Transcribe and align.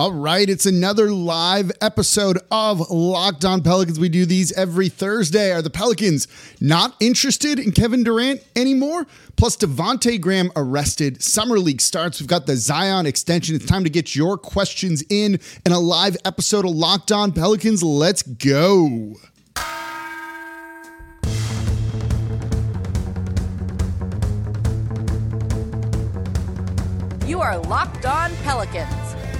All 0.00 0.12
right, 0.12 0.48
it's 0.48 0.64
another 0.64 1.10
live 1.10 1.70
episode 1.82 2.38
of 2.50 2.88
Locked 2.88 3.44
On 3.44 3.60
Pelicans. 3.60 4.00
We 4.00 4.08
do 4.08 4.24
these 4.24 4.50
every 4.52 4.88
Thursday. 4.88 5.52
Are 5.52 5.60
the 5.60 5.68
Pelicans 5.68 6.26
not 6.58 6.96
interested 7.00 7.58
in 7.58 7.70
Kevin 7.72 8.02
Durant 8.02 8.42
anymore? 8.56 9.06
Plus, 9.36 9.58
Devonte 9.58 10.18
Graham 10.18 10.52
arrested. 10.56 11.22
Summer 11.22 11.58
League 11.58 11.82
starts. 11.82 12.18
We've 12.18 12.26
got 12.26 12.46
the 12.46 12.56
Zion 12.56 13.04
extension. 13.04 13.54
It's 13.54 13.66
time 13.66 13.84
to 13.84 13.90
get 13.90 14.16
your 14.16 14.38
questions 14.38 15.04
in 15.10 15.38
in 15.66 15.72
a 15.72 15.78
live 15.78 16.16
episode 16.24 16.64
of 16.64 16.70
Locked 16.70 17.12
On 17.12 17.30
Pelicans. 17.30 17.82
Let's 17.82 18.22
go. 18.22 19.16
You 27.26 27.42
are 27.42 27.58
Locked 27.58 28.06
On 28.06 28.34
Pelicans 28.36 29.09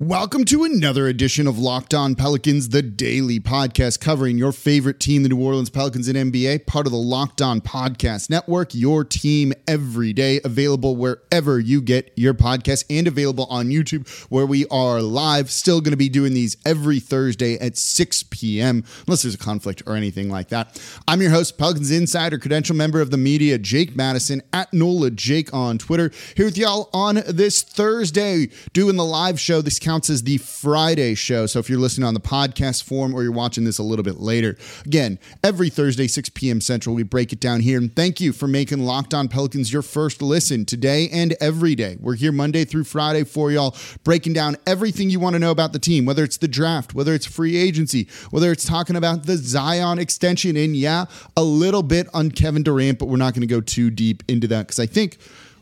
Welcome 0.00 0.44
to 0.46 0.64
another 0.64 1.06
edition 1.06 1.46
of 1.46 1.56
Locked 1.56 1.94
On 1.94 2.16
Pelicans, 2.16 2.70
the 2.70 2.82
daily 2.82 3.38
podcast 3.38 4.00
covering 4.00 4.36
your 4.36 4.50
favorite 4.50 4.98
team, 4.98 5.22
the 5.22 5.28
New 5.28 5.40
Orleans 5.40 5.70
Pelicans 5.70 6.08
in 6.08 6.16
NBA, 6.16 6.66
part 6.66 6.86
of 6.86 6.90
the 6.90 6.98
Locked 6.98 7.40
On 7.40 7.60
Podcast 7.60 8.28
Network, 8.28 8.74
your 8.74 9.04
team 9.04 9.52
every 9.68 10.12
day, 10.12 10.40
available 10.42 10.96
wherever 10.96 11.60
you 11.60 11.80
get 11.80 12.12
your 12.16 12.34
podcast 12.34 12.84
and 12.90 13.06
available 13.06 13.46
on 13.48 13.68
YouTube 13.68 14.08
where 14.30 14.46
we 14.46 14.66
are 14.66 15.00
live. 15.00 15.48
Still 15.48 15.80
going 15.80 15.92
to 15.92 15.96
be 15.96 16.08
doing 16.08 16.34
these 16.34 16.56
every 16.66 16.98
Thursday 16.98 17.56
at 17.60 17.76
6 17.76 18.24
p.m., 18.30 18.82
unless 19.06 19.22
there's 19.22 19.36
a 19.36 19.38
conflict 19.38 19.84
or 19.86 19.94
anything 19.94 20.28
like 20.28 20.48
that. 20.48 20.82
I'm 21.06 21.22
your 21.22 21.30
host, 21.30 21.56
Pelicans 21.56 21.92
Insider, 21.92 22.40
credential 22.40 22.74
member 22.74 23.00
of 23.00 23.12
the 23.12 23.16
media, 23.16 23.58
Jake 23.58 23.94
Madison, 23.94 24.42
at 24.52 24.74
NOLA 24.74 25.12
Jake 25.12 25.54
on 25.54 25.78
Twitter, 25.78 26.10
here 26.36 26.46
with 26.46 26.58
y'all 26.58 26.90
on 26.92 27.22
this 27.28 27.62
Thursday, 27.62 28.48
doing 28.72 28.96
the 28.96 29.04
live 29.04 29.38
show. 29.38 29.62
This 29.62 29.83
counts 29.84 30.08
as 30.08 30.22
the 30.22 30.38
Friday 30.38 31.14
show. 31.14 31.44
So 31.44 31.58
if 31.58 31.68
you're 31.68 31.78
listening 31.78 32.08
on 32.08 32.14
the 32.14 32.20
podcast 32.20 32.84
form 32.84 33.14
or 33.14 33.22
you're 33.22 33.30
watching 33.30 33.64
this 33.64 33.76
a 33.76 33.82
little 33.82 34.02
bit 34.02 34.18
later, 34.18 34.56
again, 34.86 35.18
every 35.42 35.68
Thursday, 35.68 36.06
6 36.06 36.30
p.m. 36.30 36.62
Central, 36.62 36.94
we 36.94 37.02
break 37.02 37.34
it 37.34 37.38
down 37.38 37.60
here. 37.60 37.76
And 37.78 37.94
thank 37.94 38.18
you 38.18 38.32
for 38.32 38.48
making 38.48 38.80
Locked 38.80 39.12
On 39.12 39.28
Pelicans 39.28 39.70
your 39.70 39.82
first 39.82 40.22
listen 40.22 40.64
today 40.64 41.10
and 41.10 41.36
every 41.38 41.74
day. 41.74 41.98
We're 42.00 42.14
here 42.14 42.32
Monday 42.32 42.64
through 42.64 42.84
Friday 42.84 43.24
for 43.24 43.52
y'all, 43.52 43.76
breaking 44.04 44.32
down 44.32 44.56
everything 44.66 45.10
you 45.10 45.20
want 45.20 45.34
to 45.34 45.38
know 45.38 45.50
about 45.50 45.74
the 45.74 45.78
team, 45.78 46.06
whether 46.06 46.24
it's 46.24 46.38
the 46.38 46.48
draft, 46.48 46.94
whether 46.94 47.12
it's 47.12 47.26
free 47.26 47.56
agency, 47.58 48.08
whether 48.30 48.50
it's 48.50 48.64
talking 48.64 48.96
about 48.96 49.26
the 49.26 49.36
Zion 49.36 49.98
extension. 49.98 50.56
And 50.56 50.74
yeah, 50.74 51.04
a 51.36 51.44
little 51.44 51.82
bit 51.82 52.08
on 52.14 52.30
Kevin 52.30 52.62
Durant, 52.62 52.98
but 52.98 53.06
we're 53.06 53.18
not 53.18 53.34
going 53.34 53.46
to 53.46 53.54
go 53.54 53.60
too 53.60 53.90
deep 53.90 54.22
into 54.28 54.48
that 54.48 54.66
because 54.66 54.80
I 54.80 54.86
think 54.86 55.18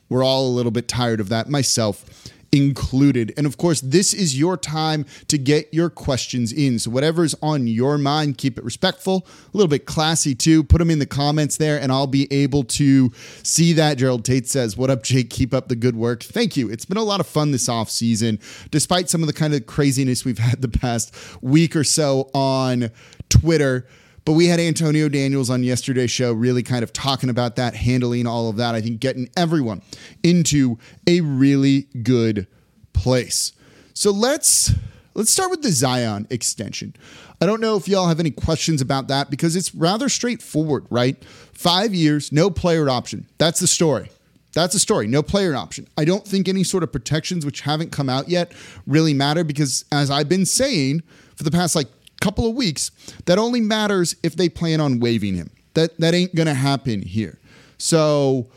we're 0.08 0.22
all 0.22 0.46
a 0.46 0.54
little 0.54 0.70
bit 0.70 0.86
tired 0.86 1.18
of 1.18 1.28
that 1.30 1.48
myself 1.48 2.30
included. 2.52 3.32
And 3.36 3.46
of 3.46 3.56
course, 3.56 3.80
this 3.80 4.12
is 4.12 4.38
your 4.38 4.58
time 4.58 5.06
to 5.28 5.38
get 5.38 5.72
your 5.72 5.88
questions 5.88 6.52
in. 6.52 6.78
So, 6.78 6.90
whatever's 6.90 7.34
on 7.42 7.66
your 7.66 7.96
mind, 7.96 8.36
keep 8.36 8.58
it 8.58 8.64
respectful, 8.64 9.26
a 9.26 9.56
little 9.56 9.68
bit 9.68 9.86
classy 9.86 10.34
too. 10.34 10.62
Put 10.62 10.78
them 10.78 10.90
in 10.90 10.98
the 10.98 11.06
comments 11.06 11.56
there, 11.56 11.80
and 11.80 11.90
I'll 11.90 12.06
be 12.06 12.30
able 12.30 12.64
to 12.64 13.10
see 13.42 13.72
that. 13.72 13.96
Gerald 13.96 14.24
Tate 14.24 14.46
says, 14.48 14.76
What 14.76 14.90
up, 14.90 15.02
Jake? 15.02 15.30
Keep 15.30 15.54
up 15.54 15.68
the 15.68 15.76
good 15.76 15.96
work. 15.96 16.22
Thank 16.22 16.56
you. 16.56 16.68
It's 16.70 16.84
been 16.84 16.98
a 16.98 17.02
lot 17.02 17.20
of 17.20 17.26
fun 17.26 17.50
this 17.50 17.68
off 17.68 17.90
season, 17.90 18.38
despite 18.70 19.08
some 19.08 19.22
of 19.22 19.26
the 19.26 19.32
kind 19.32 19.54
of 19.54 19.66
craziness 19.66 20.24
we've 20.24 20.38
had 20.38 20.60
the 20.60 20.68
past 20.68 21.14
week 21.40 21.74
or 21.74 21.84
so 21.84 22.30
on 22.34 22.90
Twitter. 23.30 23.86
But 24.24 24.32
we 24.32 24.46
had 24.46 24.60
Antonio 24.60 25.08
Daniels 25.08 25.50
on 25.50 25.64
yesterday's 25.64 26.10
show, 26.10 26.32
really 26.32 26.62
kind 26.62 26.84
of 26.84 26.92
talking 26.92 27.28
about 27.28 27.56
that, 27.56 27.74
handling 27.74 28.26
all 28.26 28.48
of 28.48 28.56
that. 28.56 28.74
I 28.74 28.80
think 28.80 29.00
getting 29.00 29.28
everyone 29.36 29.82
into 30.22 30.78
a 31.06 31.20
really 31.20 31.88
good 32.02 32.46
place. 32.92 33.52
So 33.94 34.10
let's 34.10 34.72
let's 35.14 35.32
start 35.32 35.50
with 35.50 35.62
the 35.62 35.72
Zion 35.72 36.26
extension. 36.30 36.94
I 37.40 37.46
don't 37.46 37.60
know 37.60 37.76
if 37.76 37.88
y'all 37.88 38.06
have 38.06 38.20
any 38.20 38.30
questions 38.30 38.80
about 38.80 39.08
that 39.08 39.28
because 39.28 39.56
it's 39.56 39.74
rather 39.74 40.08
straightforward, 40.08 40.86
right? 40.90 41.22
Five 41.52 41.92
years, 41.92 42.30
no 42.30 42.50
player 42.50 42.88
option. 42.88 43.26
That's 43.38 43.58
the 43.58 43.66
story. 43.66 44.10
That's 44.54 44.74
the 44.74 44.78
story. 44.78 45.06
No 45.08 45.22
player 45.22 45.56
option. 45.56 45.88
I 45.96 46.04
don't 46.04 46.24
think 46.24 46.48
any 46.48 46.62
sort 46.62 46.82
of 46.82 46.92
protections 46.92 47.44
which 47.44 47.62
haven't 47.62 47.90
come 47.90 48.08
out 48.08 48.28
yet 48.28 48.52
really 48.86 49.14
matter 49.14 49.42
because, 49.44 49.84
as 49.90 50.10
I've 50.10 50.28
been 50.28 50.46
saying 50.46 51.02
for 51.34 51.42
the 51.42 51.50
past 51.50 51.74
like 51.74 51.88
couple 52.22 52.46
of 52.48 52.54
weeks, 52.54 52.90
that 53.26 53.38
only 53.38 53.60
matters 53.60 54.14
if 54.22 54.36
they 54.36 54.48
plan 54.48 54.80
on 54.80 55.00
waiving 55.00 55.34
him. 55.34 55.50
That 55.74 55.98
that 55.98 56.14
ain't 56.14 56.36
to 56.36 56.54
happen 56.54 57.02
here. 57.02 57.38
So 57.78 58.48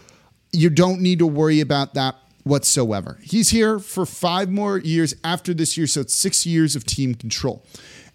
you 0.51 0.69
don't 0.69 1.01
need 1.01 1.19
to 1.19 1.27
worry 1.27 1.61
about 1.61 1.93
that 1.95 2.15
whatsoever. 2.43 3.17
He's 3.23 3.49
here 3.49 3.79
for 3.79 4.05
5 4.05 4.49
more 4.49 4.77
years 4.77 5.15
after 5.23 5.53
this 5.53 5.77
year, 5.77 5.87
so 5.87 6.01
it's 6.01 6.13
6 6.15 6.45
years 6.45 6.75
of 6.75 6.85
team 6.85 7.15
control. 7.15 7.65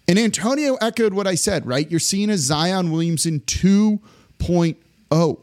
And 0.07 0.17
Antonio 0.17 0.75
echoed 0.75 1.13
what 1.13 1.27
I 1.27 1.35
said, 1.35 1.65
right? 1.65 1.89
You're 1.91 1.99
seeing 1.99 2.29
a 2.29 2.37
Zion 2.37 2.91
Williamson 2.91 3.41
2.0. 3.41 5.39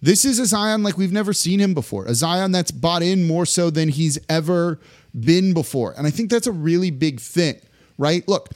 This 0.00 0.24
is 0.24 0.38
a 0.38 0.46
Zion 0.46 0.82
like 0.82 0.96
we've 0.98 1.12
never 1.12 1.32
seen 1.32 1.60
him 1.60 1.74
before. 1.74 2.06
A 2.06 2.14
Zion 2.14 2.50
that's 2.52 2.72
bought 2.72 3.02
in 3.02 3.26
more 3.26 3.46
so 3.46 3.70
than 3.70 3.88
he's 3.88 4.18
ever 4.28 4.80
been 5.18 5.54
before. 5.54 5.94
And 5.96 6.06
I 6.06 6.10
think 6.10 6.30
that's 6.30 6.48
a 6.48 6.52
really 6.52 6.90
big 6.90 7.20
thing, 7.20 7.60
right? 7.98 8.26
Look, 8.26 8.48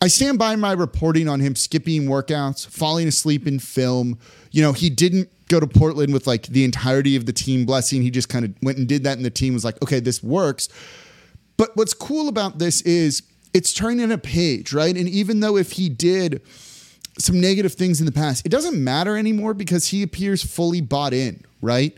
I 0.00 0.06
stand 0.06 0.38
by 0.38 0.54
my 0.56 0.72
reporting 0.72 1.28
on 1.28 1.40
him 1.40 1.56
skipping 1.56 2.04
workouts, 2.04 2.66
falling 2.66 3.08
asleep 3.08 3.46
in 3.46 3.58
film. 3.58 4.18
You 4.52 4.62
know, 4.62 4.72
he 4.72 4.90
didn't 4.90 5.28
go 5.48 5.58
to 5.58 5.66
Portland 5.66 6.12
with 6.12 6.26
like 6.26 6.46
the 6.46 6.64
entirety 6.64 7.16
of 7.16 7.26
the 7.26 7.32
team 7.32 7.66
blessing. 7.66 8.02
He 8.02 8.10
just 8.10 8.28
kind 8.28 8.44
of 8.44 8.54
went 8.62 8.78
and 8.78 8.86
did 8.86 9.04
that, 9.04 9.16
and 9.16 9.24
the 9.24 9.30
team 9.30 9.54
was 9.54 9.64
like, 9.64 9.80
okay, 9.82 9.98
this 9.98 10.22
works. 10.22 10.68
But 11.56 11.70
what's 11.74 11.94
cool 11.94 12.28
about 12.28 12.58
this 12.58 12.80
is 12.82 13.22
it's 13.52 13.72
turning 13.72 14.12
a 14.12 14.18
page, 14.18 14.72
right? 14.72 14.96
And 14.96 15.08
even 15.08 15.40
though 15.40 15.56
if 15.56 15.72
he 15.72 15.88
did 15.88 16.42
some 17.18 17.40
negative 17.40 17.74
things 17.74 17.98
in 17.98 18.06
the 18.06 18.12
past, 18.12 18.46
it 18.46 18.50
doesn't 18.50 18.82
matter 18.82 19.16
anymore 19.16 19.52
because 19.52 19.88
he 19.88 20.04
appears 20.04 20.44
fully 20.44 20.80
bought 20.80 21.12
in, 21.12 21.42
right? 21.60 21.96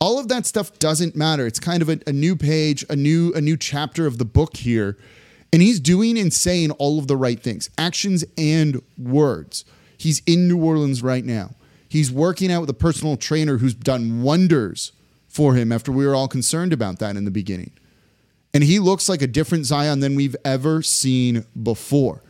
All 0.00 0.18
of 0.18 0.28
that 0.28 0.46
stuff 0.46 0.78
doesn't 0.78 1.14
matter. 1.14 1.46
It's 1.46 1.60
kind 1.60 1.82
of 1.82 1.90
a, 1.90 1.98
a 2.06 2.12
new 2.12 2.36
page, 2.36 2.84
a 2.88 2.96
new 2.96 3.34
a 3.34 3.42
new 3.42 3.58
chapter 3.58 4.06
of 4.06 4.16
the 4.16 4.24
book 4.24 4.56
here 4.56 4.96
and 5.52 5.62
he's 5.62 5.80
doing 5.80 6.18
and 6.18 6.32
saying 6.32 6.70
all 6.72 6.98
of 6.98 7.06
the 7.06 7.16
right 7.16 7.40
things, 7.40 7.70
actions 7.78 8.24
and 8.36 8.82
words. 8.98 9.64
He's 9.98 10.22
in 10.26 10.48
New 10.48 10.62
Orleans 10.62 11.02
right 11.02 11.24
now. 11.24 11.54
He's 11.88 12.10
working 12.10 12.50
out 12.50 12.60
with 12.60 12.70
a 12.70 12.74
personal 12.74 13.16
trainer 13.16 13.58
who's 13.58 13.74
done 13.74 14.22
wonders 14.22 14.92
for 15.28 15.54
him 15.54 15.72
after 15.72 15.92
we 15.92 16.06
were 16.06 16.14
all 16.14 16.28
concerned 16.28 16.72
about 16.72 16.98
that 16.98 17.16
in 17.16 17.24
the 17.24 17.30
beginning. 17.30 17.72
And 18.52 18.64
he 18.64 18.78
looks 18.78 19.08
like 19.08 19.22
a 19.22 19.26
different 19.26 19.66
Zion 19.66 20.00
than 20.00 20.14
we've 20.14 20.36
ever 20.44 20.82
seen 20.82 21.44
before. 21.62 22.22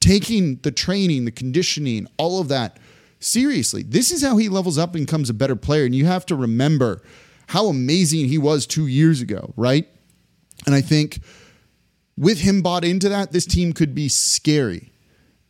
Taking 0.00 0.56
the 0.62 0.72
training, 0.72 1.26
the 1.26 1.30
conditioning, 1.30 2.06
all 2.16 2.40
of 2.40 2.48
that 2.48 2.78
seriously. 3.20 3.82
This 3.82 4.10
is 4.10 4.22
how 4.22 4.36
he 4.36 4.48
levels 4.48 4.78
up 4.78 4.94
and 4.94 5.06
becomes 5.06 5.30
a 5.30 5.34
better 5.34 5.54
player. 5.56 5.84
And 5.84 5.94
you 5.94 6.06
have 6.06 6.26
to 6.26 6.34
remember 6.36 7.02
how 7.48 7.66
amazing 7.66 8.28
he 8.28 8.38
was 8.38 8.66
two 8.66 8.86
years 8.86 9.20
ago, 9.20 9.52
right? 9.56 9.86
And 10.66 10.74
I 10.74 10.80
think 10.80 11.20
with 12.16 12.40
him 12.40 12.62
bought 12.62 12.84
into 12.84 13.08
that, 13.08 13.32
this 13.32 13.46
team 13.46 13.72
could 13.72 13.94
be 13.94 14.08
scary. 14.08 14.88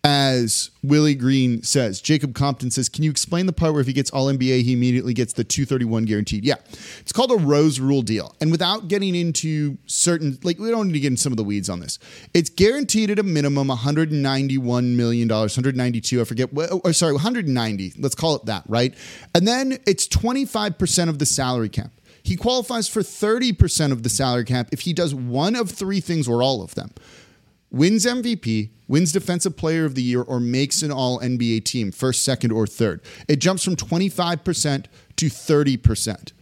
As 0.04 0.72
Willie 0.82 1.14
Green 1.14 1.62
says, 1.62 2.00
Jacob 2.00 2.34
Compton 2.34 2.72
says, 2.72 2.88
Can 2.88 3.04
you 3.04 3.10
explain 3.10 3.46
the 3.46 3.52
part 3.52 3.72
where 3.72 3.80
if 3.80 3.86
he 3.86 3.92
gets 3.92 4.10
all 4.10 4.26
NBA, 4.26 4.62
he 4.62 4.72
immediately 4.72 5.14
gets 5.14 5.32
the 5.32 5.44
231 5.44 6.06
guaranteed? 6.06 6.44
Yeah. 6.44 6.56
It's 6.98 7.12
called 7.12 7.30
a 7.30 7.36
Rose 7.36 7.78
Rule 7.78 8.02
deal. 8.02 8.34
And 8.40 8.50
without 8.50 8.88
getting 8.88 9.14
into 9.14 9.78
certain, 9.86 10.38
like, 10.42 10.58
we 10.58 10.70
don't 10.70 10.88
need 10.88 10.94
to 10.94 11.00
get 11.00 11.06
into 11.12 11.22
some 11.22 11.32
of 11.32 11.36
the 11.36 11.44
weeds 11.44 11.70
on 11.70 11.78
this. 11.78 12.00
It's 12.34 12.50
guaranteed 12.50 13.12
at 13.12 13.20
a 13.20 13.22
minimum 13.22 13.68
$191 13.68 14.96
million, 14.96 15.28
192, 15.28 16.20
I 16.20 16.24
forget, 16.24 16.48
or 16.52 16.92
sorry, 16.92 17.12
190. 17.12 17.92
Let's 17.96 18.16
call 18.16 18.34
it 18.34 18.46
that, 18.46 18.64
right? 18.66 18.92
And 19.36 19.46
then 19.46 19.78
it's 19.86 20.08
25% 20.08 21.10
of 21.10 21.20
the 21.20 21.26
salary 21.26 21.68
cap. 21.68 21.92
He 22.22 22.36
qualifies 22.36 22.88
for 22.88 23.02
30% 23.02 23.92
of 23.92 24.02
the 24.02 24.08
salary 24.08 24.44
cap 24.44 24.68
if 24.72 24.80
he 24.80 24.92
does 24.92 25.14
one 25.14 25.56
of 25.56 25.70
three 25.70 26.00
things 26.00 26.28
or 26.28 26.42
all 26.42 26.62
of 26.62 26.74
them 26.74 26.92
wins 27.72 28.04
MVP, 28.04 28.70
wins 28.86 29.10
Defensive 29.10 29.56
Player 29.56 29.84
of 29.84 29.96
the 29.96 30.02
Year, 30.02 30.22
or 30.22 30.38
makes 30.38 30.82
an 30.82 30.92
All 30.92 31.18
NBA 31.18 31.64
team, 31.64 31.90
first, 31.90 32.22
second, 32.22 32.52
or 32.52 32.66
third. 32.66 33.00
It 33.26 33.36
jumps 33.36 33.64
from 33.64 33.74
25% 33.74 34.86
to 35.16 35.26
30%. 35.26 36.32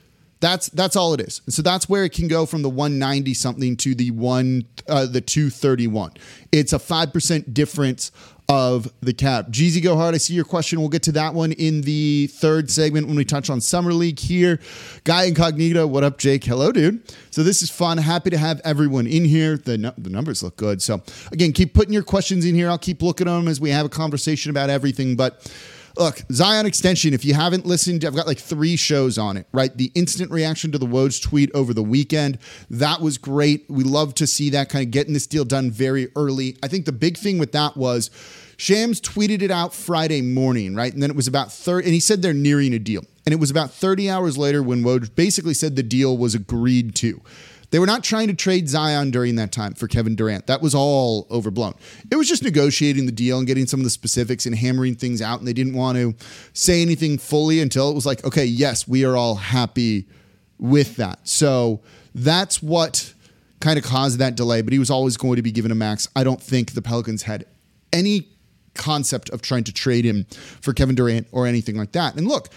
That's 0.40 0.70
that's 0.70 0.96
all 0.96 1.12
it 1.12 1.20
is. 1.20 1.42
And 1.44 1.52
so 1.52 1.60
that's 1.60 1.86
where 1.86 2.02
it 2.02 2.14
can 2.14 2.26
go 2.26 2.46
from 2.46 2.62
the 2.62 2.70
190 2.70 3.34
something 3.34 3.76
to 3.76 3.94
the 3.94 4.10
one 4.10 4.64
uh, 4.88 5.04
the 5.04 5.20
231. 5.20 6.14
It's 6.50 6.72
a 6.72 6.78
5% 6.78 7.52
difference 7.52 8.10
of 8.50 8.92
the 9.00 9.12
cap. 9.12 9.46
Jeezy 9.50 9.80
Go 9.80 9.94
Hard, 9.94 10.12
I 10.12 10.18
see 10.18 10.34
your 10.34 10.44
question. 10.44 10.80
We'll 10.80 10.88
get 10.88 11.04
to 11.04 11.12
that 11.12 11.34
one 11.34 11.52
in 11.52 11.82
the 11.82 12.26
third 12.26 12.68
segment 12.68 13.06
when 13.06 13.14
we 13.14 13.24
touch 13.24 13.48
on 13.48 13.60
Summer 13.60 13.92
League 13.92 14.18
here. 14.18 14.58
Guy 15.04 15.26
Incognito, 15.26 15.86
what 15.86 16.02
up, 16.02 16.18
Jake? 16.18 16.42
Hello, 16.42 16.72
dude. 16.72 17.00
So 17.30 17.44
this 17.44 17.62
is 17.62 17.70
fun. 17.70 17.96
Happy 17.98 18.28
to 18.30 18.36
have 18.36 18.60
everyone 18.64 19.06
in 19.06 19.24
here. 19.24 19.56
The, 19.56 19.94
the 19.96 20.10
numbers 20.10 20.42
look 20.42 20.56
good. 20.56 20.82
So 20.82 21.00
again, 21.30 21.52
keep 21.52 21.74
putting 21.74 21.92
your 21.92 22.02
questions 22.02 22.44
in 22.44 22.56
here. 22.56 22.68
I'll 22.68 22.76
keep 22.76 23.02
looking 23.02 23.28
at 23.28 23.36
them 23.36 23.46
as 23.46 23.60
we 23.60 23.70
have 23.70 23.86
a 23.86 23.88
conversation 23.88 24.50
about 24.50 24.68
everything. 24.68 25.14
But 25.14 25.48
Look, 25.96 26.22
Zion 26.32 26.66
extension, 26.66 27.14
if 27.14 27.24
you 27.24 27.34
haven't 27.34 27.66
listened, 27.66 28.04
I've 28.04 28.14
got 28.14 28.26
like 28.26 28.38
three 28.38 28.76
shows 28.76 29.18
on 29.18 29.36
it, 29.36 29.46
right? 29.52 29.76
The 29.76 29.90
instant 29.94 30.30
reaction 30.30 30.72
to 30.72 30.78
the 30.78 30.86
Woj 30.86 31.22
tweet 31.22 31.50
over 31.54 31.74
the 31.74 31.82
weekend, 31.82 32.38
that 32.70 33.00
was 33.00 33.18
great. 33.18 33.66
We 33.68 33.84
love 33.84 34.14
to 34.16 34.26
see 34.26 34.50
that 34.50 34.68
kind 34.68 34.84
of 34.84 34.90
getting 34.90 35.14
this 35.14 35.26
deal 35.26 35.44
done 35.44 35.70
very 35.70 36.08
early. 36.16 36.56
I 36.62 36.68
think 36.68 36.86
the 36.86 36.92
big 36.92 37.18
thing 37.18 37.38
with 37.38 37.52
that 37.52 37.76
was 37.76 38.10
Shams 38.56 39.00
tweeted 39.00 39.40
it 39.40 39.50
out 39.50 39.72
Friday 39.72 40.20
morning, 40.20 40.74
right? 40.74 40.92
And 40.92 41.02
then 41.02 41.10
it 41.10 41.16
was 41.16 41.26
about 41.26 41.50
30, 41.50 41.86
and 41.86 41.94
he 41.94 42.00
said 42.00 42.20
they're 42.20 42.34
nearing 42.34 42.74
a 42.74 42.78
deal. 42.78 43.02
And 43.24 43.32
it 43.32 43.40
was 43.40 43.50
about 43.50 43.70
30 43.70 44.10
hours 44.10 44.36
later 44.36 44.62
when 44.62 44.82
Woj 44.82 45.14
basically 45.14 45.54
said 45.54 45.76
the 45.76 45.82
deal 45.82 46.16
was 46.16 46.34
agreed 46.34 46.94
to. 46.96 47.22
They 47.70 47.78
were 47.78 47.86
not 47.86 48.02
trying 48.02 48.28
to 48.28 48.34
trade 48.34 48.68
Zion 48.68 49.10
during 49.10 49.36
that 49.36 49.52
time 49.52 49.74
for 49.74 49.86
Kevin 49.86 50.16
Durant. 50.16 50.48
That 50.48 50.60
was 50.60 50.74
all 50.74 51.26
overblown. 51.30 51.74
It 52.10 52.16
was 52.16 52.28
just 52.28 52.42
negotiating 52.42 53.06
the 53.06 53.12
deal 53.12 53.38
and 53.38 53.46
getting 53.46 53.66
some 53.66 53.80
of 53.80 53.84
the 53.84 53.90
specifics 53.90 54.44
and 54.44 54.54
hammering 54.54 54.96
things 54.96 55.22
out. 55.22 55.38
And 55.38 55.46
they 55.46 55.52
didn't 55.52 55.74
want 55.74 55.96
to 55.96 56.14
say 56.52 56.82
anything 56.82 57.16
fully 57.16 57.60
until 57.60 57.88
it 57.90 57.94
was 57.94 58.06
like, 58.06 58.24
okay, 58.24 58.44
yes, 58.44 58.88
we 58.88 59.04
are 59.04 59.16
all 59.16 59.36
happy 59.36 60.08
with 60.58 60.96
that. 60.96 61.20
So 61.28 61.80
that's 62.14 62.60
what 62.60 63.14
kind 63.60 63.78
of 63.78 63.84
caused 63.84 64.18
that 64.18 64.34
delay. 64.34 64.62
But 64.62 64.72
he 64.72 64.80
was 64.80 64.90
always 64.90 65.16
going 65.16 65.36
to 65.36 65.42
be 65.42 65.52
given 65.52 65.70
a 65.70 65.76
max. 65.76 66.08
I 66.16 66.24
don't 66.24 66.42
think 66.42 66.72
the 66.72 66.82
Pelicans 66.82 67.22
had 67.22 67.44
any 67.92 68.28
concept 68.74 69.30
of 69.30 69.42
trying 69.42 69.64
to 69.64 69.72
trade 69.72 70.04
him 70.04 70.24
for 70.60 70.72
Kevin 70.72 70.96
Durant 70.96 71.28
or 71.30 71.46
anything 71.46 71.76
like 71.76 71.92
that. 71.92 72.16
And 72.16 72.26
look, 72.26 72.48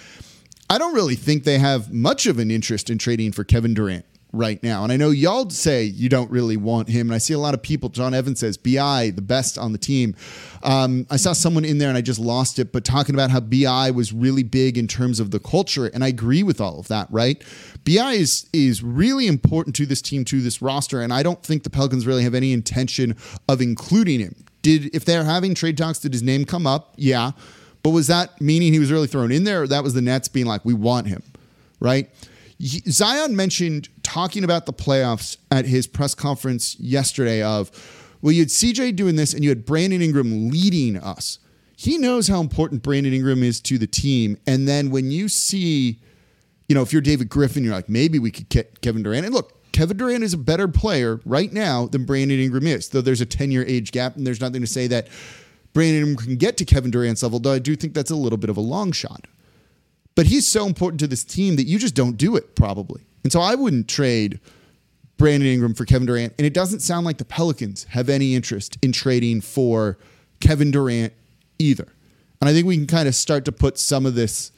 I 0.70 0.80
don't 0.80 0.96
really 0.96 1.16
think 1.16 1.44
they 1.44 1.60
have 1.60 1.94
much 1.94 2.26
of 2.26 2.40
an 2.40 2.50
interest 2.50 2.90
in 2.90 2.98
trading 2.98 3.32
for 3.32 3.44
Kevin 3.44 3.74
Durant 3.76 4.06
right 4.34 4.62
now. 4.64 4.84
And 4.84 4.92
I 4.92 4.98
know 4.98 5.12
y'all 5.12 5.48
say 5.52 5.84
you 5.84 6.10
don't 6.10 6.30
really 6.32 6.58
want 6.58 6.90
him. 6.90 7.08
And 7.08 7.14
I 7.14 7.20
see 7.20 7.36
a 7.36 7.40
lot 7.40 7.54
of 7.54 7.62
people, 7.62 7.90
John 7.90 8.16
Evans 8.16 8.40
says, 8.40 8.58
BI, 8.58 9.12
the 9.12 9.22
best 9.22 9.60
on 9.60 9.72
the 9.72 9.78
team. 9.78 10.16
Um, 10.64 11.06
I 11.12 11.18
saw 11.18 11.34
someone 11.34 11.64
in 11.64 11.78
there 11.78 11.90
and 11.90 11.98
I 11.98 12.02
just 12.02 12.20
lost 12.20 12.58
it, 12.58 12.72
but 12.72 12.84
talking 12.84 13.14
about 13.14 13.30
how 13.30 13.40
BI 13.40 13.92
was 13.92 14.12
really 14.12 14.42
big 14.42 14.78
in 14.78 14.88
terms 14.88 15.20
of 15.20 15.30
the 15.30 15.40
culture. 15.40 15.86
And 15.86 16.04
I 16.04 16.08
agree 16.08 16.42
with 16.42 16.60
all 16.60 16.80
of 16.80 16.88
that, 16.88 17.08
right? 17.12 17.44
BI 17.86 18.14
is, 18.14 18.50
is 18.52 18.82
really 18.82 19.28
important 19.28 19.76
to 19.76 19.86
this 19.86 20.02
team, 20.02 20.26
to 20.26 20.42
this 20.42 20.62
roster. 20.64 21.00
And 21.00 21.14
I 21.14 21.22
don't 21.22 21.44
think 21.44 21.62
the 21.62 21.70
Pelicans 21.70 22.08
really 22.08 22.24
have 22.24 22.34
any 22.34 22.54
intention 22.54 23.16
of 23.48 23.62
including 23.62 24.20
him. 24.20 24.36
Did, 24.64 24.96
if 24.96 25.06
they're 25.06 25.26
having 25.26 25.54
trade 25.54 25.78
talks, 25.78 26.00
did 26.00 26.12
his 26.12 26.24
name 26.24 26.44
come 26.46 26.66
up? 26.66 26.94
Yeah. 26.96 27.32
But 27.84 27.92
was 27.92 28.08
that 28.08 28.42
meaning 28.42 28.74
he 28.74 28.80
was 28.80 28.92
really 28.92 29.08
thrown 29.08 29.32
in 29.32 29.44
there? 29.44 29.64
Or 29.64 29.68
that 29.68 29.84
was 29.84 29.94
the 29.94 30.02
Nets 30.02 30.28
being 30.28 30.48
like, 30.48 30.66
we 30.66 30.74
want 30.74 31.06
him, 31.06 31.22
right? 31.80 32.10
Zion 32.62 33.36
mentioned 33.36 33.90
talking 34.14 34.44
about 34.44 34.68
the 34.68 34.74
playoffs 34.74 35.38
at 35.50 35.66
his 35.66 35.88
press 35.88 36.14
conference 36.14 36.80
yesterday 36.80 37.42
of, 37.42 37.72
well, 38.22 38.32
you 38.32 38.42
had 38.42 38.50
CJ 38.50 38.96
doing 38.96 39.16
this 39.16 39.34
and 39.34 39.44
you 39.44 39.50
had 39.50 39.66
Brandon 39.66 40.04
Ingram 40.04 40.50
leading 40.50 40.98
us. 40.98 41.40
He 41.76 41.98
knows 41.98 42.28
how 42.28 42.40
important 42.40 42.84
Brandon 42.84 43.12
Ingram 43.12 43.42
is 43.42 43.60
to 43.62 43.80
the 43.80 43.88
team. 43.88 44.38
And 44.46 44.68
then 44.68 44.92
when 44.92 45.10
you 45.10 45.30
see, 45.30 46.00
you 46.70 46.76
know, 46.76 46.84
if 46.84 46.94
you're 46.94 47.02
David 47.02 47.28
Griffin, 47.28 47.64
you're 47.64 47.74
like, 47.74 47.90
maybe 47.90 48.20
we 48.20 48.30
could 48.30 48.50
get 48.50 48.82
Kevin 48.82 49.02
Durant. 49.02 49.26
And 49.26 49.34
look, 49.34 49.72
Kevin 49.72 49.98
Durant 49.98 50.24
is 50.24 50.36
a 50.36 50.38
better 50.38 50.68
player 50.68 51.20
right 51.26 51.52
now 51.52 51.88
than 51.88 52.06
Brandon 52.06 52.40
Ingram 52.40 52.68
is, 52.68 52.90
though 52.90 53.02
there's 53.02 53.20
a 53.20 53.26
10 53.26 53.50
year 53.52 53.66
age 53.68 53.92
gap. 53.92 54.16
And 54.16 54.28
there's 54.28 54.40
nothing 54.40 54.62
to 54.62 54.68
say 54.68 54.86
that 54.88 55.08
Brandon 55.74 56.10
Ingram 56.10 56.24
can 56.24 56.36
get 56.36 56.58
to 56.58 56.66
Kevin 56.66 56.92
Durant's 56.92 57.24
level, 57.24 57.40
though 57.40 57.54
I 57.54 57.58
do 57.58 57.76
think 57.76 57.96
that's 57.96 58.12
a 58.12 58.16
little 58.16 58.38
bit 58.38 58.52
of 58.52 58.58
a 58.58 58.62
long 58.62 58.92
shot. 58.92 59.26
But 60.14 60.28
he's 60.28 60.46
so 60.46 60.68
important 60.68 61.00
to 61.00 61.08
this 61.08 61.24
team 61.24 61.56
that 61.56 61.66
you 61.66 61.80
just 61.80 61.96
don't 61.96 62.16
do 62.16 62.36
it, 62.36 62.56
probably. 62.56 63.02
And 63.24 63.32
so 63.32 63.40
I 63.40 63.56
wouldn't 63.56 63.88
trade 63.88 64.40
Brandon 65.18 65.48
Ingram 65.48 65.74
for 65.74 65.86
Kevin 65.86 66.06
Durant. 66.06 66.34
And 66.38 66.46
it 66.46 66.54
doesn't 66.54 66.82
sound 66.82 67.06
like 67.06 67.18
the 67.18 67.26
Pelicans 67.26 67.86
have 67.86 68.10
any 68.10 68.36
interest 68.36 68.78
in 68.82 68.92
trading 68.92 69.42
for 69.42 69.98
Kevin 70.40 70.72
Durant 70.72 71.14
either. 71.60 71.88
And 72.42 72.50
I 72.50 72.54
think 72.54 72.68
we 72.68 72.76
can 72.76 72.88
kind 72.88 73.08
of 73.08 73.16
start 73.16 73.46
to 73.46 73.52
put 73.52 73.78
some 73.78 74.06
of 74.06 74.16
this 74.16 74.52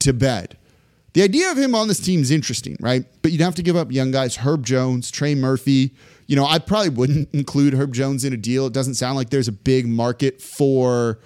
to 0.00 0.12
bed. 0.12 0.56
The 1.12 1.22
idea 1.22 1.50
of 1.50 1.58
him 1.58 1.74
on 1.74 1.88
this 1.88 2.00
team 2.00 2.20
is 2.20 2.30
interesting, 2.30 2.76
right? 2.80 3.04
But 3.22 3.32
you'd 3.32 3.40
have 3.40 3.54
to 3.56 3.62
give 3.62 3.76
up 3.76 3.90
young 3.90 4.10
guys, 4.10 4.36
Herb 4.36 4.64
Jones, 4.64 5.10
Trey 5.10 5.34
Murphy. 5.34 5.94
You 6.26 6.36
know, 6.36 6.44
I 6.44 6.58
probably 6.58 6.90
wouldn't 6.90 7.28
include 7.32 7.74
Herb 7.74 7.92
Jones 7.94 8.24
in 8.24 8.32
a 8.32 8.36
deal. 8.36 8.66
It 8.66 8.72
doesn't 8.72 8.94
sound 8.94 9.16
like 9.16 9.30
there's 9.30 9.48
a 9.48 9.52
big 9.52 9.86
market 9.86 10.40
for 10.40 11.18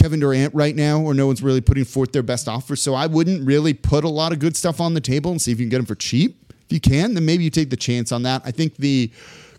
Kevin 0.00 0.20
Durant 0.20 0.54
right 0.54 0.74
now, 0.74 1.00
or 1.00 1.12
no 1.12 1.26
one's 1.26 1.42
really 1.42 1.60
putting 1.60 1.84
forth 1.84 2.12
their 2.12 2.22
best 2.22 2.48
offer. 2.48 2.74
So 2.74 2.94
I 2.94 3.06
wouldn't 3.06 3.46
really 3.46 3.74
put 3.74 4.02
a 4.02 4.08
lot 4.08 4.32
of 4.32 4.38
good 4.38 4.56
stuff 4.56 4.80
on 4.80 4.94
the 4.94 5.00
table 5.00 5.30
and 5.30 5.40
see 5.40 5.52
if 5.52 5.60
you 5.60 5.66
can 5.66 5.70
get 5.70 5.80
him 5.80 5.86
for 5.86 5.94
cheap. 5.94 6.54
If 6.64 6.72
you 6.72 6.80
can, 6.80 7.14
then 7.14 7.26
maybe 7.26 7.44
you 7.44 7.50
take 7.50 7.68
the 7.68 7.76
chance 7.76 8.10
on 8.10 8.22
that. 8.22 8.40
I 8.44 8.50
think 8.50 8.76
the 8.76 9.12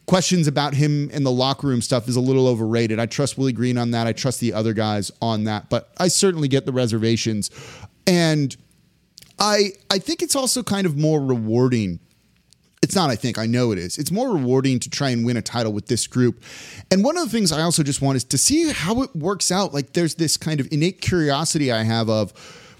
questions 0.08 0.48
about 0.48 0.74
him 0.74 1.12
and 1.14 1.24
the 1.24 1.32
locker 1.32 1.68
room 1.68 1.82
stuff 1.82 2.08
is 2.08 2.16
a 2.16 2.20
little 2.20 2.48
overrated. 2.48 3.00
I 3.00 3.06
trust 3.06 3.38
Willie 3.38 3.54
Green 3.54 3.78
on 3.78 3.92
that. 3.92 4.08
I 4.08 4.14
trust 4.14 4.40
the 4.40 4.54
other 4.54 4.74
guys 4.74 5.12
on 5.22 5.44
that, 5.44 5.70
but 5.70 5.94
I 6.00 6.08
certainly 6.08 6.48
get 6.48 6.66
the 6.66 6.72
reservations. 6.72 7.52
And 8.08 8.56
I 9.38 9.74
I 9.92 10.00
think 10.00 10.24
it's 10.24 10.36
also 10.36 10.64
kind 10.64 10.88
of 10.88 10.98
more 10.98 11.22
rewarding 11.22 12.00
it's 12.92 12.96
not, 12.98 13.10
I 13.10 13.16
think, 13.16 13.38
I 13.38 13.46
know 13.46 13.72
it 13.72 13.78
is. 13.78 13.98
It's 13.98 14.12
more 14.12 14.34
rewarding 14.34 14.78
to 14.82 14.90
try 14.90 15.12
and 15.12 15.26
win 15.26 15.38
a 15.38 15.42
title 15.42 15.72
with 15.72 15.88
this 15.88 16.08
group. 16.08 16.44
And 16.92 17.06
one 17.06 17.18
of 17.18 17.24
the 17.24 17.30
things 17.30 17.54
I 17.54 17.62
also 17.62 17.84
just 17.84 18.02
want 18.02 18.18
is 18.18 18.26
to 18.26 18.38
see 18.38 18.70
how 18.70 19.02
it 19.02 19.16
works 19.16 19.50
out. 19.50 19.74
Like 19.74 19.94
there's 19.94 20.16
this 20.16 20.36
kind 20.36 20.60
of 20.60 20.68
innate 20.74 21.00
curiosity 21.00 21.72
I 21.72 21.84
have 21.84 22.10
of, 22.10 22.34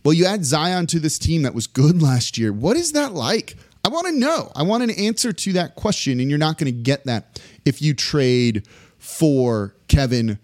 well, 0.04 0.14
you 0.14 0.26
add 0.26 0.44
Zion 0.44 0.86
to 0.88 1.00
this 1.00 1.18
team 1.18 1.44
that 1.44 1.54
was 1.54 1.66
good 1.66 2.02
last 2.02 2.38
year. 2.38 2.52
What 2.52 2.76
is 2.76 2.92
that 2.92 3.14
like? 3.14 3.56
I 3.86 3.90
want 3.90 4.08
to 4.08 4.12
know. 4.12 4.52
I 4.54 4.64
want 4.64 4.84
an 4.84 4.92
answer 4.92 5.32
to 5.32 5.54
that 5.54 5.76
question. 5.76 6.20
And 6.20 6.30
you're 6.30 6.38
not 6.38 6.58
going 6.58 6.66
to 6.66 6.78
get 6.78 7.06
that 7.06 7.42
if 7.64 7.82
you 7.82 7.94
trade 7.94 8.68
for 8.98 9.76
Kevin 9.88 10.40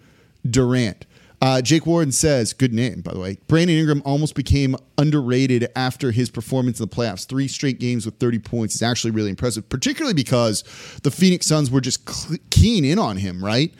Durant. 0.50 1.06
Uh, 1.40 1.62
Jake 1.62 1.86
Warren 1.86 2.12
says, 2.12 2.54
good 2.54 2.74
name, 2.74 3.02
by 3.02 3.14
the 3.14 3.20
way. 3.20 3.38
Brandon 3.48 3.78
Ingram 3.78 4.02
almost 4.06 4.34
became 4.34 4.76
underrated 4.98 5.68
after 5.76 6.12
his 6.12 6.32
performance 6.32 6.80
in 6.80 6.90
the 6.90 6.96
playoffs. 6.96 7.28
Three 7.28 7.48
straight 7.48 7.80
games 7.80 8.06
with 8.06 8.18
30 8.18 8.40
points 8.40 8.74
is 8.74 8.82
actually 8.82 9.12
really 9.12 9.30
impressive, 9.30 9.70
particularly 9.70 10.16
because 10.16 10.64
the 11.04 11.12
Phoenix 11.12 11.46
Suns 11.46 11.70
were 11.70 11.82
just 11.82 12.10
keen 12.50 12.84
in 12.84 12.98
on 12.98 13.18
him, 13.18 13.44
right? 13.44 13.72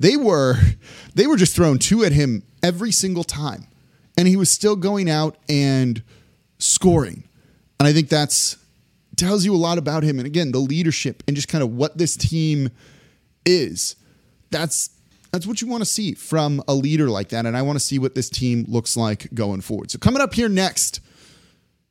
They 0.00 0.16
were 0.16 0.56
they 1.14 1.26
were 1.26 1.36
just 1.36 1.54
throwing 1.54 1.78
two 1.78 2.04
at 2.04 2.12
him 2.12 2.42
every 2.62 2.90
single 2.90 3.24
time. 3.24 3.66
And 4.16 4.26
he 4.26 4.36
was 4.36 4.50
still 4.50 4.74
going 4.74 5.08
out 5.08 5.36
and 5.48 6.02
scoring. 6.58 7.22
And 7.78 7.86
I 7.86 7.92
think 7.92 8.08
that's 8.08 8.56
tells 9.16 9.44
you 9.44 9.54
a 9.54 9.56
lot 9.56 9.78
about 9.78 10.02
him. 10.02 10.18
And 10.18 10.26
again, 10.26 10.52
the 10.52 10.58
leadership 10.58 11.22
and 11.26 11.36
just 11.36 11.48
kind 11.48 11.62
of 11.62 11.70
what 11.74 11.98
this 11.98 12.16
team 12.16 12.70
is. 13.44 13.96
That's 14.50 14.90
that's 15.32 15.46
what 15.46 15.60
you 15.60 15.68
want 15.68 15.82
to 15.82 15.88
see 15.88 16.14
from 16.14 16.62
a 16.68 16.74
leader 16.74 17.08
like 17.08 17.28
that. 17.30 17.46
And 17.46 17.56
I 17.56 17.62
want 17.62 17.76
to 17.76 17.84
see 17.84 17.98
what 17.98 18.14
this 18.14 18.30
team 18.30 18.64
looks 18.68 18.96
like 18.96 19.32
going 19.34 19.60
forward. 19.60 19.90
So, 19.90 19.98
coming 19.98 20.22
up 20.22 20.34
here 20.34 20.48
next, 20.48 21.00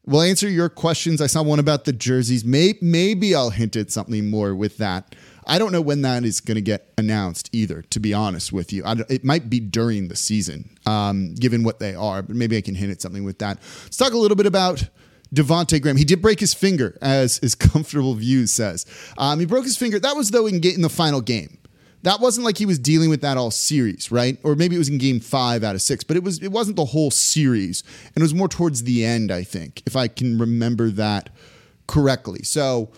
we'll 0.06 0.22
answer 0.22 0.50
your 0.50 0.70
questions. 0.70 1.22
I 1.22 1.28
saw 1.28 1.44
one 1.44 1.60
about 1.60 1.86
the 1.86 1.94
jerseys. 1.94 2.44
Maybe, 2.44 2.80
maybe 2.82 3.36
I'll 3.36 3.52
hint 3.52 3.76
at 3.76 3.92
something 3.92 4.30
more 4.30 4.56
with 4.56 4.78
that. 4.78 5.16
I 5.46 5.60
don't 5.60 5.72
know 5.72 5.82
when 5.82 6.02
that 6.02 6.26
is 6.26 6.42
going 6.42 6.56
to 6.56 6.62
get 6.62 6.92
announced 6.98 7.50
either, 7.54 7.82
to 7.84 8.00
be 8.02 8.14
honest 8.14 8.52
with 8.52 8.74
you. 8.74 8.84
it 8.86 9.24
might 9.24 9.50
be 9.50 9.62
during 9.62 10.10
the 10.10 10.16
season, 10.16 10.70
um, 10.86 11.36
given 11.36 11.64
what 11.64 11.80
they 11.80 11.96
are, 11.96 12.22
but 12.22 12.36
maybe 12.36 12.58
I 12.58 12.62
can 12.62 12.76
hint 12.76 12.92
at 12.92 13.02
something 13.02 13.24
with 13.24 13.40
that. 13.40 13.58
Let's 13.84 13.96
talk 13.96 14.12
a 14.12 14.18
little 14.18 14.36
bit 14.36 14.46
about 14.46 14.90
Devonte 15.34 15.82
Graham. 15.82 15.96
He 15.96 16.04
did 16.04 16.22
break 16.22 16.42
his 16.42 16.54
finger, 16.54 16.98
as 17.02 17.38
his 17.38 17.56
comfortable 17.56 18.14
views 18.16 18.52
says. 18.52 18.86
Um, 19.18 19.40
he 19.40 19.46
broke 19.46 19.64
his 19.64 19.78
finger. 19.78 20.00
That 20.00 20.18
was 20.18 20.32
though 20.32 20.48
in, 20.48 20.62
in 20.64 20.82
the 20.82 20.90
final 20.90 21.22
game 21.22 21.58
that 22.04 22.20
wasn't 22.20 22.46
like 22.46 22.58
he 22.58 22.66
was 22.66 22.80
dealing 22.80 23.10
with 23.10 23.22
that 23.22 23.38
all 23.38 23.52
series, 23.52 24.12
right? 24.12 24.38
Or 24.44 24.56
maybe 24.56 24.76
it 24.76 24.80
was 24.80 24.90
in 24.90 24.98
game 24.98 25.20
five 25.20 25.64
out 25.64 25.76
of 25.76 25.82
six, 25.82 26.04
but 26.04 26.16
it 26.16 26.24
was 26.24 26.42
it 26.42 26.52
wasn't 26.52 26.78
the 26.78 26.86
whole 26.86 27.12
series, 27.12 27.84
and 28.08 28.18
it 28.18 28.22
was 28.22 28.34
more 28.34 28.48
towards 28.48 28.84
the 28.84 29.04
end, 29.04 29.32
I 29.32 29.44
think, 29.44 29.82
if 29.86 29.96
I 29.96 30.08
can 30.08 30.38
remember 30.38 30.90
that 30.92 31.30
correctly. 31.88 32.44
So 32.44 32.92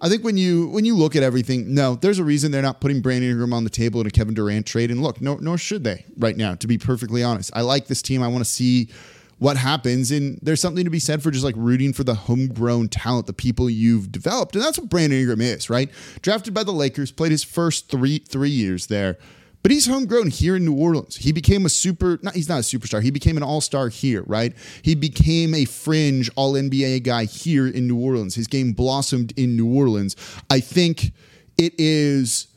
I 0.00 0.08
think 0.08 0.22
when 0.22 0.36
you 0.36 0.68
when 0.68 0.84
you 0.84 0.94
look 0.96 1.16
at 1.16 1.22
everything, 1.22 1.74
no, 1.74 1.94
there's 1.94 2.18
a 2.18 2.24
reason 2.24 2.52
they're 2.52 2.62
not 2.62 2.80
putting 2.80 3.00
Brandon 3.00 3.30
Ingram 3.30 3.52
on 3.52 3.64
the 3.64 3.70
table 3.70 4.00
in 4.00 4.06
a 4.06 4.10
Kevin 4.10 4.34
Durant 4.34 4.66
trade. 4.66 4.90
And 4.90 5.02
look, 5.02 5.20
no, 5.20 5.36
nor 5.36 5.58
should 5.58 5.82
they 5.82 6.04
right 6.18 6.36
now, 6.36 6.54
to 6.56 6.66
be 6.66 6.78
perfectly 6.78 7.22
honest. 7.22 7.50
I 7.54 7.62
like 7.62 7.86
this 7.86 8.02
team. 8.02 8.22
I 8.22 8.28
want 8.28 8.44
to 8.44 8.50
see 8.50 8.90
what 9.38 9.56
happens. 9.56 10.10
And 10.10 10.38
there's 10.42 10.60
something 10.60 10.84
to 10.84 10.90
be 10.90 10.98
said 10.98 11.22
for 11.22 11.30
just 11.30 11.44
like 11.44 11.54
rooting 11.56 11.92
for 11.92 12.04
the 12.04 12.14
homegrown 12.14 12.88
talent, 12.88 13.26
the 13.26 13.32
people 13.32 13.68
you've 13.68 14.10
developed. 14.12 14.54
And 14.54 14.64
that's 14.64 14.78
what 14.78 14.88
Brandon 14.88 15.18
Ingram 15.18 15.40
is, 15.40 15.68
right? 15.68 15.90
Drafted 16.22 16.54
by 16.54 16.64
the 16.64 16.72
Lakers, 16.72 17.10
played 17.12 17.32
his 17.32 17.44
first 17.44 17.90
three 17.90 18.18
three 18.18 18.50
years 18.50 18.86
there. 18.86 19.18
but 19.62 19.70
he's 19.70 19.86
homegrown 19.86 20.28
here 20.28 20.56
in 20.56 20.64
New 20.66 20.74
Orleans. 20.74 21.16
He 21.16 21.32
became 21.32 21.64
a 21.64 21.70
super, 21.70 22.18
not, 22.22 22.34
he's 22.34 22.50
not 22.50 22.58
a 22.58 22.62
superstar. 22.62 23.02
He 23.02 23.10
became 23.10 23.38
an 23.38 23.42
all 23.42 23.62
star 23.62 23.88
here, 23.88 24.22
right? 24.26 24.52
He 24.82 24.94
became 24.94 25.54
a 25.54 25.64
fringe 25.64 26.30
all 26.36 26.52
NBA 26.52 27.02
guy 27.02 27.24
here 27.24 27.66
in 27.66 27.88
New 27.88 27.96
Orleans. 27.96 28.34
His 28.34 28.46
game 28.46 28.72
blossomed 28.74 29.32
in 29.38 29.56
New 29.56 29.74
Orleans. 29.74 30.16
I 30.50 30.60
think 30.60 31.12
it 31.56 31.72
is 31.78 32.48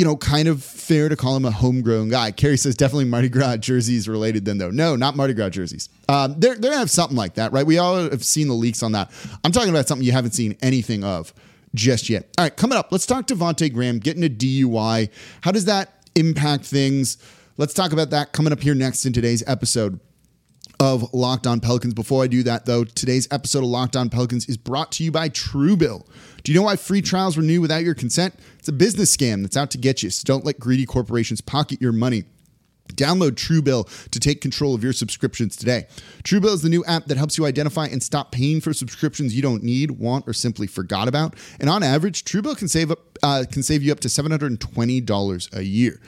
you 0.00 0.06
know, 0.06 0.16
kind 0.16 0.48
of 0.48 0.64
fair 0.64 1.10
to 1.10 1.14
call 1.14 1.36
him 1.36 1.44
a 1.44 1.50
homegrown 1.50 2.08
guy. 2.08 2.30
Kerry 2.30 2.56
says 2.56 2.74
definitely 2.74 3.04
Mardi 3.04 3.28
Gras 3.28 3.58
jerseys 3.58 4.08
related 4.08 4.46
then 4.46 4.56
though. 4.56 4.70
No, 4.70 4.96
not 4.96 5.14
Mardi 5.14 5.34
Gras 5.34 5.50
jerseys. 5.50 5.90
Um, 6.08 6.36
they're, 6.38 6.54
they're 6.54 6.70
to 6.70 6.78
have 6.78 6.90
something 6.90 7.18
like 7.18 7.34
that, 7.34 7.52
right? 7.52 7.66
We 7.66 7.76
all 7.76 8.08
have 8.08 8.24
seen 8.24 8.48
the 8.48 8.54
leaks 8.54 8.82
on 8.82 8.92
that. 8.92 9.10
I'm 9.44 9.52
talking 9.52 9.68
about 9.68 9.88
something 9.88 10.06
you 10.06 10.12
haven't 10.12 10.30
seen 10.30 10.56
anything 10.62 11.04
of 11.04 11.34
just 11.74 12.08
yet. 12.08 12.30
All 12.38 12.46
right, 12.46 12.56
coming 12.56 12.78
up, 12.78 12.90
let's 12.92 13.04
talk 13.04 13.26
Devonte 13.26 13.70
Graham 13.74 13.98
getting 13.98 14.24
a 14.24 14.30
DUI. 14.30 15.10
How 15.42 15.52
does 15.52 15.66
that 15.66 16.02
impact 16.14 16.64
things? 16.64 17.18
Let's 17.58 17.74
talk 17.74 17.92
about 17.92 18.08
that 18.08 18.32
coming 18.32 18.54
up 18.54 18.60
here 18.60 18.74
next 18.74 19.04
in 19.04 19.12
today's 19.12 19.44
episode 19.46 20.00
of 20.80 21.12
Locked 21.12 21.46
On 21.46 21.60
Pelicans. 21.60 21.94
Before 21.94 22.24
I 22.24 22.26
do 22.26 22.42
that, 22.44 22.64
though, 22.64 22.84
today's 22.84 23.28
episode 23.30 23.58
of 23.58 23.66
Locked 23.66 23.96
On 23.96 24.08
Pelicans 24.08 24.48
is 24.48 24.56
brought 24.56 24.90
to 24.92 25.04
you 25.04 25.12
by 25.12 25.28
Truebill. 25.28 26.06
Do 26.42 26.50
you 26.50 26.58
know 26.58 26.64
why 26.64 26.76
free 26.76 27.02
trials 27.02 27.36
renew 27.36 27.60
without 27.60 27.84
your 27.84 27.94
consent? 27.94 28.34
It's 28.58 28.68
a 28.68 28.72
business 28.72 29.14
scam 29.14 29.42
that's 29.42 29.58
out 29.58 29.70
to 29.72 29.78
get 29.78 30.02
you. 30.02 30.08
So 30.08 30.24
don't 30.24 30.44
let 30.44 30.58
greedy 30.58 30.86
corporations 30.86 31.42
pocket 31.42 31.82
your 31.82 31.92
money. 31.92 32.24
Download 32.94 33.32
Truebill 33.32 34.08
to 34.10 34.18
take 34.18 34.40
control 34.40 34.74
of 34.74 34.82
your 34.82 34.92
subscriptions 34.92 35.54
today. 35.54 35.86
Truebill 36.24 36.54
is 36.54 36.62
the 36.62 36.68
new 36.68 36.84
app 36.86 37.04
that 37.06 37.18
helps 37.18 37.38
you 37.38 37.46
identify 37.46 37.86
and 37.86 38.02
stop 38.02 38.32
paying 38.32 38.60
for 38.60 38.72
subscriptions 38.72 39.36
you 39.36 39.42
don't 39.42 39.62
need, 39.62 39.92
want, 39.92 40.26
or 40.26 40.32
simply 40.32 40.66
forgot 40.66 41.06
about. 41.06 41.36
And 41.60 41.70
on 41.70 41.82
average, 41.84 42.24
Truebill 42.24 42.58
can 42.58 42.66
save 42.66 42.90
up 42.90 42.98
uh, 43.22 43.44
can 43.50 43.62
save 43.62 43.82
you 43.82 43.92
up 43.92 44.00
to 44.00 44.08
seven 44.08 44.32
hundred 44.32 44.50
and 44.50 44.60
twenty 44.60 45.00
dollars 45.00 45.48
a 45.52 45.62
year. 45.62 46.00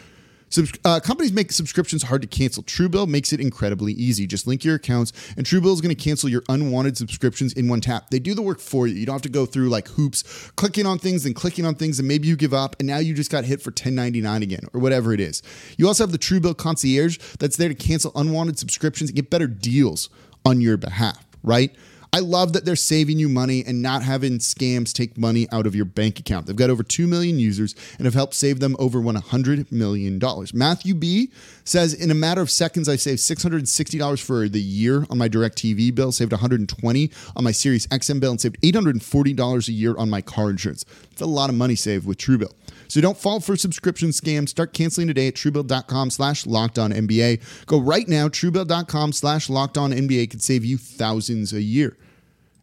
Subs- 0.52 0.78
uh, 0.84 1.00
companies 1.00 1.32
make 1.32 1.50
subscriptions 1.50 2.02
hard 2.02 2.20
to 2.20 2.28
cancel. 2.28 2.62
Truebill 2.62 3.08
makes 3.08 3.32
it 3.32 3.40
incredibly 3.40 3.94
easy. 3.94 4.26
Just 4.26 4.46
link 4.46 4.64
your 4.64 4.74
accounts, 4.74 5.10
and 5.34 5.46
Truebill 5.46 5.72
is 5.72 5.80
going 5.80 5.94
to 5.94 6.02
cancel 6.02 6.28
your 6.28 6.42
unwanted 6.50 6.98
subscriptions 6.98 7.54
in 7.54 7.68
one 7.68 7.80
tap. 7.80 8.10
They 8.10 8.18
do 8.18 8.34
the 8.34 8.42
work 8.42 8.60
for 8.60 8.86
you. 8.86 8.94
You 8.94 9.06
don't 9.06 9.14
have 9.14 9.22
to 9.22 9.30
go 9.30 9.46
through 9.46 9.70
like 9.70 9.88
hoops, 9.88 10.50
clicking 10.56 10.84
on 10.84 10.98
things 10.98 11.24
and 11.24 11.34
clicking 11.34 11.64
on 11.64 11.74
things, 11.74 11.98
and 11.98 12.06
maybe 12.06 12.28
you 12.28 12.36
give 12.36 12.52
up, 12.52 12.76
and 12.78 12.86
now 12.86 12.98
you 12.98 13.14
just 13.14 13.30
got 13.30 13.44
hit 13.44 13.62
for 13.62 13.70
$10.99 13.70 14.42
again, 14.42 14.66
or 14.74 14.80
whatever 14.80 15.14
it 15.14 15.20
is. 15.20 15.42
You 15.78 15.86
also 15.86 16.04
have 16.04 16.12
the 16.12 16.18
Truebill 16.18 16.58
concierge 16.58 17.16
that's 17.38 17.56
there 17.56 17.70
to 17.70 17.74
cancel 17.74 18.12
unwanted 18.14 18.58
subscriptions 18.58 19.08
and 19.08 19.16
get 19.16 19.30
better 19.30 19.46
deals 19.46 20.10
on 20.44 20.60
your 20.60 20.76
behalf, 20.76 21.26
right? 21.42 21.74
I 22.14 22.18
love 22.18 22.52
that 22.52 22.66
they're 22.66 22.76
saving 22.76 23.18
you 23.18 23.30
money 23.30 23.64
and 23.64 23.80
not 23.80 24.02
having 24.02 24.32
scams 24.32 24.92
take 24.92 25.16
money 25.16 25.48
out 25.50 25.66
of 25.66 25.74
your 25.74 25.86
bank 25.86 26.18
account. 26.18 26.44
They've 26.44 26.54
got 26.54 26.68
over 26.68 26.82
2 26.82 27.06
million 27.06 27.38
users 27.38 27.74
and 27.96 28.04
have 28.04 28.12
helped 28.12 28.34
save 28.34 28.60
them 28.60 28.76
over 28.78 29.00
$100 29.00 29.72
million. 29.72 30.20
Matthew 30.52 30.94
B 30.94 31.32
says, 31.64 31.94
In 31.94 32.10
a 32.10 32.14
matter 32.14 32.42
of 32.42 32.50
seconds, 32.50 32.86
I 32.86 32.96
saved 32.96 33.20
$660 33.20 34.22
for 34.22 34.46
the 34.46 34.60
year 34.60 35.06
on 35.08 35.16
my 35.16 35.30
DirecTV 35.30 35.94
bill, 35.94 36.12
saved 36.12 36.32
$120 36.32 37.32
on 37.34 37.44
my 37.44 37.50
Sirius 37.50 37.86
XM 37.86 38.20
bill, 38.20 38.32
and 38.32 38.40
saved 38.42 38.60
$840 38.60 39.68
a 39.68 39.72
year 39.72 39.96
on 39.96 40.10
my 40.10 40.20
car 40.20 40.50
insurance. 40.50 40.84
It's 41.12 41.22
a 41.22 41.26
lot 41.26 41.48
of 41.48 41.56
money 41.56 41.76
saved 41.76 42.06
with 42.06 42.18
Truebill. 42.18 42.52
So 42.92 43.00
don't 43.00 43.16
fall 43.16 43.40
for 43.40 43.56
subscription 43.56 44.10
scams. 44.10 44.50
Start 44.50 44.74
canceling 44.74 45.06
today 45.06 45.28
at 45.28 45.34
truebill.com 45.34 46.10
slash 46.10 46.44
locked 46.44 46.78
on 46.78 46.92
NBA. 46.92 47.64
Go 47.64 47.80
right 47.80 48.06
now, 48.06 48.28
truebill.com 48.28 49.14
slash 49.14 49.48
locked 49.48 49.78
on 49.78 49.92
NBA 49.92 50.28
could 50.28 50.42
save 50.42 50.62
you 50.62 50.76
thousands 50.76 51.54
a 51.54 51.62
year. 51.62 51.96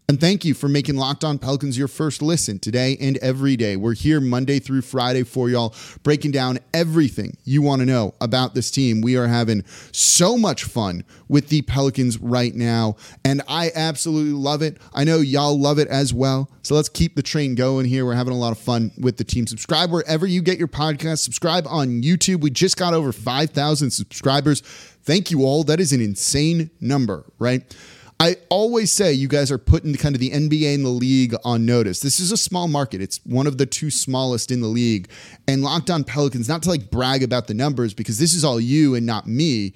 And 0.09 0.19
thank 0.19 0.43
you 0.43 0.55
for 0.55 0.67
making 0.67 0.95
Locked 0.95 1.23
On 1.23 1.37
Pelicans 1.37 1.77
your 1.77 1.87
first 1.87 2.23
listen 2.23 2.57
today 2.57 2.97
and 2.99 3.17
every 3.17 3.55
day. 3.55 3.75
We're 3.75 3.93
here 3.93 4.19
Monday 4.19 4.57
through 4.57 4.81
Friday 4.81 5.21
for 5.21 5.51
y'all, 5.51 5.75
breaking 6.01 6.31
down 6.31 6.57
everything 6.73 7.37
you 7.43 7.61
want 7.61 7.81
to 7.81 7.85
know 7.85 8.15
about 8.19 8.55
this 8.55 8.71
team. 8.71 9.01
We 9.01 9.17
are 9.17 9.27
having 9.27 9.63
so 9.91 10.35
much 10.35 10.63
fun 10.63 11.03
with 11.27 11.49
the 11.49 11.61
Pelicans 11.61 12.17
right 12.17 12.55
now, 12.55 12.95
and 13.23 13.43
I 13.47 13.71
absolutely 13.75 14.33
love 14.33 14.63
it. 14.63 14.79
I 14.95 15.03
know 15.03 15.17
y'all 15.17 15.59
love 15.59 15.77
it 15.77 15.87
as 15.89 16.11
well. 16.11 16.49
So 16.63 16.73
let's 16.73 16.89
keep 16.89 17.15
the 17.15 17.21
train 17.21 17.53
going 17.53 17.85
here. 17.85 18.03
We're 18.03 18.15
having 18.15 18.33
a 18.33 18.39
lot 18.39 18.51
of 18.51 18.57
fun 18.57 18.89
with 18.99 19.17
the 19.17 19.23
team. 19.23 19.45
Subscribe 19.45 19.91
wherever 19.91 20.25
you 20.25 20.41
get 20.41 20.57
your 20.57 20.67
podcast. 20.67 21.19
Subscribe 21.19 21.67
on 21.67 22.01
YouTube. 22.01 22.41
We 22.41 22.49
just 22.49 22.77
got 22.77 22.95
over 22.95 23.11
5,000 23.11 23.91
subscribers. 23.91 24.61
Thank 25.03 25.29
you 25.29 25.43
all. 25.43 25.63
That 25.63 25.79
is 25.79 25.93
an 25.93 26.01
insane 26.01 26.71
number, 26.81 27.25
right? 27.37 27.75
I 28.21 28.35
always 28.49 28.91
say 28.91 29.13
you 29.13 29.29
guys 29.29 29.49
are 29.49 29.57
putting 29.57 29.95
kind 29.95 30.13
of 30.13 30.19
the 30.19 30.31
NBA 30.31 30.75
and 30.75 30.83
the 30.83 30.89
league 30.89 31.33
on 31.45 31.65
notice. 31.65 32.01
This 32.01 32.19
is 32.19 32.33
a 32.33 32.37
small 32.37 32.67
market. 32.67 33.01
It's 33.01 33.23
one 33.25 33.47
of 33.47 33.57
the 33.57 33.65
two 33.65 33.89
smallest 33.89 34.51
in 34.51 34.59
the 34.59 34.67
league. 34.67 35.09
And 35.47 35.63
Locked 35.63 35.89
On 35.89 36.03
Pelicans, 36.03 36.49
not 36.49 36.61
to 36.63 36.69
like 36.69 36.91
brag 36.91 37.23
about 37.23 37.47
the 37.47 37.53
numbers 37.53 37.93
because 37.93 38.19
this 38.19 38.33
is 38.33 38.43
all 38.43 38.59
you 38.59 38.93
and 38.93 39.05
not 39.05 39.25
me, 39.25 39.73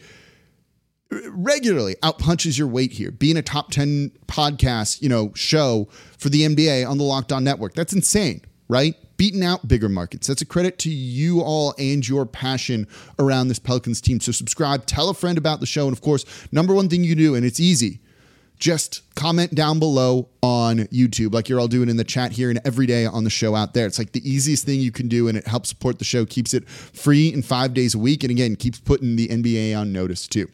regularly 1.30 1.96
outpunches 2.04 2.58
your 2.58 2.68
weight 2.68 2.92
here. 2.92 3.12
Being 3.12 3.38
a 3.38 3.42
top 3.42 3.72
10 3.72 4.12
podcast, 4.28 5.02
you 5.02 5.08
know, 5.08 5.32
show 5.36 5.88
for 6.18 6.28
the 6.28 6.42
NBA 6.42 6.86
on 6.90 6.98
the 6.98 7.06
Locked 7.06 7.32
On 7.32 7.46
Network. 7.46 7.76
That's 7.76 7.94
insane, 7.94 8.42
right? 8.68 8.94
Beating 9.16 9.46
out 9.46 9.70
bigger 9.70 9.88
markets. 9.88 10.28
That's 10.28 10.42
a 10.42 10.46
credit 10.46 10.80
to 10.80 10.90
you 10.90 11.40
all 11.40 11.76
and 11.78 12.06
your 12.06 12.26
passion 12.26 12.88
around 13.20 13.48
this 13.48 13.60
Pelicans 13.60 14.02
team. 14.02 14.20
So 14.20 14.34
subscribe, 14.34 14.86
tell 14.86 15.08
a 15.08 15.14
friend 15.14 15.38
about 15.38 15.62
the 15.62 15.66
show. 15.66 15.86
And 15.86 15.94
of 15.94 16.02
course, 16.02 16.26
number 16.52 16.74
one 16.74 16.90
thing 16.90 17.06
you 17.06 17.16
do, 17.16 17.36
and 17.36 17.46
it's 17.46 17.62
easy 17.62 18.02
just 18.64 19.02
comment 19.16 19.54
down 19.54 19.78
below 19.78 20.30
on 20.42 20.78
YouTube, 20.88 21.34
like 21.34 21.50
you're 21.50 21.60
all 21.60 21.68
doing 21.68 21.90
in 21.90 21.98
the 21.98 22.04
chat 22.06 22.32
here 22.32 22.50
and 22.50 22.62
every 22.64 22.86
day 22.86 23.06
on 23.06 23.26
the 23.26 23.30
show 23.30 23.56
out 23.56 23.74
there. 23.74 23.86
It's 23.86 24.00
like 24.00 24.14
the 24.14 24.26
easiest 24.28 24.66
thing 24.66 24.80
you 24.80 24.90
can 24.90 25.10
do, 25.10 25.28
and 25.28 25.38
it 25.38 25.46
helps 25.46 25.68
support 25.68 26.00
the 26.00 26.06
show, 26.06 26.26
keeps 26.26 26.54
it 26.54 26.70
free 26.70 27.34
and 27.34 27.46
five 27.46 27.74
days 27.74 27.94
a 27.94 28.00
week, 28.00 28.24
and 28.24 28.32
again, 28.32 28.56
keeps 28.56 28.80
putting 28.80 29.18
the 29.18 29.28
NBA 29.28 29.78
on 29.78 29.92
notice 29.92 30.30
too. 30.30 30.50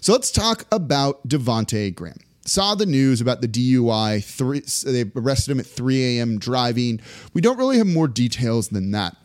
So 0.00 0.12
let's 0.12 0.30
talk 0.30 0.66
about 0.70 1.26
Devonte 1.26 1.92
Graham. 1.96 2.18
Saw 2.44 2.76
the 2.76 2.86
news 2.86 3.20
about 3.20 3.40
the 3.40 3.48
DUI. 3.48 4.22
Three, 4.22 4.60
they 4.84 5.10
arrested 5.16 5.50
him 5.50 5.58
at 5.58 5.66
3 5.66 6.18
a.m. 6.18 6.38
driving. 6.38 7.00
We 7.34 7.40
don't 7.40 7.58
really 7.58 7.78
have 7.78 7.88
more 7.88 8.06
details 8.06 8.68
than 8.68 8.92
that. 8.92 9.16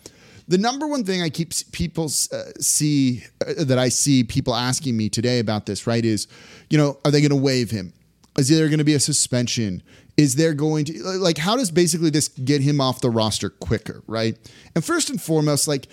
The 0.47 0.57
number 0.57 0.87
one 0.87 1.03
thing 1.03 1.21
I 1.21 1.29
keep 1.29 1.53
people 1.71 2.05
uh, 2.05 2.41
see 2.59 3.25
uh, 3.47 3.63
that 3.63 3.77
I 3.77 3.89
see 3.89 4.23
people 4.23 4.55
asking 4.55 4.97
me 4.97 5.07
today 5.07 5.37
about 5.37 5.67
this, 5.67 5.85
right, 5.85 6.03
is, 6.03 6.27
you 6.71 6.79
know, 6.79 6.97
are 7.05 7.11
they 7.11 7.21
going 7.21 7.29
to 7.29 7.35
waive 7.35 7.69
him? 7.69 7.93
Is 8.37 8.49
there 8.49 8.67
going 8.67 8.79
to 8.79 8.83
be 8.83 8.95
a 8.95 8.99
suspension? 8.99 9.83
Is 10.17 10.35
there 10.35 10.53
going 10.53 10.85
to 10.85 11.03
like 11.03 11.37
how 11.37 11.55
does 11.55 11.71
basically 11.71 12.09
this 12.09 12.27
get 12.29 12.61
him 12.61 12.81
off 12.81 13.01
the 13.01 13.09
roster 13.09 13.49
quicker, 13.49 14.03
right? 14.07 14.37
And 14.75 14.83
first 14.83 15.09
and 15.09 15.21
foremost, 15.21 15.67
like 15.67 15.87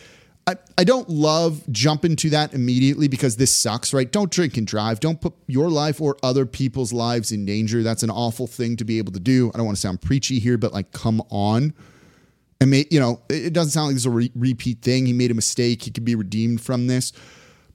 I, 0.47 0.57
I 0.79 0.85
don't 0.85 1.09
love 1.09 1.63
jumping 1.71 2.17
to 2.17 2.31
that 2.31 2.55
immediately 2.55 3.09
because 3.09 3.37
this 3.37 3.55
sucks, 3.55 3.93
right? 3.93 4.11
Don't 4.11 4.31
drink 4.31 4.57
and 4.57 4.67
drive. 4.67 5.01
Don't 5.01 5.21
put 5.21 5.35
your 5.47 5.71
life 5.71 6.01
or 6.01 6.17
other 6.23 6.47
people's 6.47 6.93
lives 6.93 7.31
in 7.31 7.45
danger. 7.45 7.83
That's 7.83 8.03
an 8.03 8.11
awful 8.11 8.47
thing 8.47 8.77
to 8.77 8.85
be 8.85 8.99
able 8.99 9.13
to 9.13 9.21
do. 9.21 9.51
I 9.55 9.59
don't 9.59 9.67
want 9.67 9.77
to 9.77 9.81
sound 9.81 10.01
preachy 10.01 10.39
here, 10.39 10.59
but 10.59 10.73
like, 10.73 10.93
come 10.93 11.23
on. 11.31 11.75
And 12.61 12.71
may, 12.71 12.87
you 12.91 13.01
know, 13.01 13.21
it 13.29 13.53
doesn't 13.53 13.71
sound 13.71 13.89
like 13.89 13.97
it's 13.97 14.07
a 14.07 14.11
re- 14.11 14.33
repeat 14.35 14.83
thing. 14.83 15.07
He 15.07 15.13
made 15.13 15.31
a 15.31 15.35
mistake. 15.35 15.83
He 15.83 15.91
could 15.91 16.05
be 16.05 16.15
redeemed 16.15 16.61
from 16.61 16.89
this. 16.89 17.13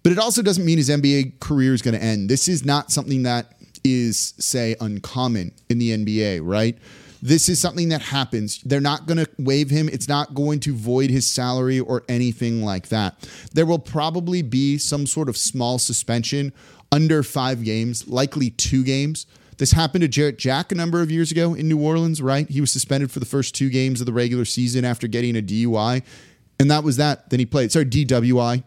But 0.04 0.12
it 0.12 0.20
also 0.20 0.42
doesn't 0.42 0.64
mean 0.64 0.78
his 0.78 0.90
NBA 0.90 1.40
career 1.40 1.74
is 1.74 1.82
going 1.82 1.96
to 1.96 2.04
end. 2.04 2.30
This 2.30 2.48
is 2.48 2.66
not 2.66 2.92
something 2.92 3.24
that 3.24 3.54
is, 3.86 4.34
say, 4.40 4.76
uncommon 4.82 5.54
in 5.70 5.78
the 5.78 5.92
NBA, 5.92 6.42
right? 6.44 6.78
This 7.22 7.50
is 7.50 7.60
something 7.60 7.90
that 7.90 8.02
happens. 8.02 8.62
They're 8.64 8.82
not 8.82 9.08
going 9.08 9.18
to 9.18 9.30
waive 9.40 9.70
him. 9.70 9.90
It's 9.90 10.08
not 10.08 10.34
going 10.34 10.60
to 10.62 10.76
void 10.76 11.10
his 11.10 11.30
salary 11.30 11.80
or 11.80 12.04
anything 12.10 12.64
like 12.64 12.90
that. 12.90 13.30
There 13.54 13.66
will 13.66 13.80
probably 13.80 14.42
be 14.42 14.78
some 14.78 15.08
sort 15.08 15.30
of 15.30 15.38
small 15.38 15.80
suspension 15.80 16.52
under 16.92 17.24
five 17.24 17.64
games, 17.64 18.08
likely 18.08 18.52
two 18.52 18.84
games. 18.84 19.26
This 19.58 19.72
happened 19.72 20.02
to 20.02 20.08
Jarrett 20.08 20.38
Jack 20.38 20.72
a 20.72 20.76
number 20.76 21.02
of 21.02 21.10
years 21.10 21.32
ago 21.32 21.54
in 21.54 21.70
New 21.70 21.82
Orleans, 21.82 22.22
right? 22.22 22.48
He 22.50 22.62
was 22.62 22.72
suspended 22.72 23.10
for 23.12 23.20
the 23.20 23.26
first 23.26 23.56
two 23.56 23.70
games 23.70 24.02
of 24.02 24.06
the 24.06 24.14
regular 24.14 24.46
season 24.46 24.84
after 24.84 25.08
getting 25.08 25.38
a 25.38 25.42
DUI. 25.42 26.04
And 26.60 26.70
that 26.72 26.84
was 26.84 26.98
that. 26.98 27.30
Then 27.30 27.40
he 27.40 27.46
played, 27.46 27.72
sorry, 27.72 27.86
DWI. 27.86 28.64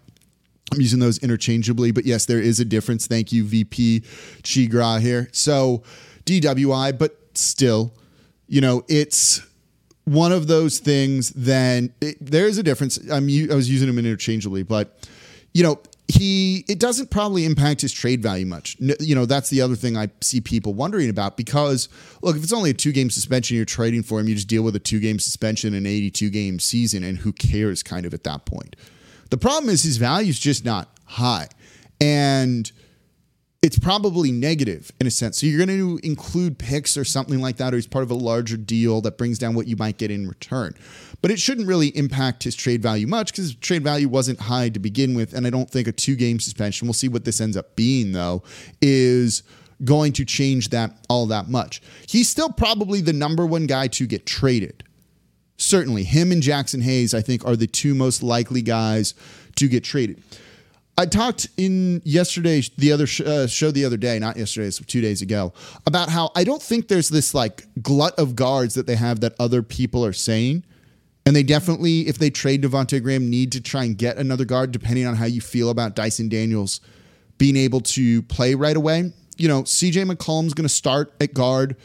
I'm 0.72 0.80
using 0.80 1.00
those 1.00 1.18
interchangeably, 1.18 1.92
but 1.92 2.04
yes, 2.04 2.26
there 2.26 2.40
is 2.40 2.60
a 2.60 2.64
difference. 2.64 3.06
Thank 3.06 3.32
you, 3.32 3.44
VP 3.44 4.00
Chigra 4.42 5.00
here. 5.00 5.28
So 5.32 5.82
DWI, 6.26 6.98
but 6.98 7.16
still, 7.34 7.94
you 8.46 8.60
know, 8.60 8.84
it's 8.88 9.40
one 10.04 10.32
of 10.32 10.46
those 10.46 10.78
things. 10.78 11.30
Then 11.30 11.92
there 12.20 12.46
is 12.46 12.58
a 12.58 12.62
difference. 12.62 12.98
I'm 13.10 13.28
I 13.50 13.54
was 13.54 13.70
using 13.70 13.86
them 13.86 13.98
interchangeably, 13.98 14.62
but 14.62 15.08
you 15.54 15.62
know, 15.62 15.80
he 16.08 16.64
it 16.68 16.78
doesn't 16.78 17.10
probably 17.10 17.44
impact 17.44 17.82
his 17.82 17.92
trade 17.92 18.22
value 18.22 18.46
much. 18.46 18.76
You 18.78 19.14
know, 19.14 19.26
that's 19.26 19.50
the 19.50 19.60
other 19.60 19.76
thing 19.76 19.96
I 19.96 20.08
see 20.20 20.40
people 20.40 20.74
wondering 20.74 21.10
about 21.10 21.36
because 21.36 21.88
look, 22.22 22.36
if 22.36 22.42
it's 22.42 22.52
only 22.52 22.70
a 22.70 22.74
two 22.74 22.92
game 22.92 23.10
suspension 23.10 23.56
you're 23.56 23.66
trading 23.66 24.02
for 24.02 24.18
him, 24.18 24.28
you 24.28 24.34
just 24.34 24.48
deal 24.48 24.62
with 24.62 24.74
a 24.76 24.80
two 24.80 25.00
game 25.00 25.18
suspension, 25.18 25.74
an 25.74 25.86
82 25.86 26.30
game 26.30 26.58
season, 26.58 27.04
and 27.04 27.18
who 27.18 27.32
cares 27.32 27.82
kind 27.82 28.06
of 28.06 28.14
at 28.14 28.24
that 28.24 28.46
point. 28.46 28.76
The 29.30 29.38
problem 29.38 29.70
is 29.70 29.82
his 29.82 29.96
value 29.96 30.30
is 30.30 30.38
just 30.38 30.64
not 30.64 30.88
high. 31.04 31.48
And 32.00 32.70
it's 33.60 33.78
probably 33.78 34.30
negative 34.30 34.92
in 35.00 35.06
a 35.06 35.10
sense. 35.10 35.40
So 35.40 35.46
you're 35.46 35.64
going 35.64 35.78
to 35.78 35.98
include 36.06 36.58
picks 36.58 36.96
or 36.96 37.04
something 37.04 37.40
like 37.40 37.56
that, 37.56 37.74
or 37.74 37.76
he's 37.76 37.88
part 37.88 38.04
of 38.04 38.10
a 38.10 38.14
larger 38.14 38.56
deal 38.56 39.00
that 39.00 39.18
brings 39.18 39.38
down 39.38 39.54
what 39.54 39.66
you 39.66 39.76
might 39.76 39.98
get 39.98 40.12
in 40.12 40.28
return. 40.28 40.74
But 41.22 41.32
it 41.32 41.40
shouldn't 41.40 41.66
really 41.66 41.88
impact 41.88 42.44
his 42.44 42.54
trade 42.54 42.82
value 42.82 43.08
much 43.08 43.32
because 43.32 43.54
trade 43.56 43.82
value 43.82 44.08
wasn't 44.08 44.40
high 44.40 44.68
to 44.68 44.78
begin 44.78 45.14
with. 45.14 45.34
And 45.34 45.44
I 45.46 45.50
don't 45.50 45.68
think 45.68 45.88
a 45.88 45.92
two 45.92 46.14
game 46.14 46.38
suspension, 46.38 46.86
we'll 46.86 46.94
see 46.94 47.08
what 47.08 47.24
this 47.24 47.40
ends 47.40 47.56
up 47.56 47.74
being 47.74 48.12
though, 48.12 48.44
is 48.80 49.42
going 49.84 50.12
to 50.12 50.24
change 50.24 50.68
that 50.70 50.92
all 51.08 51.26
that 51.26 51.48
much. 51.48 51.82
He's 52.08 52.28
still 52.28 52.50
probably 52.50 53.00
the 53.00 53.12
number 53.12 53.44
one 53.44 53.66
guy 53.66 53.88
to 53.88 54.06
get 54.06 54.24
traded. 54.24 54.84
Certainly, 55.58 56.04
him 56.04 56.32
and 56.32 56.42
Jaxson 56.42 56.82
Hayes, 56.82 57.12
I 57.14 57.20
think, 57.20 57.44
are 57.44 57.56
the 57.56 57.66
two 57.66 57.94
most 57.94 58.22
likely 58.22 58.62
guys 58.62 59.14
to 59.56 59.68
get 59.68 59.84
traded. 59.84 60.22
I 60.96 61.06
talked 61.06 61.48
in 61.56 62.02
yesterday, 62.04 62.60
the 62.76 62.90
other 62.90 63.06
sh- 63.06 63.20
uh, 63.20 63.46
show 63.46 63.70
the 63.70 63.84
other 63.84 63.96
day, 63.96 64.18
not 64.18 64.36
yesterday, 64.36 64.66
it's 64.66 64.80
two 64.80 65.00
days 65.00 65.22
ago, 65.22 65.52
about 65.86 66.08
how 66.08 66.32
I 66.34 66.42
don't 66.42 66.60
think 66.60 66.88
there's 66.88 67.08
this 67.08 67.34
like 67.34 67.66
glut 67.80 68.18
of 68.18 68.34
guards 68.34 68.74
that 68.74 68.86
they 68.86 68.96
have 68.96 69.20
that 69.20 69.34
other 69.38 69.62
people 69.62 70.04
are 70.04 70.12
saying. 70.12 70.64
And 71.24 71.36
they 71.36 71.42
definitely, 71.44 72.08
if 72.08 72.18
they 72.18 72.30
trade 72.30 72.62
Devonte 72.62 73.00
Graham, 73.02 73.30
need 73.30 73.52
to 73.52 73.60
try 73.60 73.84
and 73.84 73.96
get 73.96 74.16
another 74.16 74.44
guard, 74.44 74.72
depending 74.72 75.06
on 75.06 75.14
how 75.14 75.26
you 75.26 75.40
feel 75.40 75.70
about 75.70 75.94
Dyson 75.94 76.28
Daniels 76.28 76.80
being 77.36 77.56
able 77.56 77.80
to 77.80 78.22
play 78.22 78.54
right 78.54 78.76
away. 78.76 79.12
You 79.36 79.46
know, 79.46 79.62
CJ 79.62 80.10
McCollum's 80.10 80.54
going 80.54 80.66
to 80.66 80.74
start 80.74 81.12
at 81.20 81.32
guard. 81.32 81.76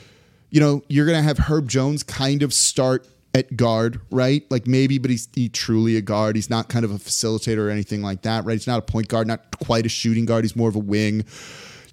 You 0.50 0.60
know, 0.60 0.84
you're 0.88 1.06
going 1.06 1.18
to 1.18 1.24
have 1.24 1.38
Herb 1.38 1.68
Jones 1.68 2.02
kind 2.02 2.42
of 2.42 2.54
start 2.54 3.06
at 3.34 3.58
guard, 3.58 4.00
right? 4.12 4.50
Like 4.52 4.68
maybe, 4.68 4.98
but 4.98 5.10
he's 5.10 5.28
he 5.34 5.50
truly 5.50 5.98
a 5.98 6.02
guard. 6.02 6.36
He's 6.36 6.50
not 6.50 6.70
kind 6.70 6.86
of 6.86 6.92
a 6.92 6.96
facilitator 6.96 7.58
or 7.60 7.70
anything 7.70 8.02
like 8.02 8.22
that, 8.24 8.46
right? 8.46 8.54
He's 8.54 8.68
not 8.68 8.80
a 8.80 8.84
point 8.84 9.08
guard, 9.08 9.28
not 9.28 9.60
quite 9.60 9.86
a 9.86 9.90
shooting 9.90 10.26
guard. 10.26 10.44
He's 10.44 10.56
more 10.56 10.70
of 10.70 10.76
a 10.76 10.80
wing. 10.80 11.26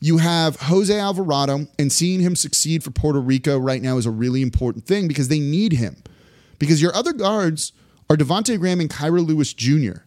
You 0.01 0.19
have 0.19 0.57
Jose 0.57 0.99
Alvarado, 0.99 1.67
and 1.79 1.93
seeing 1.93 2.21
him 2.21 2.35
succeed 2.35 2.83
for 2.83 2.91
Puerto 2.91 3.21
Rico 3.21 3.59
right 3.59 3.83
now 3.83 3.99
is 3.99 4.07
a 4.07 4.11
really 4.11 4.41
important 4.41 4.87
thing 4.87 5.09
because 5.09 5.29
they 5.29 5.41
need 5.41 5.75
him. 5.75 6.03
Because 6.59 6.81
your 6.81 6.95
other 6.95 7.13
guards 7.13 7.73
are 8.09 8.17
Devonte 8.17 8.59
Graham 8.59 8.81
and 8.81 8.91
Kira 8.91 9.27
Lewis 9.27 9.53
Jr. 9.53 10.03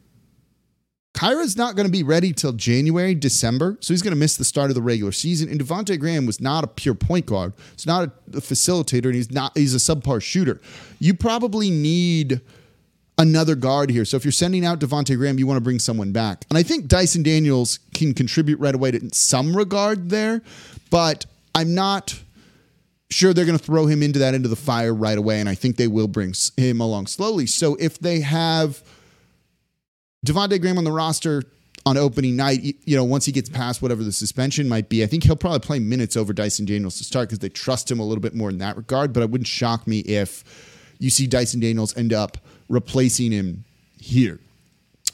Kira's 1.14 1.56
not 1.56 1.76
going 1.76 1.86
to 1.86 1.92
be 1.92 2.02
ready 2.02 2.34
till 2.34 2.54
January, 2.54 3.14
December, 3.14 3.78
so 3.82 3.94
he's 3.94 4.02
going 4.02 4.14
to 4.14 4.20
miss 4.20 4.36
the 4.36 4.44
start 4.44 4.72
of 4.72 4.76
the 4.76 4.82
regular 4.82 5.12
season. 5.12 5.48
And 5.48 5.60
Devonte 5.60 6.00
Graham 6.00 6.26
was 6.26 6.42
not 6.42 6.64
a 6.64 6.68
pure 6.68 6.96
point 6.96 7.28
guard; 7.28 7.54
he's 7.74 7.86
not 7.86 8.04
a, 8.04 8.38
facilitator, 8.38 9.06
and 9.06 9.16
he's 9.16 9.32
not—he's 9.32 9.76
a 9.76 9.78
subpar 9.78 10.22
shooter. 10.22 10.60
You 11.00 11.14
probably 11.14 11.70
need 11.70 12.42
another 13.18 13.56
guard 13.56 13.92
here. 13.92 14.06
So 14.06 14.18
if 14.18 14.26
you're 14.26 14.32
sending 14.32 14.66
out 14.66 14.80
Devonte 14.80 15.16
Graham, 15.16 15.38
you 15.38 15.46
want 15.46 15.58
to 15.58 15.64
bring 15.64 15.80
someone 15.80 16.12
back. 16.12 16.46
And 16.50 16.58
I 16.58 16.64
think 16.64 16.88
Dyson 16.88 17.22
Daniels 17.22 17.80
can 17.94 18.14
contribute 18.14 18.60
right 18.60 18.74
away 18.74 18.90
in 18.90 19.12
some 19.12 19.56
regard 19.56 20.10
there, 20.10 20.42
but 20.90 21.26
I'm 21.54 21.76
not 21.76 22.20
sure 23.12 23.34
they're 23.34 23.46
going 23.46 23.58
to 23.58 23.64
throw 23.64 23.86
him 23.86 24.02
into 24.02 24.18
that 24.20 24.34
into 24.34 24.50
the 24.50 24.56
fire 24.56 24.94
right 24.94 25.18
away. 25.18 25.40
And 25.40 25.48
I 25.48 25.54
think 25.54 25.78
they 25.78 25.88
will 25.88 26.08
bring 26.08 26.34
him 26.58 26.82
along 26.82 27.08
slowly. 27.08 27.46
So 27.46 27.76
if 27.76 28.00
they 28.00 28.22
have 28.22 28.84
Devonte 30.26 30.60
Graham 30.60 30.78
on 30.78 30.84
the 30.84 30.92
roster 30.92 31.44
on 31.86 31.98
opening 31.98 32.36
night, 32.36 32.62
you 32.86 32.96
know, 32.96 33.04
once 33.04 33.26
he 33.26 33.32
gets 33.32 33.50
past 33.50 33.82
whatever 33.82 34.04
the 34.04 34.12
suspension 34.12 34.70
might 34.70 34.88
be, 34.88 35.04
I 35.04 35.08
think 35.08 35.24
he'll 35.24 35.36
probably 35.36 35.60
play 35.60 35.80
minutes 35.80 36.16
over 36.16 36.32
Dyson 36.32 36.66
Daniels 36.66 36.98
to 36.98 37.04
start 37.04 37.28
because 37.28 37.40
they 37.40 37.50
trust 37.50 37.92
him 37.92 38.00
a 38.00 38.06
little 38.06 38.22
bit 38.22 38.34
more 38.34 38.50
in 38.50 38.58
that 38.60 38.78
regard. 38.78 39.12
But 39.12 39.24
it 39.24 39.30
wouldn't 39.30 39.48
shock 39.48 39.86
me 39.86 40.00
if 40.00 40.44
you 41.00 41.10
see 41.10 41.28
Dyson 41.28 41.60
Daniels 41.60 41.96
end 41.98 42.14
up 42.14 42.38
replacing 42.70 43.32
him 43.32 43.66
here. 44.00 44.40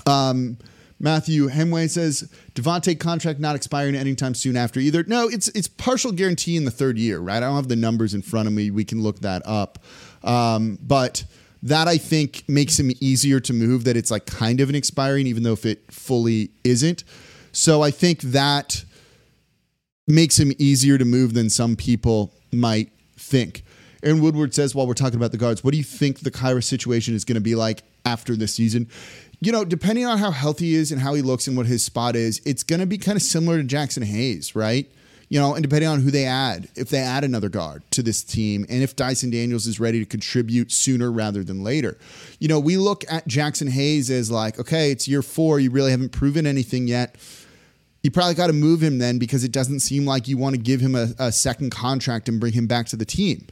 Um, 0.05 0.57
Matthew 0.99 1.47
Hemway 1.47 1.89
says 1.89 2.29
Devonte 2.53 2.99
contract 2.99 3.39
not 3.39 3.55
expiring 3.55 3.95
anytime 3.95 4.35
soon 4.35 4.57
after 4.57 4.79
either. 4.79 5.03
No, 5.05 5.27
it's 5.27 5.47
it's 5.49 5.67
partial 5.67 6.11
guarantee 6.11 6.57
in 6.57 6.65
the 6.65 6.71
third 6.71 6.97
year, 6.97 7.19
right? 7.19 7.37
I 7.37 7.39
don't 7.39 7.55
have 7.55 7.69
the 7.69 7.75
numbers 7.75 8.13
in 8.13 8.21
front 8.21 8.47
of 8.47 8.53
me. 8.53 8.69
We 8.69 8.83
can 8.83 9.01
look 9.01 9.19
that 9.19 9.41
up. 9.45 9.79
Um, 10.23 10.77
but 10.81 11.23
that 11.63 11.87
I 11.87 11.97
think 11.97 12.43
makes 12.47 12.79
him 12.79 12.91
easier 12.99 13.39
to 13.41 13.53
move. 13.53 13.83
That 13.83 13.97
it's 13.97 14.11
like 14.11 14.25
kind 14.25 14.59
of 14.59 14.69
an 14.69 14.75
expiring, 14.75 15.27
even 15.27 15.43
though 15.43 15.53
if 15.53 15.65
it 15.65 15.91
fully 15.91 16.51
isn't. 16.63 17.03
So 17.51 17.81
I 17.81 17.91
think 17.91 18.21
that 18.21 18.83
makes 20.07 20.39
him 20.39 20.51
easier 20.57 20.97
to 20.97 21.05
move 21.05 21.33
than 21.33 21.49
some 21.49 21.75
people 21.75 22.33
might 22.51 22.91
think. 23.17 23.63
Aaron 24.01 24.21
Woodward 24.21 24.53
says, 24.53 24.73
while 24.73 24.87
we're 24.87 24.93
talking 24.93 25.17
about 25.17 25.31
the 25.31 25.37
guards, 25.37 25.63
what 25.63 25.71
do 25.71 25.77
you 25.77 25.83
think 25.83 26.19
the 26.19 26.31
Kira 26.31 26.63
situation 26.63 27.13
is 27.13 27.25
going 27.25 27.35
to 27.35 27.41
be 27.41 27.55
like 27.55 27.83
after 28.05 28.35
this 28.35 28.55
season? 28.55 28.87
You 29.41 29.51
know, 29.51 29.65
depending 29.65 30.05
on 30.05 30.17
how 30.17 30.31
healthy 30.31 30.67
he 30.67 30.75
is 30.75 30.91
and 30.91 31.01
how 31.01 31.13
he 31.13 31.21
looks 31.21 31.47
and 31.47 31.55
what 31.55 31.65
his 31.65 31.83
spot 31.83 32.15
is, 32.15 32.41
it's 32.45 32.63
going 32.63 32.79
to 32.79 32.85
be 32.85 32.97
kind 32.97 33.15
of 33.15 33.21
similar 33.21 33.61
to 33.61 33.63
Jaxson 33.63 34.03
Hayes, 34.03 34.55
right? 34.55 34.89
You 35.29 35.39
know, 35.39 35.53
and 35.53 35.61
depending 35.61 35.87
on 35.87 36.01
who 36.01 36.09
they 36.09 36.25
add, 36.25 36.69
if 36.75 36.89
they 36.89 36.97
add 36.97 37.23
another 37.23 37.49
guard 37.49 37.83
to 37.91 38.01
this 38.01 38.23
team, 38.23 38.65
and 38.67 38.81
if 38.81 38.95
Dyson 38.95 39.29
Daniels 39.29 39.67
is 39.67 39.79
ready 39.79 39.99
to 39.99 40.05
contribute 40.05 40.71
sooner 40.71 41.11
rather 41.11 41.43
than 41.43 41.63
later. 41.63 41.99
You 42.39 42.47
know, 42.47 42.59
we 42.59 42.77
look 42.77 43.03
at 43.07 43.27
Jaxson 43.27 43.69
Hayes 43.69 44.09
as 44.09 44.31
like, 44.31 44.59
okay, 44.59 44.91
it's 44.91 45.07
year 45.07 45.21
four, 45.21 45.59
you 45.59 45.69
really 45.69 45.91
haven't 45.91 46.09
proven 46.09 46.47
anything 46.47 46.87
yet. 46.87 47.15
You 48.01 48.09
probably 48.09 48.33
got 48.33 48.47
to 48.47 48.53
move 48.53 48.81
him 48.81 48.97
then 48.97 49.19
because 49.19 49.43
it 49.43 49.51
doesn't 49.51 49.81
seem 49.81 50.05
like 50.05 50.27
you 50.27 50.37
want 50.37 50.55
to 50.55 50.61
give 50.61 50.81
him 50.81 50.95
a, 50.95 51.09
a 51.19 51.31
second 51.31 51.69
contract 51.69 52.27
and 52.27 52.39
bring 52.39 52.53
him 52.53 52.65
back 52.65 52.87
to 52.87 52.95
the 52.95 53.05
team. 53.05 53.45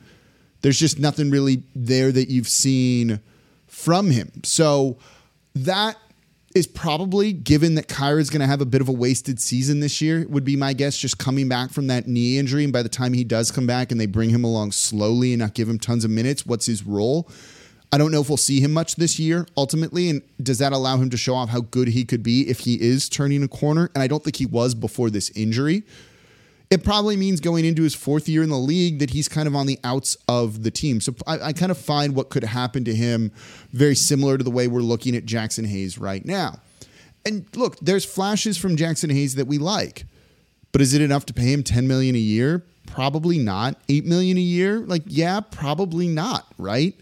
There's 0.62 0.80
just 0.80 1.00
nothing 1.00 1.30
really 1.30 1.64
there 1.76 2.12
that 2.12 2.30
you've 2.30 2.48
seen 2.48 3.20
from 3.68 4.10
him. 4.10 4.32
So 4.44 4.98
that 5.54 5.98
is 6.58 6.68
probably 6.68 7.32
given 7.32 7.76
that 7.76 7.88
Kira 7.88 8.20
is 8.20 8.30
going 8.30 8.42
to 8.42 8.48
have 8.48 8.62
a 8.62 8.66
bit 8.66 8.82
of 8.82 8.90
a 8.90 8.92
wasted 8.92 9.40
season 9.40 9.80
this 9.80 10.02
year, 10.02 10.26
would 10.28 10.44
be 10.44 10.56
my 10.56 10.74
guess, 10.74 10.98
just 10.98 11.18
coming 11.18 11.48
back 11.48 11.72
from 11.72 11.88
that 11.88 12.08
knee 12.08 12.38
injury. 12.38 12.64
And 12.64 12.74
by 12.74 12.84
the 12.84 12.90
time 12.90 13.14
he 13.14 13.24
does 13.24 13.52
come 13.52 13.68
back 13.68 13.92
and 13.92 14.02
they 14.02 14.08
bring 14.08 14.30
him 14.30 14.44
along 14.44 14.72
slowly 14.72 15.34
and 15.34 15.40
not 15.40 15.54
give 15.54 15.70
him 15.70 15.80
tons 15.80 16.04
of 16.04 16.12
minutes, 16.12 16.46
what's 16.46 16.66
his 16.66 16.84
role? 16.84 17.30
I 17.92 17.98
don't 17.98 18.12
know 18.12 18.20
if 18.20 18.30
we'll 18.30 18.38
see 18.38 18.60
him 18.60 18.74
much 18.74 18.96
this 18.96 19.18
year 19.18 19.48
ultimately. 19.56 20.10
And 20.10 20.22
does 20.42 20.58
that 20.58 20.74
allow 20.74 20.98
him 20.98 21.10
to 21.12 21.18
show 21.18 21.36
off 21.36 21.50
how 21.50 21.62
good 21.62 21.88
he 21.90 22.04
could 22.04 22.24
be 22.24 22.50
if 22.50 22.60
he 22.60 22.82
is 22.82 23.08
turning 23.08 23.44
a 23.44 23.48
corner? 23.48 23.90
And 23.96 24.04
I 24.04 24.08
don't 24.08 24.24
think 24.24 24.36
he 24.36 24.46
was 24.46 24.76
before 24.76 25.10
this 25.10 25.30
injury. 25.32 25.84
It 26.70 26.84
probably 26.84 27.16
means 27.16 27.40
going 27.40 27.64
into 27.64 27.84
his 27.84 27.96
fourth 27.96 28.28
year 28.28 28.44
in 28.44 28.50
the 28.50 28.58
league 28.58 29.00
that 29.00 29.12
he's 29.12 29.30
kind 29.30 29.48
of 29.48 29.56
on 29.56 29.68
the 29.68 29.80
outs 29.86 30.18
of 30.28 30.64
the 30.64 30.72
team. 30.72 31.00
So 31.00 31.16
I, 31.26 31.40
I 31.40 31.54
kind 31.54 31.72
of 31.72 31.78
find 31.78 32.14
what 32.14 32.30
could 32.30 32.44
happen 32.44 32.84
to 32.86 32.94
him 32.94 33.32
very 33.72 33.96
similar 33.96 34.38
to 34.38 34.44
the 34.44 34.52
way 34.52 34.68
we're 34.68 34.82
looking 34.82 35.16
at 35.16 35.26
Jaxson 35.26 35.66
Hayes 35.66 35.98
right 35.98 36.26
now. 36.26 36.60
And 37.26 37.46
look, 37.56 37.78
there's 37.80 38.04
flashes 38.04 38.58
from 38.58 38.76
Jaxson 38.76 39.12
Hayes 39.12 39.36
that 39.36 39.48
we 39.48 39.58
like, 39.58 40.06
but 40.72 40.82
is 40.82 40.94
it 40.94 41.02
enough 41.02 41.26
to 41.28 41.34
pay 41.34 41.54
him 41.54 41.64
10 41.64 41.88
million 41.88 42.16
a 42.16 42.20
year? 42.20 42.64
Probably 42.86 43.38
not. 43.38 43.80
8 43.88 44.06
million 44.06 44.38
a 44.38 44.42
year? 44.42 44.80
Like, 44.80 45.04
yeah, 45.06 45.40
probably 45.40 46.08
not, 46.08 46.48
right? 46.58 46.96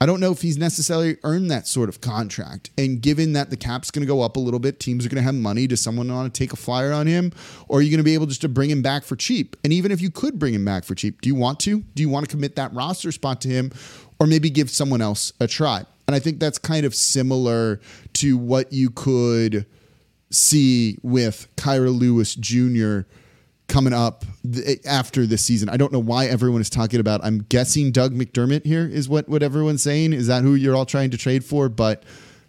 I 0.00 0.06
don't 0.06 0.20
know 0.20 0.30
if 0.30 0.42
he's 0.42 0.56
necessarily 0.56 1.16
earned 1.24 1.50
that 1.50 1.66
sort 1.66 1.88
of 1.88 2.00
contract. 2.00 2.70
And 2.78 3.00
given 3.00 3.32
that 3.32 3.50
the 3.50 3.56
cap's 3.56 3.90
going 3.90 4.02
to 4.02 4.06
go 4.06 4.22
up 4.22 4.36
a 4.36 4.40
little 4.40 4.60
bit, 4.60 4.78
teams 4.78 5.04
are 5.04 5.08
going 5.08 5.16
to 5.16 5.22
have 5.22 5.34
money. 5.34 5.66
Does 5.66 5.80
someone 5.80 6.12
want 6.12 6.32
to 6.32 6.38
take 6.38 6.52
a 6.52 6.56
flyer 6.56 6.92
on 6.92 7.08
him? 7.08 7.32
Or 7.66 7.78
are 7.78 7.82
you 7.82 7.90
going 7.90 7.98
to 7.98 8.04
be 8.04 8.14
able 8.14 8.26
just 8.26 8.42
to 8.42 8.48
bring 8.48 8.70
him 8.70 8.80
back 8.80 9.02
for 9.02 9.16
cheap? 9.16 9.56
And 9.64 9.72
even 9.72 9.90
if 9.90 10.00
you 10.00 10.10
could 10.10 10.38
bring 10.38 10.54
him 10.54 10.64
back 10.64 10.84
for 10.84 10.94
cheap, 10.94 11.20
do 11.20 11.28
you 11.28 11.34
want 11.34 11.58
to? 11.60 11.80
Do 11.96 12.02
you 12.02 12.08
want 12.08 12.28
to 12.28 12.30
commit 12.30 12.54
that 12.54 12.72
roster 12.72 13.10
spot 13.10 13.40
to 13.40 13.48
him? 13.48 13.72
Or 14.20 14.26
maybe 14.28 14.50
give 14.50 14.70
someone 14.70 15.00
else 15.00 15.32
a 15.40 15.48
try? 15.48 15.84
And 16.06 16.14
I 16.14 16.20
think 16.20 16.38
that's 16.38 16.58
kind 16.58 16.86
of 16.86 16.94
similar 16.94 17.80
to 18.14 18.38
what 18.38 18.72
you 18.72 18.90
could 18.90 19.66
see 20.30 20.98
with 21.02 21.48
Kira 21.56 21.96
Lewis 21.96 22.36
Jr 22.36 23.08
coming 23.68 23.92
up 23.92 24.24
th- 24.50 24.80
after 24.86 25.26
this 25.26 25.44
season. 25.44 25.68
I 25.68 25.76
don't 25.76 25.92
know 25.92 25.98
why 25.98 26.26
everyone 26.26 26.60
is 26.60 26.70
talking 26.70 27.00
about. 27.00 27.20
I'm 27.22 27.40
guessing 27.48 27.92
Doug 27.92 28.14
McDermott 28.14 28.64
here 28.64 28.86
is 28.86 29.08
what 29.08 29.28
what 29.28 29.42
everyone's 29.42 29.82
saying. 29.82 30.12
Is 30.12 30.26
that 30.26 30.42
who 30.42 30.54
you're 30.54 30.74
all 30.74 30.86
trying 30.86 31.10
to 31.10 31.18
trade 31.18 31.44
for? 31.44 31.68
But 31.68 32.02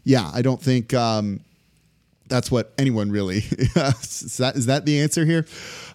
yeah, 0.03 0.31
I 0.33 0.41
don't 0.41 0.61
think 0.61 0.93
um, 0.93 1.41
that's 2.29 2.49
what 2.51 2.73
anyone 2.77 3.11
really 3.11 3.37
is 3.39 4.37
that 4.37 4.55
is 4.55 4.67
that 4.67 4.85
the 4.85 5.01
answer 5.01 5.25
here? 5.25 5.45